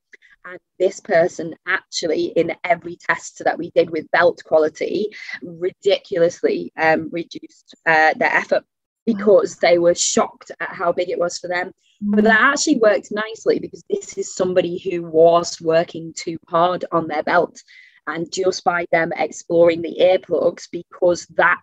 and 0.49 0.59
this 0.79 0.99
person 0.99 1.55
actually 1.67 2.25
in 2.25 2.53
every 2.63 2.95
test 2.95 3.41
that 3.43 3.57
we 3.57 3.71
did 3.71 3.89
with 3.89 4.09
belt 4.11 4.41
quality 4.45 5.07
ridiculously 5.41 6.71
um, 6.77 7.09
reduced 7.11 7.75
uh, 7.85 8.13
their 8.15 8.33
effort 8.33 8.63
because 9.05 9.55
they 9.57 9.77
were 9.77 9.95
shocked 9.95 10.51
at 10.59 10.69
how 10.69 10.91
big 10.91 11.09
it 11.09 11.19
was 11.19 11.37
for 11.37 11.47
them. 11.47 11.71
But 12.01 12.25
that 12.25 12.53
actually 12.53 12.77
worked 12.77 13.11
nicely 13.11 13.59
because 13.59 13.83
this 13.89 14.17
is 14.17 14.35
somebody 14.35 14.77
who 14.77 15.03
was 15.03 15.59
working 15.61 16.13
too 16.15 16.37
hard 16.47 16.85
on 16.91 17.07
their 17.07 17.23
belt 17.23 17.61
and 18.05 18.31
just 18.31 18.63
by 18.63 18.85
them 18.91 19.11
exploring 19.15 19.81
the 19.81 19.97
earplugs 19.99 20.67
because 20.71 21.25
that 21.37 21.59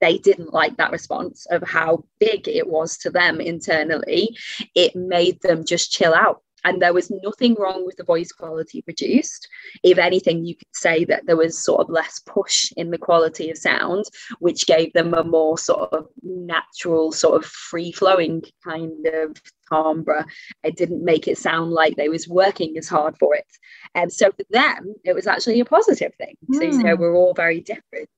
they 0.00 0.18
didn't 0.18 0.52
like 0.52 0.76
that 0.76 0.92
response 0.92 1.46
of 1.50 1.62
how 1.62 2.04
big 2.20 2.46
it 2.46 2.68
was 2.68 2.98
to 2.98 3.10
them 3.10 3.40
internally 3.40 4.36
it 4.74 4.94
made 4.94 5.40
them 5.42 5.64
just 5.64 5.92
chill 5.92 6.12
out 6.12 6.42
and 6.64 6.80
there 6.80 6.92
was 6.92 7.10
nothing 7.22 7.54
wrong 7.58 7.84
with 7.84 7.96
the 7.96 8.04
voice 8.04 8.32
quality 8.32 8.82
produced. 8.82 9.48
If 9.82 9.98
anything, 9.98 10.44
you 10.44 10.56
could 10.56 10.74
say 10.74 11.04
that 11.06 11.26
there 11.26 11.36
was 11.36 11.62
sort 11.62 11.80
of 11.80 11.90
less 11.90 12.20
push 12.20 12.72
in 12.76 12.90
the 12.90 12.98
quality 12.98 13.50
of 13.50 13.58
sound, 13.58 14.04
which 14.38 14.66
gave 14.66 14.92
them 14.92 15.14
a 15.14 15.24
more 15.24 15.58
sort 15.58 15.92
of 15.92 16.06
natural, 16.22 17.12
sort 17.12 17.42
of 17.42 17.48
free 17.48 17.92
flowing 17.92 18.42
kind 18.64 19.06
of 19.06 19.40
timbre. 19.68 20.24
It 20.62 20.76
didn't 20.76 21.04
make 21.04 21.28
it 21.28 21.38
sound 21.38 21.72
like 21.72 21.96
they 21.96 22.08
was 22.08 22.28
working 22.28 22.76
as 22.78 22.88
hard 22.88 23.16
for 23.18 23.34
it. 23.34 23.46
And 23.94 24.12
so 24.12 24.30
for 24.30 24.44
them, 24.50 24.94
it 25.04 25.14
was 25.14 25.26
actually 25.26 25.60
a 25.60 25.64
positive 25.64 26.14
thing. 26.14 26.36
Mm. 26.50 26.56
So, 26.56 26.62
you 26.62 26.82
know, 26.82 26.96
hmm. 26.96 27.02
we're 27.02 27.16
all 27.16 27.34
very 27.34 27.60
different. 27.60 28.08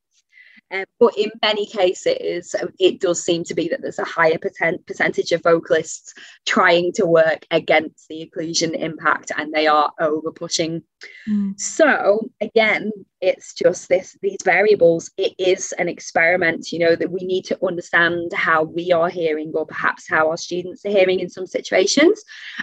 Um, 0.74 0.84
but 0.98 1.16
in 1.16 1.30
many 1.42 1.66
cases, 1.66 2.54
um, 2.60 2.70
it 2.78 3.00
does 3.00 3.22
seem 3.22 3.44
to 3.44 3.54
be 3.54 3.68
that 3.68 3.80
there's 3.82 3.98
a 3.98 4.04
higher 4.04 4.38
percent- 4.38 4.84
percentage 4.86 5.30
of 5.32 5.42
vocalists 5.42 6.12
trying 6.46 6.92
to 6.94 7.06
work 7.06 7.46
against 7.50 8.08
the 8.08 8.28
occlusion 8.28 8.74
impact 8.78 9.30
and 9.36 9.52
they 9.52 9.66
are 9.66 9.92
over 10.00 10.32
pushing. 10.32 10.82
Mm. 11.28 11.58
So, 11.60 12.30
again, 12.40 12.90
it's 13.20 13.54
just 13.54 13.88
this 13.88 14.16
these 14.20 14.38
variables. 14.44 15.10
It 15.16 15.34
is 15.38 15.72
an 15.78 15.88
experiment, 15.88 16.72
you 16.72 16.78
know, 16.78 16.96
that 16.96 17.10
we 17.10 17.24
need 17.24 17.44
to 17.46 17.66
understand 17.66 18.32
how 18.32 18.64
we 18.64 18.92
are 18.92 19.08
hearing 19.08 19.52
or 19.54 19.66
perhaps 19.66 20.08
how 20.08 20.30
our 20.30 20.36
students 20.36 20.84
are 20.84 20.90
hearing 20.90 21.20
in 21.20 21.30
some 21.30 21.46
situations 21.46 22.22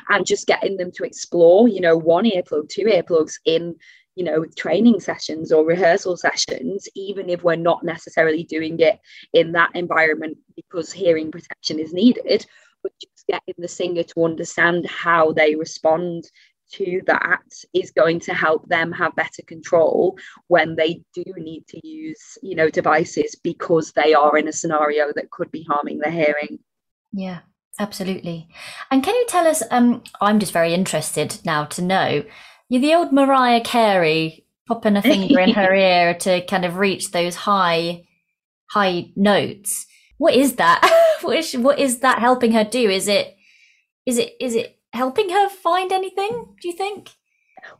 and 0.10 0.26
just 0.26 0.48
getting 0.48 0.78
them 0.78 0.92
to 0.96 1.04
explore, 1.04 1.68
you 1.68 1.82
know, 1.82 1.98
one 1.98 2.26
earplug, 2.26 2.70
two 2.70 2.86
earplugs 2.86 3.36
in 3.46 3.76
you 4.16 4.24
know 4.24 4.46
training 4.58 5.00
sessions 5.00 5.52
or 5.52 5.66
rehearsal 5.66 6.18
sessions 6.18 6.88
even 6.96 7.30
if 7.30 7.44
we're 7.44 7.56
not 7.56 7.84
necessarily 7.84 8.44
doing 8.44 8.80
it 8.80 9.00
in 9.34 9.52
that 9.52 9.70
environment 9.74 10.38
because 10.56 10.92
hearing 10.92 11.32
protection 11.32 11.80
is 11.80 11.94
needed 11.94 12.46
but 12.84 12.92
just 13.00 13.28
getting 13.28 13.56
the 13.58 13.68
singer 13.68 14.04
to 14.04 14.26
understand 14.26 14.86
how 14.88 15.32
they 15.32 15.56
respond 15.56 16.30
to 16.72 17.02
that 17.06 17.44
is 17.74 17.92
going 17.92 18.20
to 18.20 18.34
help 18.34 18.68
them 18.68 18.92
have 18.92 19.16
better 19.16 19.42
control 19.46 20.18
when 20.48 20.76
they 20.76 21.02
do 21.14 21.24
need 21.38 21.68
to 21.68 21.86
use 21.86 22.38
you 22.42 22.56
know 22.56 22.70
devices 22.70 23.36
because 23.44 23.92
they 23.92 24.14
are 24.14 24.38
in 24.38 24.48
a 24.48 24.54
scenario 24.54 25.12
that 25.14 25.30
could 25.32 25.52
be 25.52 25.64
harming 25.64 26.00
their 26.00 26.12
hearing. 26.12 26.60
Yeah 27.12 27.40
absolutely. 27.80 28.48
And 28.90 29.04
can 29.04 29.16
you 29.16 29.26
tell 29.28 29.48
us 29.48 29.64
um 29.72 30.04
i'm 30.20 30.40
just 30.40 30.54
very 30.54 30.74
interested 30.74 31.40
now 31.46 31.66
to 31.66 31.82
know 31.82 32.24
you're 32.72 32.82
the 32.82 32.96
old 32.96 33.12
Mariah 33.12 33.60
Carey 33.60 34.46
popping 34.66 34.96
a 34.96 35.02
finger 35.02 35.42
in 35.42 35.54
her 35.56 35.74
ear 35.76 36.14
to 36.14 36.40
kind 36.46 36.64
of 36.64 36.78
reach 36.78 37.12
those 37.12 37.36
high, 37.36 38.04
high 38.70 39.12
notes. 39.18 39.86
What 40.18 40.36
is 40.36 40.56
that? 40.56 40.80
what, 41.22 41.38
is, 41.38 41.54
what 41.58 41.80
is 41.80 42.00
that 42.00 42.20
helping 42.20 42.54
her 42.54 42.64
do? 42.64 42.90
Is 42.90 43.10
it, 43.10 43.36
is 44.06 44.18
it, 44.18 44.36
is 44.40 44.56
it 44.56 44.80
helping 44.94 45.32
her 45.32 45.50
find 45.50 45.92
anything? 45.92 46.56
Do 46.62 46.70
you 46.70 46.74
think? 46.74 47.10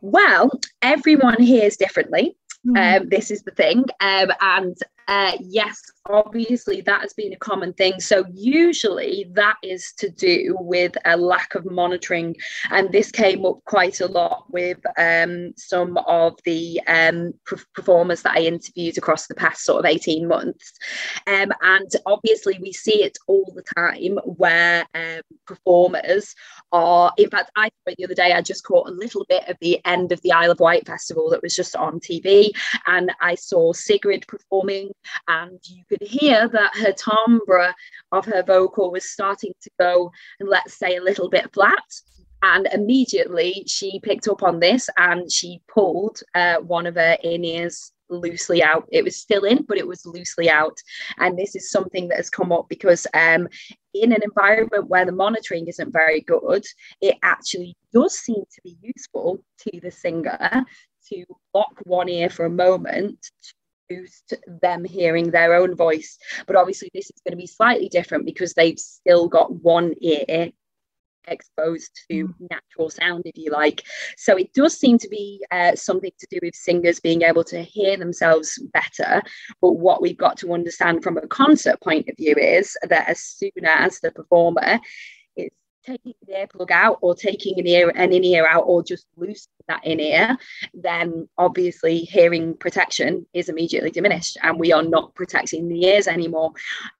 Well, 0.02 0.50
everyone 0.82 1.40
hears 1.40 1.78
differently. 1.78 2.36
Mm. 2.66 3.00
Um, 3.00 3.08
this 3.08 3.30
is 3.30 3.44
the 3.44 3.50
thing. 3.52 3.86
Um, 4.00 4.30
and 4.42 4.76
uh, 5.08 5.32
yes, 5.40 5.80
obviously 6.08 6.80
that 6.82 7.00
has 7.02 7.12
been 7.12 7.32
a 7.32 7.36
common 7.36 7.72
thing. 7.72 8.00
So 8.00 8.24
usually 8.32 9.30
that 9.32 9.56
is 9.62 9.92
to 9.98 10.10
do 10.10 10.56
with 10.60 10.92
a 11.04 11.16
lack 11.16 11.54
of 11.54 11.64
monitoring, 11.70 12.36
and 12.70 12.90
this 12.90 13.10
came 13.10 13.44
up 13.44 13.58
quite 13.64 14.00
a 14.00 14.06
lot 14.06 14.44
with 14.48 14.78
um, 14.98 15.52
some 15.56 15.96
of 16.06 16.38
the 16.44 16.80
um, 16.86 17.32
performers 17.74 18.22
that 18.22 18.36
I 18.36 18.40
interviewed 18.40 18.98
across 18.98 19.26
the 19.26 19.34
past 19.34 19.64
sort 19.64 19.84
of 19.84 19.90
eighteen 19.90 20.26
months. 20.28 20.72
Um, 21.26 21.52
and 21.62 21.90
obviously 22.06 22.58
we 22.60 22.72
see 22.72 23.02
it 23.02 23.18
all 23.26 23.52
the 23.54 23.62
time 23.62 24.18
where 24.24 24.86
um, 24.94 25.22
performers 25.46 26.34
are. 26.72 27.12
In 27.16 27.30
fact, 27.30 27.50
I 27.56 27.70
the 27.86 28.04
other 28.04 28.14
day 28.14 28.32
I 28.32 28.42
just 28.42 28.64
caught 28.64 28.88
a 28.88 28.92
little 28.92 29.26
bit 29.28 29.48
of 29.48 29.56
the 29.60 29.80
end 29.84 30.12
of 30.12 30.20
the 30.22 30.32
Isle 30.32 30.52
of 30.52 30.60
Wight 30.60 30.86
festival 30.86 31.30
that 31.30 31.42
was 31.42 31.54
just 31.54 31.76
on 31.76 32.00
TV, 32.00 32.50
and 32.86 33.12
I 33.20 33.34
saw 33.34 33.72
Sigrid 33.72 34.26
performing, 34.26 34.91
and 35.28 35.58
you 35.64 35.84
could 35.88 36.02
hear 36.02 36.48
that 36.48 36.76
her 36.76 36.92
timbre 36.92 37.74
of 38.12 38.24
her 38.24 38.42
vocal 38.42 38.90
was 38.90 39.10
starting 39.10 39.52
to 39.62 39.70
go, 39.78 40.12
let's 40.40 40.74
say, 40.74 40.96
a 40.96 41.02
little 41.02 41.28
bit 41.28 41.52
flat. 41.52 41.84
And 42.42 42.66
immediately 42.72 43.64
she 43.68 44.00
picked 44.02 44.26
up 44.26 44.42
on 44.42 44.58
this 44.58 44.88
and 44.96 45.30
she 45.30 45.60
pulled 45.72 46.20
uh, 46.34 46.56
one 46.56 46.86
of 46.86 46.96
her 46.96 47.16
in 47.22 47.44
ears 47.44 47.92
loosely 48.08 48.62
out. 48.62 48.86
It 48.90 49.04
was 49.04 49.16
still 49.16 49.44
in, 49.44 49.62
but 49.62 49.78
it 49.78 49.86
was 49.86 50.04
loosely 50.04 50.50
out. 50.50 50.76
And 51.18 51.38
this 51.38 51.54
is 51.54 51.70
something 51.70 52.08
that 52.08 52.16
has 52.16 52.30
come 52.30 52.52
up 52.52 52.68
because 52.68 53.06
um, 53.14 53.48
in 53.94 54.12
an 54.12 54.22
environment 54.22 54.88
where 54.88 55.04
the 55.04 55.12
monitoring 55.12 55.68
isn't 55.68 55.92
very 55.92 56.20
good, 56.20 56.64
it 57.00 57.16
actually 57.22 57.76
does 57.92 58.18
seem 58.18 58.42
to 58.54 58.60
be 58.62 58.76
useful 58.82 59.42
to 59.60 59.80
the 59.80 59.90
singer 59.90 60.64
to 61.08 61.24
lock 61.54 61.74
one 61.84 62.08
ear 62.08 62.30
for 62.30 62.44
a 62.44 62.50
moment 62.50 63.30
boost 63.92 64.34
them 64.60 64.84
hearing 64.84 65.30
their 65.30 65.54
own 65.54 65.74
voice. 65.74 66.18
But 66.46 66.56
obviously, 66.56 66.90
this 66.94 67.06
is 67.06 67.20
going 67.24 67.32
to 67.32 67.42
be 67.42 67.46
slightly 67.46 67.88
different 67.88 68.26
because 68.26 68.54
they've 68.54 68.78
still 68.78 69.28
got 69.28 69.52
one 69.52 69.94
ear 70.00 70.52
exposed 71.28 71.90
to 72.10 72.28
mm. 72.28 72.34
natural 72.50 72.90
sound, 72.90 73.22
if 73.26 73.36
you 73.36 73.50
like. 73.50 73.82
So 74.16 74.36
it 74.36 74.52
does 74.52 74.78
seem 74.78 74.98
to 74.98 75.08
be 75.08 75.44
uh, 75.50 75.74
something 75.74 76.10
to 76.18 76.26
do 76.30 76.38
with 76.42 76.54
singers 76.54 77.00
being 77.00 77.22
able 77.22 77.44
to 77.44 77.62
hear 77.62 77.96
themselves 77.96 78.58
better. 78.72 79.22
But 79.60 79.72
what 79.72 80.02
we've 80.02 80.16
got 80.16 80.36
to 80.38 80.52
understand 80.52 81.02
from 81.02 81.16
a 81.16 81.26
concert 81.26 81.80
point 81.80 82.08
of 82.08 82.16
view 82.16 82.34
is 82.36 82.76
that 82.88 83.08
as 83.08 83.20
soon 83.20 83.64
as 83.64 84.00
the 84.00 84.10
performer 84.10 84.80
taking 85.84 86.14
the 86.26 86.32
earplug 86.32 86.70
out 86.70 86.98
or 87.00 87.14
taking 87.14 87.58
an 87.58 87.66
ear 87.66 87.90
an 87.94 88.12
in-ear 88.12 88.46
out 88.46 88.64
or 88.66 88.82
just 88.82 89.06
loosening 89.16 89.48
that 89.68 89.84
in-ear, 89.84 90.36
then 90.74 91.28
obviously 91.38 92.00
hearing 92.00 92.56
protection 92.56 93.26
is 93.32 93.48
immediately 93.48 93.90
diminished 93.90 94.36
and 94.42 94.58
we 94.58 94.72
are 94.72 94.82
not 94.82 95.14
protecting 95.14 95.68
the 95.68 95.84
ears 95.86 96.08
anymore. 96.08 96.52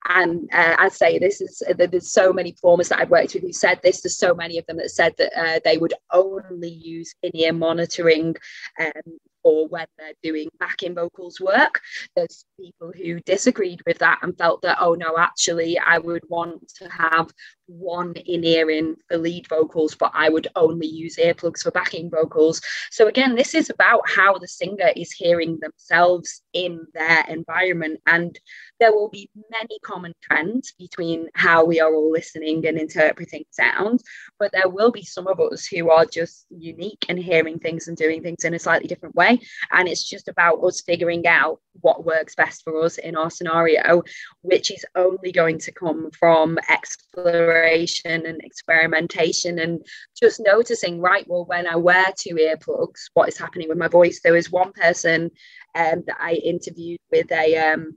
And 0.08 0.48
uh, 0.52 0.76
I 0.78 0.88
say 0.88 1.18
this 1.18 1.40
is 1.40 1.62
there's 1.76 2.12
so 2.12 2.32
many 2.32 2.52
performers 2.52 2.88
that 2.88 3.00
I've 3.00 3.10
worked 3.10 3.34
with 3.34 3.42
who 3.42 3.52
said 3.52 3.80
this. 3.82 4.00
There's 4.00 4.18
so 4.18 4.34
many 4.34 4.58
of 4.58 4.66
them 4.66 4.76
that 4.78 4.90
said 4.90 5.14
that 5.18 5.32
uh, 5.36 5.60
they 5.64 5.78
would 5.78 5.94
only 6.12 6.70
use 6.70 7.14
in-ear 7.22 7.52
monitoring 7.52 8.36
um, 8.80 9.18
or 9.44 9.68
when 9.68 9.86
they're 9.98 10.12
doing 10.22 10.48
backing 10.58 10.94
vocals 10.94 11.40
work. 11.40 11.80
There's 12.16 12.44
people 12.60 12.92
who 12.96 13.20
disagreed 13.20 13.80
with 13.86 13.98
that 13.98 14.20
and 14.22 14.36
felt 14.36 14.62
that, 14.62 14.78
oh 14.80 14.94
no, 14.94 15.18
actually, 15.18 15.78
I 15.78 15.98
would 15.98 16.22
want 16.28 16.68
to 16.76 16.88
have 16.88 17.30
one 17.66 18.14
in 18.14 18.44
ear 18.44 18.70
in 18.70 18.96
for 19.08 19.16
lead 19.16 19.48
vocals, 19.48 19.94
but 19.94 20.12
I 20.14 20.28
would 20.28 20.48
only 20.56 20.86
use 20.86 21.16
earplugs 21.16 21.60
for 21.60 21.70
backing 21.70 22.10
vocals. 22.10 22.60
So, 22.90 23.08
again, 23.08 23.34
this 23.34 23.54
is 23.54 23.70
about 23.70 24.08
how 24.08 24.38
the 24.38 24.48
singer 24.48 24.90
is 24.94 25.12
hearing 25.12 25.58
themselves 25.60 26.42
in 26.52 26.86
their 26.94 27.24
environment. 27.28 28.00
And 28.06 28.38
there 28.80 28.92
will 28.92 29.08
be 29.08 29.30
many 29.50 29.78
common 29.82 30.12
trends 30.22 30.72
between 30.78 31.28
how 31.34 31.64
we 31.64 31.80
are 31.80 31.94
all 31.94 32.10
listening 32.10 32.66
and 32.66 32.78
interpreting 32.78 33.44
sound, 33.50 34.02
but 34.38 34.52
there 34.52 34.68
will 34.68 34.90
be 34.90 35.04
some 35.04 35.26
of 35.26 35.40
us 35.40 35.66
who 35.66 35.90
are 35.90 36.04
just 36.04 36.46
unique 36.50 37.06
and 37.08 37.18
hearing 37.18 37.58
things 37.58 37.88
and 37.88 37.96
doing 37.96 38.22
things 38.22 38.44
in 38.44 38.54
a 38.54 38.58
slightly 38.58 38.88
different 38.88 39.14
way. 39.14 39.31
And 39.70 39.88
it's 39.88 40.08
just 40.08 40.28
about 40.28 40.62
us 40.62 40.80
figuring 40.80 41.26
out 41.26 41.60
what 41.80 42.04
works 42.04 42.34
best 42.34 42.62
for 42.64 42.84
us 42.84 42.98
in 42.98 43.16
our 43.16 43.30
scenario, 43.30 44.02
which 44.42 44.70
is 44.70 44.84
only 44.94 45.32
going 45.32 45.58
to 45.60 45.72
come 45.72 46.10
from 46.10 46.58
exploration 46.68 48.26
and 48.26 48.40
experimentation 48.42 49.58
and 49.58 49.84
just 50.20 50.40
noticing, 50.44 51.00
right, 51.00 51.26
well, 51.28 51.44
when 51.44 51.66
I 51.66 51.76
wear 51.76 52.06
two 52.18 52.34
earplugs, 52.34 53.10
what 53.14 53.28
is 53.28 53.38
happening 53.38 53.68
with 53.68 53.78
my 53.78 53.88
voice? 53.88 54.20
There 54.22 54.34
was 54.34 54.50
one 54.50 54.72
person 54.72 55.30
um, 55.74 56.04
that 56.06 56.16
I 56.20 56.34
interviewed 56.34 57.00
with 57.10 57.30
a 57.32 57.56
um, 57.56 57.96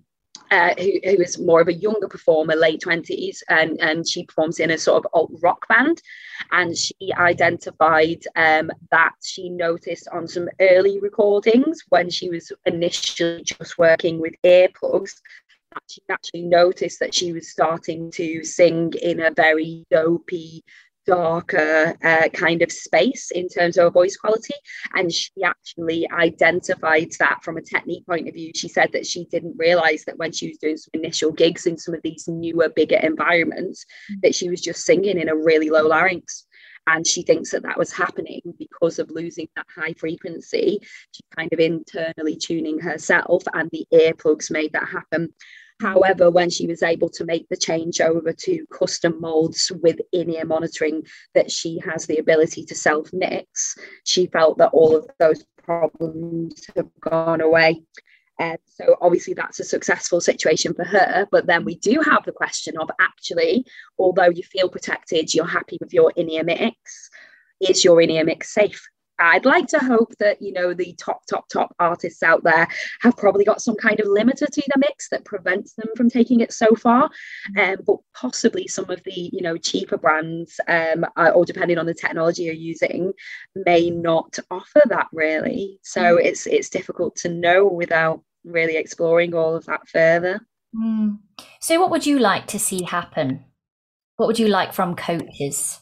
uh, 0.51 0.73
who, 0.77 0.91
who 1.03 1.21
is 1.21 1.39
more 1.39 1.61
of 1.61 1.67
a 1.67 1.73
younger 1.73 2.07
performer, 2.07 2.55
late 2.55 2.81
20s, 2.81 3.39
and, 3.49 3.79
and 3.81 4.07
she 4.07 4.25
performs 4.25 4.59
in 4.59 4.71
a 4.71 4.77
sort 4.77 5.03
of 5.03 5.11
alt 5.13 5.31
rock 5.41 5.67
band. 5.67 6.01
And 6.51 6.77
she 6.77 6.95
identified 7.17 8.23
um, 8.35 8.71
that 8.91 9.13
she 9.23 9.49
noticed 9.49 10.07
on 10.11 10.27
some 10.27 10.49
early 10.59 10.99
recordings 10.99 11.83
when 11.89 12.09
she 12.09 12.29
was 12.29 12.51
initially 12.65 13.43
just 13.43 13.77
working 13.77 14.19
with 14.19 14.33
earplugs. 14.43 15.21
That 15.73 15.83
she 15.89 16.01
actually 16.09 16.43
noticed 16.43 16.99
that 16.99 17.13
she 17.13 17.33
was 17.33 17.49
starting 17.49 18.11
to 18.11 18.43
sing 18.43 18.93
in 19.01 19.19
a 19.19 19.31
very 19.31 19.85
dopey, 19.91 20.63
darker 21.05 21.95
uh, 22.03 22.29
kind 22.29 22.61
of 22.61 22.71
space 22.71 23.31
in 23.31 23.47
terms 23.47 23.77
of 23.77 23.83
her 23.85 23.89
voice 23.91 24.17
quality. 24.17 24.53
And 24.93 25.11
she 25.11 25.31
actually 25.43 26.07
identified 26.11 27.11
that 27.19 27.43
from 27.43 27.57
a 27.57 27.61
technique 27.61 28.05
point 28.05 28.27
of 28.27 28.33
view. 28.33 28.51
She 28.55 28.67
said 28.67 28.91
that 28.93 29.05
she 29.05 29.25
didn't 29.25 29.55
realize 29.57 30.03
that 30.05 30.17
when 30.17 30.31
she 30.31 30.49
was 30.49 30.57
doing 30.57 30.77
some 30.77 30.91
initial 30.93 31.31
gigs 31.31 31.65
in 31.65 31.77
some 31.77 31.93
of 31.93 32.01
these 32.03 32.27
newer, 32.27 32.69
bigger 32.69 32.97
environments, 32.97 33.85
mm. 34.11 34.21
that 34.21 34.35
she 34.35 34.49
was 34.49 34.61
just 34.61 34.83
singing 34.85 35.19
in 35.19 35.29
a 35.29 35.35
really 35.35 35.69
low 35.69 35.87
larynx. 35.87 36.45
And 36.87 37.05
she 37.05 37.23
thinks 37.23 37.49
that 37.51 37.63
that 37.63 37.79
was 37.79 37.91
happening 37.91 38.41
because 38.59 38.99
of 38.99 39.09
losing 39.09 39.47
that 39.55 39.65
high 39.75 39.93
frequency. 39.93 40.79
She's 41.11 41.25
kind 41.35 41.51
of 41.51 41.59
internally 41.59 42.35
tuning 42.35 42.79
herself, 42.79 43.43
and 43.53 43.69
the 43.71 43.87
earplugs 43.91 44.51
made 44.51 44.73
that 44.73 44.87
happen. 44.87 45.33
However, 45.81 46.31
when 46.31 46.49
she 46.49 46.67
was 46.67 46.83
able 46.83 47.09
to 47.09 47.25
make 47.25 47.49
the 47.49 47.57
change 47.57 47.99
over 47.99 48.31
to 48.31 48.65
custom 48.71 49.19
molds 49.19 49.71
with 49.81 49.99
in 50.13 50.29
ear 50.29 50.45
monitoring 50.45 51.03
that 51.33 51.51
she 51.51 51.79
has 51.79 52.05
the 52.05 52.17
ability 52.17 52.63
to 52.65 52.75
self 52.75 53.11
mix, 53.11 53.75
she 54.05 54.27
felt 54.27 54.57
that 54.59 54.71
all 54.71 54.95
of 54.95 55.09
those 55.19 55.43
problems 55.63 56.65
have 56.75 56.87
gone 57.01 57.41
away. 57.41 57.81
And 58.39 58.57
so 58.65 58.97
obviously 59.01 59.33
that's 59.33 59.59
a 59.59 59.65
successful 59.65 60.21
situation 60.21 60.73
for 60.73 60.83
her. 60.85 61.27
But 61.31 61.45
then 61.47 61.65
we 61.65 61.75
do 61.75 62.01
have 62.01 62.23
the 62.25 62.31
question 62.31 62.77
of 62.77 62.89
actually, 62.99 63.65
although 63.97 64.29
you 64.29 64.43
feel 64.43 64.69
protected, 64.69 65.33
you're 65.33 65.45
happy 65.45 65.77
with 65.79 65.93
your 65.93 66.11
in-ear 66.15 66.43
mix, 66.43 67.09
is 67.61 67.83
your 67.83 68.01
in-ear 68.01 68.25
mix 68.25 68.53
safe? 68.53 68.85
I'd 69.19 69.45
like 69.45 69.67
to 69.67 69.79
hope 69.79 70.13
that 70.19 70.41
you 70.41 70.53
know 70.53 70.73
the 70.73 70.93
top, 70.93 71.25
top, 71.27 71.47
top 71.49 71.75
artists 71.79 72.23
out 72.23 72.43
there 72.43 72.67
have 73.01 73.17
probably 73.17 73.45
got 73.45 73.61
some 73.61 73.75
kind 73.75 73.99
of 73.99 74.07
limiter 74.07 74.47
to 74.47 74.63
the 74.67 74.79
mix 74.79 75.09
that 75.09 75.25
prevents 75.25 75.73
them 75.73 75.87
from 75.95 76.09
taking 76.09 76.39
it 76.39 76.51
so 76.53 76.75
far. 76.75 77.09
Um, 77.57 77.77
but 77.85 77.97
possibly 78.13 78.67
some 78.67 78.89
of 78.89 79.03
the 79.03 79.29
you 79.33 79.41
know 79.41 79.57
cheaper 79.57 79.97
brands, 79.97 80.59
um, 80.67 81.05
uh, 81.15 81.31
or 81.33 81.45
depending 81.45 81.77
on 81.77 81.85
the 81.85 81.93
technology 81.93 82.43
you're 82.43 82.53
using, 82.53 83.13
may 83.55 83.89
not 83.89 84.37
offer 84.51 84.81
that 84.85 85.07
really. 85.11 85.79
So 85.83 86.17
mm. 86.17 86.25
it's 86.25 86.47
it's 86.47 86.69
difficult 86.69 87.15
to 87.17 87.29
know 87.29 87.67
without 87.67 88.21
really 88.43 88.77
exploring 88.77 89.33
all 89.33 89.55
of 89.55 89.65
that 89.65 89.87
further. 89.87 90.39
Mm. 90.75 91.19
So, 91.59 91.79
what 91.79 91.91
would 91.91 92.05
you 92.05 92.19
like 92.19 92.47
to 92.47 92.59
see 92.59 92.83
happen? 92.83 93.45
What 94.17 94.27
would 94.27 94.39
you 94.39 94.47
like 94.47 94.73
from 94.73 94.95
coaches? 94.95 95.81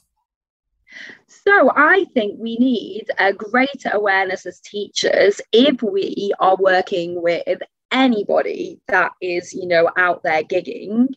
So 1.45 1.71
I 1.75 2.05
think 2.13 2.39
we 2.39 2.55
need 2.57 3.05
a 3.19 3.33
greater 3.33 3.89
awareness 3.91 4.45
as 4.45 4.61
teachers 4.61 5.41
if 5.51 5.81
we 5.83 6.33
are 6.39 6.55
working 6.57 7.21
with 7.21 7.59
anybody 7.93 8.79
that 8.87 9.11
is 9.21 9.53
you 9.53 9.67
know 9.67 9.87
out 9.97 10.23
there 10.23 10.43
gigging 10.43 11.07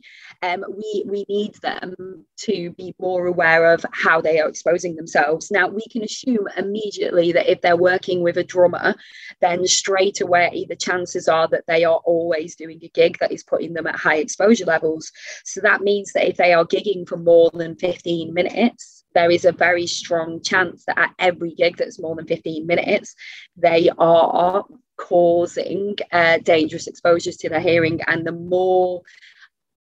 um, 0.42 0.64
we 0.68 1.04
we 1.06 1.24
need 1.28 1.54
them 1.56 2.24
to 2.36 2.70
be 2.72 2.94
more 3.00 3.26
aware 3.26 3.72
of 3.72 3.84
how 3.92 4.20
they 4.20 4.38
are 4.38 4.48
exposing 4.48 4.94
themselves. 4.94 5.50
Now 5.50 5.68
we 5.68 5.82
can 5.90 6.02
assume 6.02 6.46
immediately 6.56 7.32
that 7.32 7.50
if 7.50 7.62
they're 7.62 7.76
working 7.76 8.22
with 8.22 8.36
a 8.36 8.44
drummer 8.44 8.94
then 9.40 9.66
straight 9.66 10.20
away 10.20 10.66
the 10.68 10.76
chances 10.76 11.28
are 11.28 11.48
that 11.48 11.64
they 11.66 11.84
are 11.84 12.00
always 12.04 12.54
doing 12.56 12.78
a 12.82 12.88
gig 12.88 13.16
that 13.20 13.32
is 13.32 13.42
putting 13.42 13.72
them 13.72 13.86
at 13.86 13.96
high 13.96 14.16
exposure 14.16 14.66
levels. 14.66 15.10
So 15.44 15.60
that 15.62 15.80
means 15.80 16.12
that 16.12 16.28
if 16.28 16.36
they 16.36 16.52
are 16.52 16.64
gigging 16.64 17.08
for 17.08 17.16
more 17.16 17.50
than 17.52 17.76
15 17.76 18.34
minutes 18.34 19.04
there 19.14 19.30
is 19.30 19.46
a 19.46 19.52
very 19.52 19.86
strong 19.86 20.42
chance 20.42 20.84
that 20.84 20.98
at 20.98 21.14
every 21.18 21.54
gig 21.54 21.78
that's 21.78 21.98
more 21.98 22.14
than 22.14 22.26
15 22.26 22.66
minutes, 22.66 23.14
they 23.56 23.88
are 23.96 24.66
causing 24.96 25.96
uh, 26.12 26.38
dangerous 26.38 26.86
exposures 26.86 27.36
to 27.38 27.48
their 27.48 27.60
hearing. 27.60 28.00
And 28.06 28.26
the 28.26 28.32
more 28.32 29.02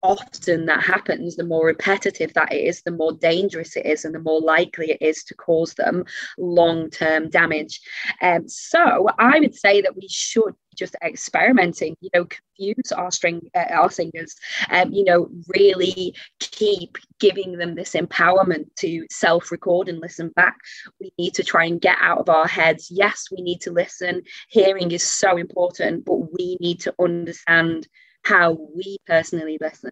often 0.03 0.65
that 0.65 0.83
happens, 0.83 1.35
the 1.35 1.45
more 1.45 1.65
repetitive 1.65 2.33
that 2.33 2.53
is, 2.53 2.81
the 2.81 2.91
more 2.91 3.13
dangerous 3.13 3.75
it 3.77 3.85
is, 3.85 4.05
and 4.05 4.13
the 4.13 4.19
more 4.19 4.41
likely 4.41 4.91
it 4.91 5.01
is 5.01 5.23
to 5.23 5.33
cause 5.35 5.73
them 5.75 6.03
long 6.37 6.89
term 6.89 7.29
damage. 7.29 7.79
Um, 8.21 8.47
so 8.47 9.07
I 9.17 9.39
would 9.39 9.55
say 9.55 9.81
that 9.81 9.95
we 9.95 10.07
should 10.09 10.55
just 10.73 10.95
experimenting 11.03 11.95
you 12.01 12.09
know 12.13 12.25
confuse 12.25 12.91
our 12.91 13.11
string 13.11 13.41
uh, 13.55 13.65
our 13.71 13.89
singers 13.89 14.35
um 14.69 14.91
you 14.91 15.03
know 15.03 15.29
really 15.55 16.15
keep 16.39 16.97
giving 17.19 17.57
them 17.57 17.75
this 17.75 17.93
empowerment 17.93 18.65
to 18.77 19.05
self 19.09 19.51
record 19.51 19.87
and 19.87 19.99
listen 19.99 20.29
back. 20.35 20.57
We 20.99 21.13
need 21.17 21.33
to 21.35 21.43
try 21.43 21.65
and 21.65 21.79
get 21.79 21.97
out 22.01 22.19
of 22.19 22.29
our 22.29 22.47
heads 22.47 22.89
yes 22.91 23.27
we 23.31 23.41
need 23.41 23.61
to 23.61 23.71
listen. 23.71 24.23
Hearing 24.49 24.91
is 24.91 25.03
so 25.03 25.37
important 25.37 26.05
but 26.05 26.33
we 26.33 26.57
need 26.59 26.81
to 26.81 26.93
understand 26.99 27.87
how 28.23 28.57
we 28.75 28.97
personally 29.05 29.57
listen 29.59 29.91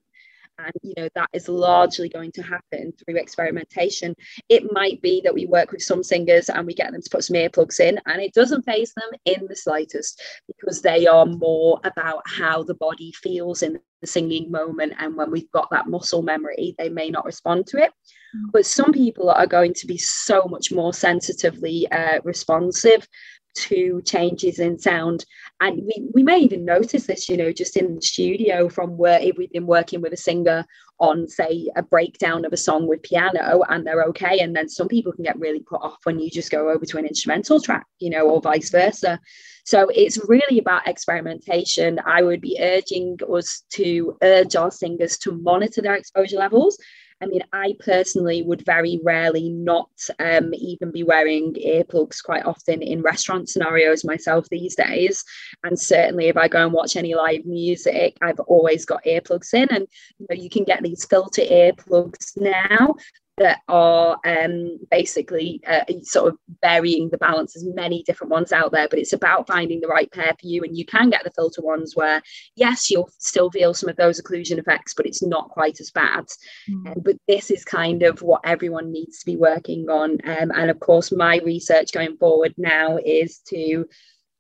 and 0.63 0.73
you 0.81 0.93
know 0.97 1.09
that 1.15 1.29
is 1.33 1.47
largely 1.47 2.09
going 2.09 2.31
to 2.31 2.41
happen 2.41 2.91
through 2.93 3.17
experimentation 3.17 4.15
it 4.49 4.71
might 4.71 5.01
be 5.01 5.21
that 5.23 5.33
we 5.33 5.45
work 5.45 5.71
with 5.71 5.81
some 5.81 6.03
singers 6.03 6.49
and 6.49 6.65
we 6.65 6.73
get 6.73 6.91
them 6.91 7.01
to 7.01 7.09
put 7.09 7.23
some 7.23 7.35
earplugs 7.35 7.79
in 7.79 7.99
and 8.05 8.21
it 8.21 8.33
doesn't 8.33 8.63
phase 8.63 8.93
them 8.95 9.19
in 9.25 9.47
the 9.47 9.55
slightest 9.55 10.21
because 10.47 10.81
they 10.81 11.07
are 11.07 11.25
more 11.25 11.79
about 11.83 12.21
how 12.25 12.63
the 12.63 12.75
body 12.75 13.11
feels 13.21 13.61
in 13.61 13.79
the 14.01 14.07
singing 14.07 14.49
moment 14.49 14.93
and 14.99 15.15
when 15.15 15.29
we've 15.29 15.51
got 15.51 15.69
that 15.71 15.87
muscle 15.87 16.21
memory 16.21 16.75
they 16.77 16.89
may 16.89 17.09
not 17.09 17.25
respond 17.25 17.67
to 17.67 17.77
it 17.77 17.91
mm. 18.35 18.51
but 18.51 18.65
some 18.65 18.91
people 18.91 19.29
are 19.29 19.47
going 19.47 19.73
to 19.73 19.85
be 19.85 19.97
so 19.97 20.43
much 20.49 20.71
more 20.71 20.93
sensitively 20.93 21.89
uh, 21.91 22.19
responsive 22.23 23.07
to 23.55 24.01
changes 24.03 24.59
in 24.59 24.77
sound. 24.79 25.25
And 25.59 25.81
we, 25.83 26.07
we 26.13 26.23
may 26.23 26.39
even 26.39 26.65
notice 26.65 27.05
this, 27.05 27.29
you 27.29 27.37
know, 27.37 27.51
just 27.51 27.77
in 27.77 27.95
the 27.95 28.01
studio 28.01 28.69
from 28.69 28.97
where 28.97 29.19
if 29.19 29.37
we've 29.37 29.51
been 29.51 29.67
working 29.67 30.01
with 30.01 30.13
a 30.13 30.17
singer 30.17 30.65
on, 30.99 31.27
say, 31.27 31.69
a 31.75 31.81
breakdown 31.81 32.45
of 32.45 32.53
a 32.53 32.57
song 32.57 32.87
with 32.87 33.03
piano 33.03 33.63
and 33.69 33.85
they're 33.85 34.03
okay. 34.03 34.39
And 34.39 34.55
then 34.55 34.69
some 34.69 34.87
people 34.87 35.11
can 35.11 35.23
get 35.23 35.39
really 35.39 35.59
put 35.59 35.81
off 35.81 35.97
when 36.03 36.19
you 36.19 36.29
just 36.29 36.51
go 36.51 36.69
over 36.69 36.85
to 36.85 36.97
an 36.97 37.05
instrumental 37.05 37.59
track, 37.59 37.85
you 37.99 38.09
know, 38.09 38.29
or 38.29 38.41
vice 38.41 38.69
versa. 38.69 39.19
So 39.65 39.89
it's 39.93 40.19
really 40.27 40.59
about 40.59 40.87
experimentation. 40.87 41.99
I 42.05 42.21
would 42.21 42.41
be 42.41 42.57
urging 42.59 43.17
us 43.31 43.63
to 43.73 44.17
urge 44.21 44.55
our 44.55 44.71
singers 44.71 45.17
to 45.19 45.31
monitor 45.31 45.81
their 45.81 45.95
exposure 45.95 46.37
levels 46.37 46.77
I 47.21 47.27
mean, 47.27 47.43
I 47.53 47.75
personally 47.79 48.41
would 48.41 48.65
very 48.65 48.99
rarely 49.03 49.49
not 49.49 49.89
um, 50.19 50.53
even 50.53 50.91
be 50.91 51.03
wearing 51.03 51.53
earplugs 51.53 52.23
quite 52.23 52.45
often 52.45 52.81
in 52.81 53.01
restaurant 53.03 53.47
scenarios 53.47 54.03
myself 54.03 54.47
these 54.49 54.75
days. 54.75 55.23
And 55.63 55.79
certainly, 55.79 56.29
if 56.29 56.37
I 56.37 56.47
go 56.47 56.63
and 56.63 56.73
watch 56.73 56.95
any 56.95 57.13
live 57.13 57.45
music, 57.45 58.17
I've 58.21 58.39
always 58.41 58.85
got 58.85 59.03
earplugs 59.05 59.53
in. 59.53 59.69
And 59.69 59.87
you 60.19 60.27
know, 60.29 60.41
you 60.41 60.49
can 60.49 60.63
get 60.63 60.81
these 60.81 61.05
filter 61.05 61.43
earplugs 61.43 62.35
now 62.37 62.95
that 63.37 63.59
are 63.67 64.19
um, 64.25 64.77
basically 64.89 65.61
uh, 65.67 65.83
sort 66.03 66.31
of 66.33 66.37
varying 66.61 67.09
the 67.09 67.17
balance. 67.17 67.53
There's 67.53 67.73
many 67.73 68.03
different 68.03 68.31
ones 68.31 68.51
out 68.51 68.71
there, 68.71 68.87
but 68.89 68.99
it's 68.99 69.13
about 69.13 69.47
finding 69.47 69.79
the 69.79 69.87
right 69.87 70.11
pair 70.11 70.33
for 70.39 70.45
you. 70.45 70.63
And 70.63 70.77
you 70.77 70.85
can 70.85 71.09
get 71.09 71.23
the 71.23 71.31
filter 71.31 71.61
ones 71.61 71.95
where, 71.95 72.21
yes, 72.55 72.91
you'll 72.91 73.09
still 73.17 73.49
feel 73.49 73.73
some 73.73 73.89
of 73.89 73.95
those 73.95 74.21
occlusion 74.21 74.57
effects, 74.57 74.93
but 74.93 75.05
it's 75.05 75.23
not 75.23 75.49
quite 75.49 75.79
as 75.79 75.91
bad. 75.91 76.25
Mm. 76.69 76.87
Um, 76.87 77.01
but 77.03 77.15
this 77.27 77.49
is 77.49 77.63
kind 77.63 78.03
of 78.03 78.21
what 78.21 78.41
everyone 78.43 78.91
needs 78.91 79.19
to 79.19 79.25
be 79.25 79.37
working 79.37 79.89
on. 79.89 80.17
Um, 80.23 80.51
and 80.51 80.69
of 80.69 80.79
course, 80.79 81.11
my 81.11 81.37
research 81.37 81.93
going 81.93 82.17
forward 82.17 82.53
now 82.57 82.99
is 83.03 83.39
to 83.49 83.87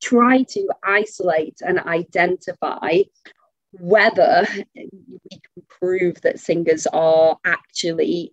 try 0.03 0.43
to 0.43 0.67
isolate 0.83 1.59
and 1.61 1.79
identify 1.79 2.99
whether 3.73 4.45
we 4.75 4.89
can 5.31 5.63
prove 5.69 6.19
that 6.21 6.39
singers 6.39 6.87
are 6.87 7.37
actually 7.45 8.31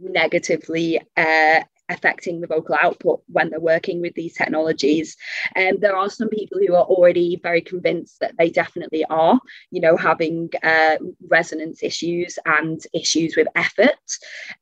negatively 0.00 1.00
uh, 1.16 1.60
affecting 1.90 2.40
the 2.40 2.46
vocal 2.46 2.76
output 2.80 3.20
when 3.26 3.50
they're 3.50 3.60
working 3.60 4.00
with 4.00 4.14
these 4.14 4.34
technologies. 4.34 5.16
And 5.54 5.76
um, 5.76 5.80
there 5.80 5.96
are 5.96 6.08
some 6.08 6.28
people 6.28 6.58
who 6.58 6.74
are 6.74 6.84
already 6.84 7.38
very 7.42 7.60
convinced 7.60 8.20
that 8.20 8.34
they 8.38 8.50
definitely 8.50 9.04
are, 9.06 9.38
you 9.70 9.80
know, 9.80 9.96
having 9.96 10.50
uh, 10.62 10.96
resonance 11.28 11.82
issues 11.82 12.38
and 12.46 12.80
issues 12.94 13.36
with 13.36 13.48
effort. 13.56 13.98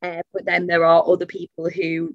Uh, 0.02 0.22
but 0.32 0.44
then 0.44 0.66
there 0.66 0.84
are 0.84 1.04
other 1.06 1.26
people 1.26 1.68
who 1.70 2.14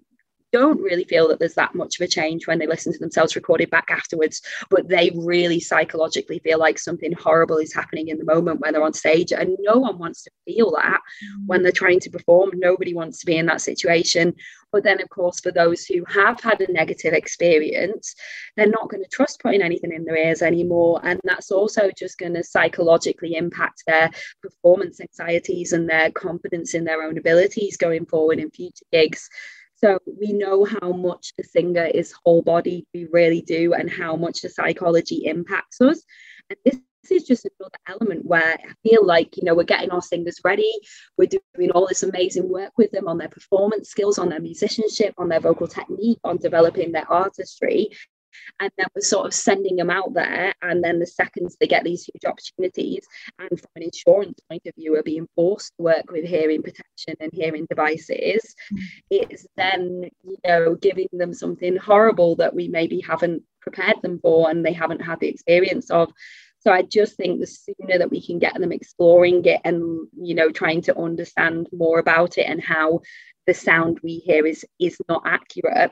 don't 0.53 0.79
really 0.79 1.03
feel 1.03 1.27
that 1.27 1.39
there's 1.39 1.55
that 1.55 1.73
much 1.73 1.99
of 1.99 2.05
a 2.05 2.07
change 2.07 2.45
when 2.45 2.59
they 2.59 2.67
listen 2.67 2.93
to 2.93 2.99
themselves 2.99 3.35
recorded 3.35 3.71
back 3.71 3.89
afterwards, 3.89 4.41
but 4.69 4.87
they 4.87 5.11
really 5.15 5.59
psychologically 5.59 6.39
feel 6.39 6.59
like 6.59 6.77
something 6.77 7.11
horrible 7.13 7.57
is 7.57 7.73
happening 7.73 8.07
in 8.09 8.19
the 8.19 8.23
moment 8.23 8.61
when 8.61 8.71
they're 8.71 8.83
on 8.83 8.93
stage. 8.93 9.33
And 9.33 9.57
no 9.61 9.79
one 9.79 9.97
wants 9.97 10.21
to 10.23 10.31
feel 10.45 10.71
that 10.71 11.01
mm. 11.01 11.47
when 11.47 11.63
they're 11.63 11.71
trying 11.71 11.99
to 12.01 12.09
perform. 12.11 12.51
Nobody 12.53 12.93
wants 12.93 13.19
to 13.19 13.25
be 13.25 13.35
in 13.35 13.47
that 13.47 13.61
situation. 13.61 14.35
But 14.71 14.83
then, 14.83 15.01
of 15.01 15.09
course, 15.09 15.39
for 15.39 15.51
those 15.51 15.85
who 15.85 16.03
have 16.07 16.39
had 16.41 16.61
a 16.61 16.71
negative 16.71 17.13
experience, 17.13 18.15
they're 18.55 18.67
not 18.67 18.89
going 18.89 19.03
to 19.03 19.09
trust 19.09 19.41
putting 19.41 19.61
anything 19.61 19.91
in 19.91 20.05
their 20.05 20.17
ears 20.17 20.41
anymore. 20.41 20.99
And 21.03 21.19
that's 21.23 21.51
also 21.51 21.89
just 21.97 22.17
going 22.17 22.33
to 22.35 22.43
psychologically 22.43 23.35
impact 23.35 23.83
their 23.87 24.09
performance 24.41 24.99
anxieties 24.99 25.73
and 25.73 25.89
their 25.89 26.11
confidence 26.11 26.73
in 26.73 26.83
their 26.85 27.03
own 27.03 27.17
abilities 27.17 27.77
going 27.77 28.05
forward 28.05 28.39
in 28.39 28.49
future 28.49 28.85
gigs. 28.91 29.29
So 29.83 29.99
we 30.17 30.31
know 30.31 30.63
how 30.63 30.93
much 30.93 31.33
the 31.37 31.43
singer 31.43 31.83
is 31.83 32.13
whole 32.23 32.41
body, 32.41 32.87
we 32.93 33.05
really 33.11 33.41
do, 33.41 33.73
and 33.73 33.89
how 33.89 34.15
much 34.15 34.41
the 34.41 34.47
psychology 34.47 35.25
impacts 35.25 35.81
us. 35.81 36.01
And 36.49 36.57
this 36.63 36.79
is 37.11 37.25
just 37.25 37.45
another 37.59 37.75
element 37.89 38.25
where 38.25 38.53
I 38.53 38.73
feel 38.81 39.05
like, 39.05 39.35
you 39.35 39.43
know, 39.43 39.53
we're 39.53 39.65
getting 39.65 39.91
our 39.91 40.01
singers 40.01 40.39
ready. 40.45 40.71
We're 41.17 41.27
doing 41.57 41.71
all 41.71 41.85
this 41.85 42.03
amazing 42.03 42.47
work 42.47 42.71
with 42.77 42.91
them 42.91 43.09
on 43.09 43.17
their 43.17 43.27
performance 43.27 43.89
skills, 43.89 44.17
on 44.17 44.29
their 44.29 44.39
musicianship, 44.39 45.15
on 45.17 45.27
their 45.27 45.41
vocal 45.41 45.67
technique, 45.67 46.19
on 46.23 46.37
developing 46.37 46.93
their 46.93 47.11
artistry 47.11 47.89
and 48.59 48.71
then 48.77 48.87
we're 48.95 49.01
sort 49.01 49.25
of 49.25 49.33
sending 49.33 49.75
them 49.75 49.89
out 49.89 50.13
there 50.13 50.53
and 50.61 50.83
then 50.83 50.99
the 50.99 51.05
seconds 51.05 51.57
they 51.59 51.67
get 51.67 51.83
these 51.83 52.05
huge 52.05 52.25
opportunities 52.25 53.05
and 53.39 53.59
from 53.59 53.69
an 53.75 53.83
insurance 53.83 54.39
point 54.49 54.61
of 54.65 54.75
view 54.75 54.95
are 54.95 55.03
being 55.03 55.27
forced 55.35 55.73
to 55.77 55.83
work 55.83 56.11
with 56.11 56.25
hearing 56.25 56.61
protection 56.61 57.15
and 57.19 57.31
hearing 57.33 57.65
devices 57.69 58.55
mm. 58.73 58.79
it's 59.09 59.45
then 59.57 60.09
you 60.23 60.37
know 60.45 60.75
giving 60.75 61.07
them 61.11 61.33
something 61.33 61.75
horrible 61.77 62.35
that 62.35 62.55
we 62.55 62.67
maybe 62.67 63.01
haven't 63.01 63.43
prepared 63.61 63.95
them 64.01 64.19
for 64.19 64.49
and 64.49 64.65
they 64.65 64.73
haven't 64.73 65.01
had 65.01 65.19
the 65.19 65.27
experience 65.27 65.89
of 65.89 66.11
so 66.63 66.71
I 66.71 66.81
just 66.81 67.17
think 67.17 67.39
the 67.39 67.47
sooner 67.47 67.97
that 67.97 68.09
we 68.09 68.25
can 68.25 68.39
get 68.39 68.53
them 68.57 68.71
exploring 68.71 69.43
it 69.45 69.59
and 69.65 70.07
you 70.17 70.33
know 70.33 70.49
trying 70.49 70.81
to 70.83 70.97
understand 70.97 71.67
more 71.73 71.99
about 71.99 72.37
it 72.37 72.43
and 72.47 72.63
how 72.63 73.01
the 73.45 73.53
sound 73.53 73.99
we 74.01 74.19
hear 74.19 74.45
is 74.45 74.65
is 74.79 74.97
not 75.09 75.23
accurate 75.25 75.91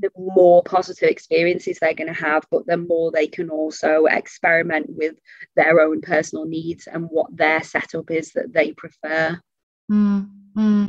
the 0.00 0.10
more 0.16 0.62
positive 0.62 1.08
experiences 1.08 1.78
they're 1.80 1.94
going 1.94 2.12
to 2.12 2.20
have 2.20 2.44
but 2.50 2.64
the 2.66 2.76
more 2.76 3.10
they 3.10 3.26
can 3.26 3.50
also 3.50 4.04
experiment 4.06 4.86
with 4.88 5.14
their 5.56 5.80
own 5.80 6.00
personal 6.00 6.44
needs 6.44 6.86
and 6.86 7.06
what 7.10 7.36
their 7.36 7.62
setup 7.62 8.10
is 8.10 8.32
that 8.32 8.52
they 8.52 8.70
prefer 8.72 9.40
mm-hmm. 9.90 10.86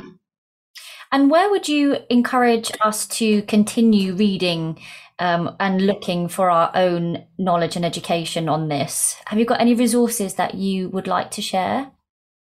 And 1.14 1.30
where 1.30 1.48
would 1.48 1.68
you 1.68 1.96
encourage 2.10 2.72
us 2.80 3.06
to 3.06 3.42
continue 3.42 4.14
reading 4.16 4.76
um, 5.20 5.54
and 5.60 5.86
looking 5.86 6.26
for 6.26 6.50
our 6.50 6.72
own 6.74 7.24
knowledge 7.38 7.76
and 7.76 7.84
education 7.84 8.48
on 8.48 8.68
this 8.68 9.16
have 9.26 9.38
you 9.38 9.44
got 9.44 9.60
any 9.60 9.74
resources 9.74 10.34
that 10.34 10.56
you 10.56 10.88
would 10.90 11.06
like 11.06 11.30
to 11.30 11.40
share 11.40 11.90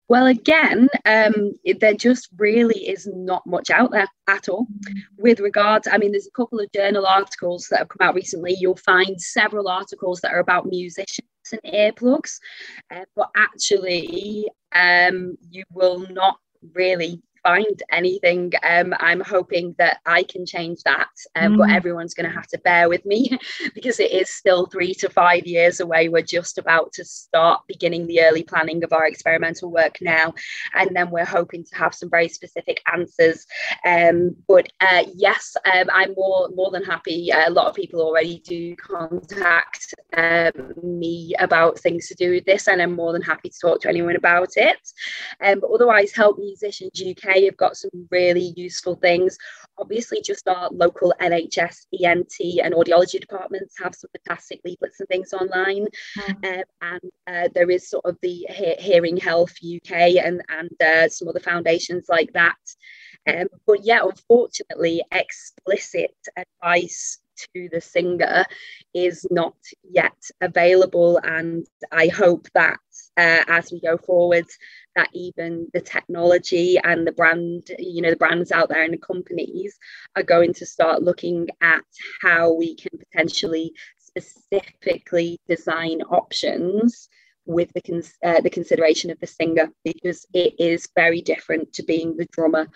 well, 0.08 0.26
again, 0.26 0.88
um, 1.04 1.54
there 1.80 1.94
just 1.94 2.28
really 2.38 2.88
is 2.88 3.08
not 3.12 3.44
much 3.44 3.70
out 3.70 3.90
there 3.90 4.06
at 4.28 4.48
all 4.48 4.68
with 5.18 5.40
regards. 5.40 5.88
I 5.90 5.98
mean, 5.98 6.12
there's 6.12 6.28
a 6.28 6.30
couple 6.36 6.60
of 6.60 6.70
journal 6.72 7.06
articles 7.06 7.66
that 7.70 7.80
have 7.80 7.88
come 7.88 8.06
out 8.06 8.14
recently. 8.14 8.54
You'll 8.56 8.76
find 8.76 9.20
several 9.20 9.66
articles 9.66 10.20
that 10.20 10.32
are 10.32 10.38
about 10.38 10.66
musicians 10.66 11.26
and 11.50 11.60
earplugs, 11.74 12.38
uh, 12.94 13.04
but 13.16 13.30
actually, 13.36 14.48
um, 14.76 15.36
you 15.50 15.64
will 15.72 16.06
not 16.10 16.38
really 16.72 17.20
find 17.46 17.80
anything. 17.92 18.52
Um, 18.64 18.92
I'm 18.98 19.20
hoping 19.20 19.76
that 19.78 20.00
I 20.04 20.24
can 20.24 20.44
change 20.44 20.82
that, 20.82 21.10
um, 21.36 21.52
mm. 21.52 21.58
but 21.58 21.70
everyone's 21.70 22.12
going 22.12 22.28
to 22.28 22.34
have 22.34 22.48
to 22.48 22.58
bear 22.58 22.88
with 22.88 23.06
me 23.06 23.38
because 23.74 24.00
it 24.00 24.10
is 24.10 24.30
still 24.30 24.66
three 24.66 24.92
to 24.94 25.08
five 25.08 25.46
years 25.46 25.78
away. 25.78 26.08
We're 26.08 26.22
just 26.22 26.58
about 26.58 26.92
to 26.94 27.04
start 27.04 27.60
beginning 27.68 28.08
the 28.08 28.22
early 28.22 28.42
planning 28.42 28.82
of 28.82 28.92
our 28.92 29.06
experimental 29.06 29.70
work 29.70 29.98
now, 30.00 30.34
and 30.74 30.90
then 30.96 31.10
we're 31.10 31.24
hoping 31.24 31.62
to 31.62 31.76
have 31.76 31.94
some 31.94 32.10
very 32.10 32.28
specific 32.28 32.82
answers. 32.92 33.46
Um, 33.84 34.34
but 34.48 34.66
uh, 34.80 35.04
yes, 35.14 35.56
um, 35.72 35.86
I'm 35.92 36.14
more 36.16 36.48
more 36.54 36.72
than 36.72 36.82
happy. 36.82 37.32
Uh, 37.32 37.48
a 37.48 37.56
lot 37.58 37.68
of 37.68 37.76
people 37.76 38.00
already 38.00 38.40
do 38.40 38.74
contact 38.74 39.94
um, 40.16 40.50
me 40.82 41.34
about 41.38 41.78
things 41.78 42.08
to 42.08 42.14
do 42.16 42.32
with 42.32 42.44
this, 42.44 42.66
and 42.66 42.82
I'm 42.82 42.96
more 42.96 43.12
than 43.12 43.22
happy 43.22 43.50
to 43.50 43.58
talk 43.60 43.80
to 43.82 43.88
anyone 43.88 44.16
about 44.16 44.50
it. 44.56 44.80
Um, 45.40 45.60
but 45.60 45.70
otherwise, 45.70 46.10
Help 46.12 46.38
Musicians 46.38 47.00
UK 47.00 47.35
have 47.44 47.56
got 47.56 47.76
some 47.76 47.90
really 48.10 48.52
useful 48.56 48.96
things. 48.96 49.36
Obviously, 49.78 50.20
just 50.22 50.48
our 50.48 50.68
local 50.70 51.14
NHS, 51.20 51.86
ENT, 52.02 52.34
and 52.62 52.74
audiology 52.74 53.20
departments 53.20 53.74
have 53.78 53.94
some 53.94 54.10
fantastic 54.12 54.60
leaflets 54.64 55.00
and 55.00 55.08
things 55.08 55.32
online. 55.32 55.86
Mm. 56.18 56.58
Um, 56.58 56.64
and 56.82 57.00
uh, 57.26 57.48
there 57.54 57.70
is 57.70 57.88
sort 57.88 58.04
of 58.04 58.16
the 58.22 58.46
he- 58.48 58.76
Hearing 58.78 59.16
Health 59.16 59.54
UK 59.62 60.16
and, 60.24 60.42
and 60.48 60.82
uh, 60.82 61.08
some 61.08 61.28
other 61.28 61.40
foundations 61.40 62.06
like 62.08 62.32
that. 62.32 62.56
Um, 63.28 63.48
but 63.66 63.84
yeah, 63.84 64.00
unfortunately, 64.02 65.02
explicit 65.10 66.14
advice 66.36 67.18
to 67.36 67.68
the 67.72 67.80
singer 67.80 68.44
is 68.94 69.26
not 69.30 69.56
yet 69.82 70.16
available. 70.40 71.18
And 71.22 71.66
I 71.92 72.08
hope 72.08 72.48
that 72.54 72.78
uh, 73.16 73.44
as 73.48 73.70
we 73.72 73.80
go 73.80 73.96
forward, 73.96 74.46
that 74.94 75.08
even 75.12 75.68
the 75.72 75.80
technology 75.80 76.78
and 76.82 77.06
the 77.06 77.12
brand, 77.12 77.70
you 77.78 78.02
know, 78.02 78.10
the 78.10 78.16
brands 78.16 78.52
out 78.52 78.68
there 78.68 78.82
and 78.82 78.92
the 78.94 78.98
companies 78.98 79.78
are 80.16 80.22
going 80.22 80.54
to 80.54 80.66
start 80.66 81.02
looking 81.02 81.48
at 81.60 81.84
how 82.22 82.52
we 82.52 82.74
can 82.76 82.98
potentially 82.98 83.72
specifically 83.98 85.38
design 85.48 86.00
options 86.02 87.08
with 87.46 87.72
the, 87.74 87.80
cons- 87.80 88.18
uh, 88.24 88.40
the 88.40 88.50
consideration 88.50 89.10
of 89.10 89.20
the 89.20 89.26
singer 89.26 89.70
because 89.84 90.26
it 90.34 90.54
is 90.58 90.88
very 90.96 91.22
different 91.22 91.72
to 91.72 91.82
being 91.84 92.16
the 92.16 92.26
drummer 92.32 92.66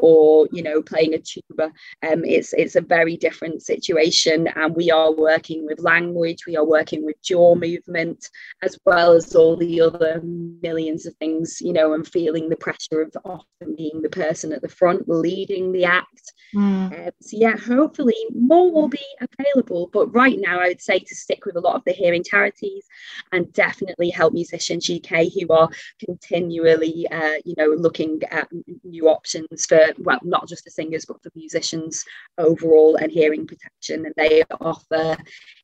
or 0.00 0.48
you 0.52 0.62
know 0.62 0.82
playing 0.82 1.14
a 1.14 1.18
tuba 1.18 1.72
um, 2.02 2.24
it's 2.24 2.52
it's 2.54 2.76
a 2.76 2.80
very 2.80 3.16
different 3.16 3.62
situation. 3.62 4.48
And 4.56 4.74
we 4.74 4.90
are 4.90 5.12
working 5.12 5.66
with 5.66 5.80
language 5.80 6.46
we 6.46 6.56
are 6.56 6.64
working 6.64 7.04
with 7.04 7.22
jaw 7.22 7.54
movement 7.54 8.28
as 8.62 8.78
well 8.84 9.12
as 9.12 9.34
all 9.34 9.56
the 9.56 9.80
other 9.80 10.20
millions 10.22 11.06
of 11.06 11.14
things 11.16 11.58
you 11.60 11.72
know 11.72 11.92
and 11.92 12.06
feeling 12.06 12.48
the 12.48 12.56
pressure 12.56 13.02
of 13.02 13.16
often 13.24 13.76
being 13.76 14.00
the 14.02 14.08
person 14.08 14.52
at 14.52 14.62
the 14.62 14.68
front 14.68 15.08
leading 15.08 15.72
the 15.72 15.84
act. 15.84 16.32
Mm. 16.54 17.06
um, 17.06 17.10
so 17.20 17.36
yeah 17.36 17.56
hopefully 17.56 18.16
more 18.34 18.72
will 18.72 18.88
be 18.88 18.98
available. 19.20 19.88
But 19.92 20.12
right 20.14 20.38
now 20.38 20.60
i 20.60 20.68
would 20.68 20.82
say 20.82 20.98
to 20.98 21.14
stick 21.14 21.44
with 21.44 21.56
a 21.56 21.60
lot 21.60 21.76
of 21.76 21.84
the 21.84 21.92
hearing 21.92 22.24
charities 22.24 22.84
and 23.32 23.52
definitely 23.52 24.10
help 24.10 24.32
musicians 24.32 24.90
uk 24.90 25.10
who 25.34 25.48
are 25.50 25.70
continually 26.04 27.06
uh, 27.10 27.38
you 27.44 27.54
know 27.56 27.68
looking 27.76 28.20
at 28.30 28.48
new 28.84 29.08
options 29.08 29.66
for 29.66 29.89
well 29.98 30.18
not 30.22 30.48
just 30.48 30.64
for 30.64 30.70
singers 30.70 31.04
but 31.04 31.22
for 31.22 31.30
musicians 31.34 32.04
overall 32.38 32.96
and 32.96 33.12
hearing 33.12 33.46
protection. 33.46 34.06
And 34.06 34.14
they 34.16 34.42
offer 34.60 35.16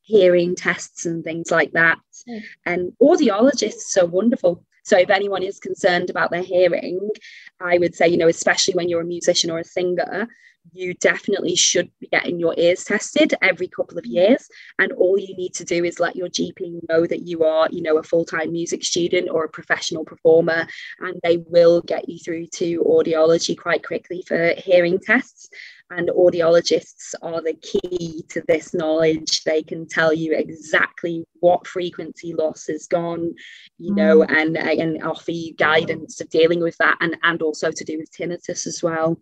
hearing 0.03 0.55
tests 0.55 1.05
and 1.05 1.23
things 1.23 1.51
like 1.51 1.71
that. 1.73 1.97
And 2.65 2.93
audiologists 3.01 3.97
are 4.01 4.05
wonderful. 4.05 4.63
So 4.83 4.97
if 4.97 5.09
anyone 5.09 5.43
is 5.43 5.59
concerned 5.59 6.09
about 6.09 6.31
their 6.31 6.43
hearing 6.43 7.09
i 7.59 7.77
would 7.77 7.95
say 7.95 8.07
you 8.07 8.17
know 8.17 8.27
especially 8.27 8.73
when 8.73 8.87
you're 8.89 9.01
a 9.01 9.05
musician 9.05 9.49
or 9.51 9.59
a 9.59 9.63
singer 9.63 10.27
you 10.71 10.93
definitely 10.95 11.55
should 11.55 11.89
be 11.99 12.07
getting 12.07 12.39
your 12.39 12.53
ears 12.57 12.83
tested 12.83 13.33
every 13.41 13.67
couple 13.67 13.97
of 13.97 14.05
years. 14.05 14.47
And 14.79 14.91
all 14.93 15.17
you 15.17 15.35
need 15.35 15.53
to 15.55 15.65
do 15.65 15.83
is 15.83 15.99
let 15.99 16.15
your 16.15 16.29
gp 16.29 16.79
know 16.89 17.05
that 17.05 17.27
you 17.27 17.43
are 17.43 17.67
you 17.71 17.81
know 17.81 17.97
a 17.97 18.03
full-time 18.03 18.51
music 18.51 18.83
student 18.83 19.29
or 19.29 19.43
a 19.43 19.49
professional 19.49 20.05
performer 20.05 20.67
and 20.99 21.19
they 21.23 21.37
will 21.37 21.81
get 21.81 22.07
you 22.09 22.19
through 22.19 22.47
to 22.47 22.83
audiology 22.83 23.57
quite 23.57 23.85
quickly 23.85 24.23
for 24.27 24.53
hearing 24.57 24.99
tests. 24.99 25.49
And 25.89 26.09
audiologists 26.09 27.13
are 27.21 27.41
the 27.41 27.53
key 27.53 28.25
to 28.27 28.43
this 28.49 28.73
knowledge. 28.73 29.43
They 29.45 29.63
can 29.63 29.87
tell 29.87 30.11
you 30.11 30.35
exactly 30.35 31.23
what 31.39 31.65
frequency 31.65 32.33
loss 32.33 32.67
has 32.67 32.87
gone 32.87 33.33
you 33.77 33.93
know 33.93 34.19
mm. 34.19 34.29
and 34.29 34.57
and 34.57 35.03
offer 35.03 35.31
you 35.31 35.53
guidance 35.55 36.19
of 36.19 36.29
dealing 36.29 36.61
with 36.61 36.75
that 36.77 36.97
and 36.99 37.15
and 37.23 37.41
also 37.41 37.71
to 37.71 37.83
do 37.83 37.97
with 37.97 38.11
tinnitus 38.11 38.65
as 38.65 38.81
well 38.81 39.17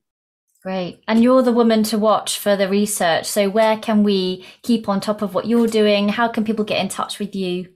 Great. 0.65 1.03
And 1.07 1.21
you're 1.21 1.43
the 1.43 1.51
woman 1.51 1.83
to 1.83 1.99
watch 1.99 2.39
for 2.39 2.55
the 2.55 2.67
research. 2.67 3.27
So, 3.27 3.47
where 3.49 3.77
can 3.77 4.01
we 4.01 4.43
keep 4.63 4.89
on 4.89 4.99
top 4.99 5.21
of 5.21 5.35
what 5.35 5.45
you're 5.45 5.67
doing? 5.67 6.09
How 6.09 6.27
can 6.27 6.43
people 6.43 6.65
get 6.65 6.81
in 6.81 6.89
touch 6.89 7.19
with 7.19 7.35
you? 7.35 7.69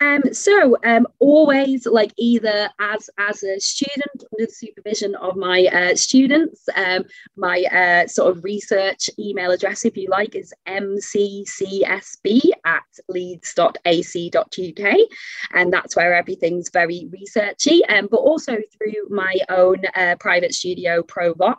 Um, 0.00 0.22
so 0.32 0.78
um, 0.84 1.06
always 1.18 1.84
like 1.84 2.12
either 2.16 2.70
as 2.78 3.10
as 3.18 3.42
a 3.42 3.60
student 3.60 4.17
the 4.38 4.46
supervision 4.46 5.14
of 5.16 5.36
my 5.36 5.66
uh, 5.72 5.94
students, 5.94 6.68
um, 6.76 7.04
my 7.36 7.64
uh, 7.64 8.06
sort 8.06 8.34
of 8.34 8.44
research 8.44 9.10
email 9.18 9.50
address, 9.50 9.84
if 9.84 9.96
you 9.96 10.08
like, 10.08 10.34
is 10.34 10.54
mccsb 10.66 12.40
at 12.64 12.84
leeds.ac.uk, 13.08 14.96
and 15.52 15.72
that's 15.72 15.96
where 15.96 16.14
everything's 16.14 16.70
very 16.70 17.08
researchy. 17.10 17.80
Um, 17.88 18.08
but 18.10 18.18
also 18.18 18.52
through 18.52 19.08
my 19.10 19.36
own 19.48 19.82
uh, 19.94 20.16
private 20.20 20.54
studio, 20.54 21.02
ProVox. 21.02 21.56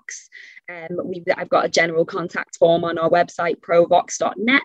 Um, 0.70 1.00
I've 1.36 1.50
got 1.50 1.66
a 1.66 1.70
general 1.70 2.06
contact 2.06 2.58
form 2.58 2.84
on 2.84 2.98
our 2.98 3.10
website, 3.10 3.60
provox.net 3.60 4.62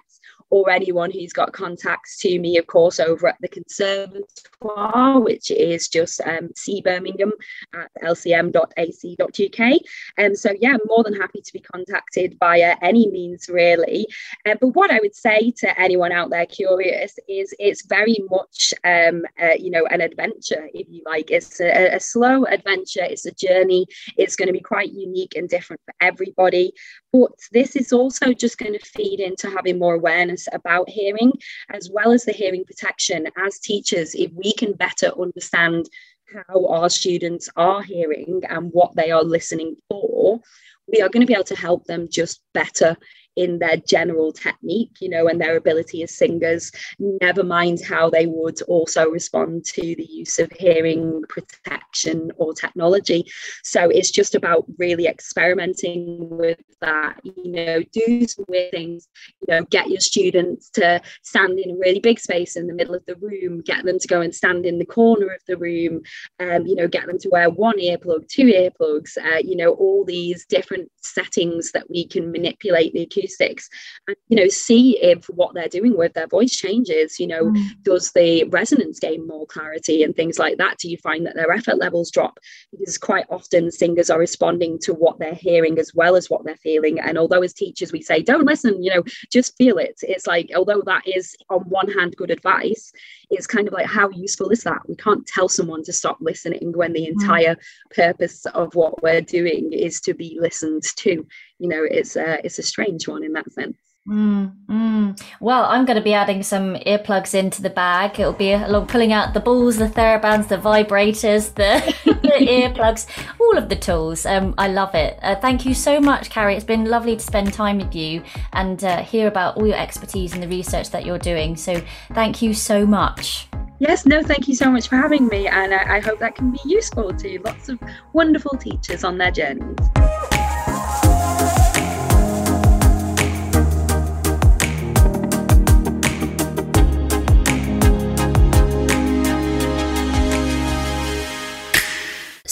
or 0.51 0.71
anyone 0.71 1.11
who's 1.11 1.33
got 1.33 1.53
contacts 1.53 2.19
to 2.19 2.39
me, 2.39 2.59
of 2.59 2.67
course, 2.67 3.01
over 3.01 3.29
at 3.29 3.37
the 3.41 3.49
Conservatoire, 3.49 5.21
which 5.21 5.51
is 5.51 5.89
just 5.89 6.21
um, 6.23 6.51
C 6.55 6.81
Birmingham 6.81 7.33
at 7.75 7.91
lcm.ac.uk. 8.03 9.81
And 10.19 10.31
um, 10.31 10.35
so, 10.35 10.53
yeah, 10.61 10.77
more 10.87 11.03
than 11.03 11.15
happy 11.15 11.41
to 11.41 11.53
be 11.53 11.61
contacted 11.61 12.37
via 12.39 12.77
any 12.83 13.09
means, 13.11 13.49
really. 13.49 14.07
Uh, 14.47 14.55
but 14.61 14.69
what 14.69 14.91
I 14.91 15.01
would 15.01 15.15
say 15.15 15.51
to 15.59 15.81
anyone 15.81 16.13
out 16.13 16.31
there 16.31 16.47
curious 16.47 17.19
is 17.29 17.55
it's 17.59 17.87
very 17.87 18.19
much, 18.31 18.75
um, 18.85 19.25
uh, 19.43 19.55
you 19.59 19.71
know, 19.71 19.87
an 19.87 20.01
adventure, 20.01 20.69
if 20.75 20.87
you 20.89 21.03
like. 21.07 21.31
It's 21.31 21.61
a, 21.61 21.97
a 21.97 22.01
slow 22.01 22.45
adventure, 22.45 23.05
it's 23.05 23.27
a 23.27 23.33
journey. 23.33 23.87
It's 24.17 24.37
going 24.37 24.49
to 24.49 24.53
be 24.53 24.61
quite 24.61 24.93
unique 24.93 25.35
and 25.37 25.49
different 25.49 25.81
for 25.85 25.95
everybody. 26.01 26.73
But 27.13 27.33
this 27.53 27.77
is 27.77 27.93
also 27.93 28.33
just 28.33 28.59
going 28.59 28.73
to 28.73 28.79
feed 28.79 29.21
into 29.21 29.49
having 29.49 29.79
more 29.79 29.95
awareness 29.95 30.34
about 30.53 30.89
hearing, 30.89 31.33
as 31.71 31.91
well 31.91 32.13
as 32.13 32.25
the 32.25 32.33
hearing 32.33 32.65
protection. 32.65 33.27
As 33.37 33.59
teachers, 33.59 34.15
if 34.15 34.31
we 34.33 34.53
can 34.53 34.73
better 34.73 35.11
understand 35.21 35.89
how 36.27 36.67
our 36.67 36.91
students 36.91 37.49
are 37.57 37.83
hearing 37.83 38.43
and 38.49 38.71
what 38.73 38.95
they 38.97 39.11
are 39.11 39.25
listening 39.25 39.77
for, 39.89 40.41
we 40.87 41.01
are 41.01 41.09
going 41.09 41.21
to 41.21 41.27
be 41.27 41.35
able 41.35 41.45
to 41.45 41.57
help 41.57 41.85
them 41.85 42.09
just 42.11 42.43
better 42.53 42.97
in 43.37 43.59
their 43.59 43.77
general 43.77 44.33
technique, 44.33 44.93
you 45.01 45.09
know, 45.09 45.27
and 45.27 45.41
their 45.41 45.57
ability 45.57 46.03
as 46.03 46.17
singers, 46.17 46.71
never 46.99 47.43
mind 47.43 47.81
how 47.83 48.09
they 48.09 48.27
would 48.27 48.61
also 48.63 49.09
respond 49.09 49.65
to 49.65 49.81
the 49.81 50.07
use 50.09 50.39
of 50.39 50.51
hearing 50.53 51.23
protection 51.29 52.31
or 52.37 52.53
technology. 52.53 53.25
So 53.63 53.89
it's 53.89 54.11
just 54.11 54.35
about 54.35 54.65
really 54.79 55.07
experimenting 55.07 56.29
with 56.31 56.61
that, 56.81 57.21
you 57.25 57.51
know, 57.51 57.83
do 57.93 58.27
some 58.27 58.45
weird 58.49 58.71
things, 58.71 59.09
you 59.41 59.55
know, 59.55 59.65
get 59.65 59.89
your 59.89 60.01
students 60.01 60.71
to 60.71 61.01
stand 61.23 61.59
in 61.59 61.73
a 61.73 61.79
really 61.79 62.01
big 62.01 62.21
space 62.21 62.57
in 62.57 62.67
the 62.67 62.75
middle 62.75 62.95
of 62.95 63.05
the 63.07 63.17
room, 63.17 63.63
get 63.63 63.85
them 63.85 63.99
to 63.99 64.09
go 64.09 64.21
and 64.21 64.35
stand 64.35 64.65
in 64.65 64.79
the 64.79 64.87
corner 64.87 65.27
of 65.27 65.41
the 65.47 65.57
room, 65.57 66.03
um, 66.41 66.67
you 66.67 66.77
know, 66.77 66.87
get 66.87 67.07
them 67.07 67.19
to 67.19 67.29
wear 67.31 67.51
one 67.51 67.79
earplug, 67.79 68.29
two 68.29 68.45
earplugs, 68.45 69.17
uh, 69.19 69.39
you 69.39 69.57
know, 69.57 69.73
all 69.73 70.05
these 70.05 70.47
different 70.47 70.91
settings 71.03 71.73
that 71.73 71.89
we 71.91 72.07
can 72.07 72.31
manipulate 72.31 72.93
the 72.93 73.03
acoustic 73.03 73.24
acoustics 73.25 73.69
and 74.07 74.17
you 74.29 74.37
know 74.37 74.49
see 74.49 74.99
if 75.03 75.25
what 75.27 75.55
they're 75.55 75.69
doing 75.69 75.97
with 75.97 76.13
their 76.15 76.27
voice 76.27 76.55
changes. 76.55 77.19
You 77.19 77.27
know 77.27 77.45
mm. 77.45 77.83
does 77.83 78.13
the 78.13 78.45
resonance 78.45 78.99
gain 78.99 79.27
more 79.27 79.47
clarity 79.47 80.03
and 80.03 80.15
things 80.15 80.39
like 80.39 80.59
that? 80.59 80.79
Do 80.79 80.91
you 80.91 80.97
find 80.99 81.27
that 81.27 81.35
their 81.35 81.51
effort 81.53 81.79
levels 81.79 82.11
drop? 82.11 82.39
Because 82.71 82.99
quite 82.99 83.27
often 83.31 83.71
singers 83.71 84.11
are 84.11 84.19
responding 84.19 84.79
to 84.81 84.95
what 84.95 85.19
they're 85.19 85.35
hearing 85.35 85.79
as 85.79 85.95
well 85.95 86.17
as 86.17 86.31
what 86.31 86.45
they're 86.45 86.57
feeling. 86.57 87.01
And 87.01 87.19
although 87.19 87.43
as 87.43 87.53
teachers 87.53 87.93
we 87.93 88.03
say 88.03 88.23
don't 88.23 88.47
listen 88.47 88.83
you 88.83 88.95
know 88.95 89.03
just 89.33 89.57
feel 89.57 89.79
it. 89.79 89.99
It's 90.03 90.27
like 90.27 90.51
although 90.55 90.83
that 90.87 91.03
is 91.07 91.35
on 91.51 91.61
one 91.69 91.91
hand 91.91 92.17
good 92.17 92.31
advice 92.31 92.93
it's 93.31 93.47
kind 93.47 93.67
of 93.67 93.75
like 93.75 93.87
how 93.87 94.09
useful 94.11 94.51
is 94.51 94.63
that? 94.63 94.83
We 94.89 94.97
can't 94.97 95.27
tell 95.27 95.49
someone 95.49 95.83
to 95.85 95.93
stop 95.93 96.19
listening 96.21 96.73
when 96.75 96.93
the 96.93 97.07
mm. 97.07 97.09
entire 97.09 97.57
purpose 97.91 98.47
of 98.47 98.75
what 98.75 99.03
we're 99.03 99.21
doing 99.21 99.73
is 99.73 100.01
to 100.03 100.15
be 100.15 100.39
listened 100.41 100.83
to. 100.97 101.27
You 101.59 101.69
know 101.69 101.85
it's 101.85 102.17
a 102.17 102.45
it's 102.45 102.59
a 102.59 102.63
strange 102.63 103.09
one 103.09 103.25
in 103.25 103.33
that 103.33 103.53
sense 103.53 103.77
Mm, 104.07 104.53
mm. 104.67 105.23
Well, 105.41 105.65
I'm 105.65 105.87
going 105.87 105.97
to 105.97 106.03
be 106.03 106.13
adding 106.13 106.43
some 106.43 106.75
earplugs 106.75 107.35
into 107.35 107.63
the 107.63 107.71
bag. 107.71 108.21
It'll 108.21 108.35
be 108.35 108.53
along 108.53 108.89
pulling 108.89 109.15
out 109.15 109.33
the 109.33 109.41
balls, 109.41 109.79
the 109.79 109.87
therabands, 109.87 110.49
the 110.49 110.59
vibrators, 110.59 111.55
the, 111.55 111.95
the 112.05 112.47
earplugs, 112.47 113.07
all 113.41 113.57
of 113.57 113.71
the 113.71 113.77
tools. 113.77 114.27
Um, 114.27 114.55
I 114.59 114.69
love 114.69 114.95
it. 114.95 115.19
Uh, 115.23 115.37
thank 115.37 115.65
you 115.65 115.73
so 115.73 116.01
much, 116.01 116.29
Carrie. 116.29 116.55
It's 116.55 116.67
been 116.67 116.85
lovely 116.85 117.17
to 117.17 117.23
spend 117.23 117.55
time 117.55 117.79
with 117.79 117.95
you 117.95 118.23
and 118.53 118.85
uh, 118.85 119.03
hear 119.03 119.27
about 119.27 119.57
all 119.57 119.67
your 119.67 119.79
expertise 119.79 120.35
and 120.35 120.43
the 120.43 120.49
research 120.49 120.91
that 120.91 121.07
you're 121.07 121.19
doing. 121.19 121.57
So, 121.57 121.81
thank 122.13 122.43
you 122.43 122.53
so 122.53 122.85
much. 122.85 123.49
Yes, 123.79 124.05
no, 124.05 124.23
thank 124.23 124.49
you 124.49 124.55
so 124.55 124.71
much 124.71 124.89
for 124.89 124.97
having 124.97 125.27
me, 125.27 125.49
and 125.49 125.75
I, 125.75 125.97
I 125.97 126.01
hope 126.01 126.21
that 126.21 126.37
can 126.37 126.53
be 126.53 126.61
useful 126.65 127.13
to 127.13 127.39
lots 127.45 127.69
of 127.69 127.79
wonderful 128.13 128.57
teachers 128.57 129.03
on 129.03 129.19
their 129.19 129.33
journeys. 129.33 130.44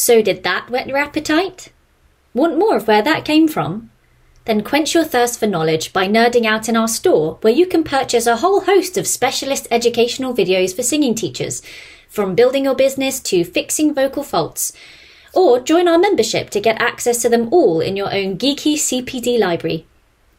So 0.02 0.20
did 0.20 0.42
that 0.42 0.68
whet 0.68 0.88
your 0.88 0.98
appetite? 0.98 1.70
Want 2.34 2.58
more 2.58 2.76
of 2.76 2.88
where 2.88 3.02
that 3.02 3.24
came 3.24 3.46
from? 3.46 3.92
Then 4.46 4.64
quench 4.64 4.94
your 4.94 5.04
thirst 5.04 5.38
for 5.38 5.46
knowledge 5.46 5.92
by 5.92 6.08
nerding 6.08 6.44
out 6.44 6.68
in 6.68 6.76
our 6.76 6.88
store, 6.88 7.38
where 7.42 7.52
you 7.52 7.66
can 7.66 7.84
purchase 7.84 8.26
a 8.26 8.38
whole 8.38 8.62
host 8.62 8.98
of 8.98 9.06
specialist 9.06 9.68
educational 9.70 10.34
videos 10.34 10.74
for 10.74 10.82
singing 10.82 11.14
teachers, 11.14 11.62
from 12.08 12.34
building 12.34 12.64
your 12.64 12.74
business 12.74 13.20
to 13.20 13.44
fixing 13.44 13.94
vocal 13.94 14.24
faults. 14.24 14.72
Or 15.34 15.60
join 15.60 15.86
our 15.86 15.98
membership 15.98 16.50
to 16.50 16.60
get 16.60 16.82
access 16.82 17.22
to 17.22 17.28
them 17.28 17.48
all 17.52 17.80
in 17.80 17.96
your 17.96 18.12
own 18.12 18.38
geeky 18.38 18.74
CPD 18.74 19.38
library. 19.38 19.86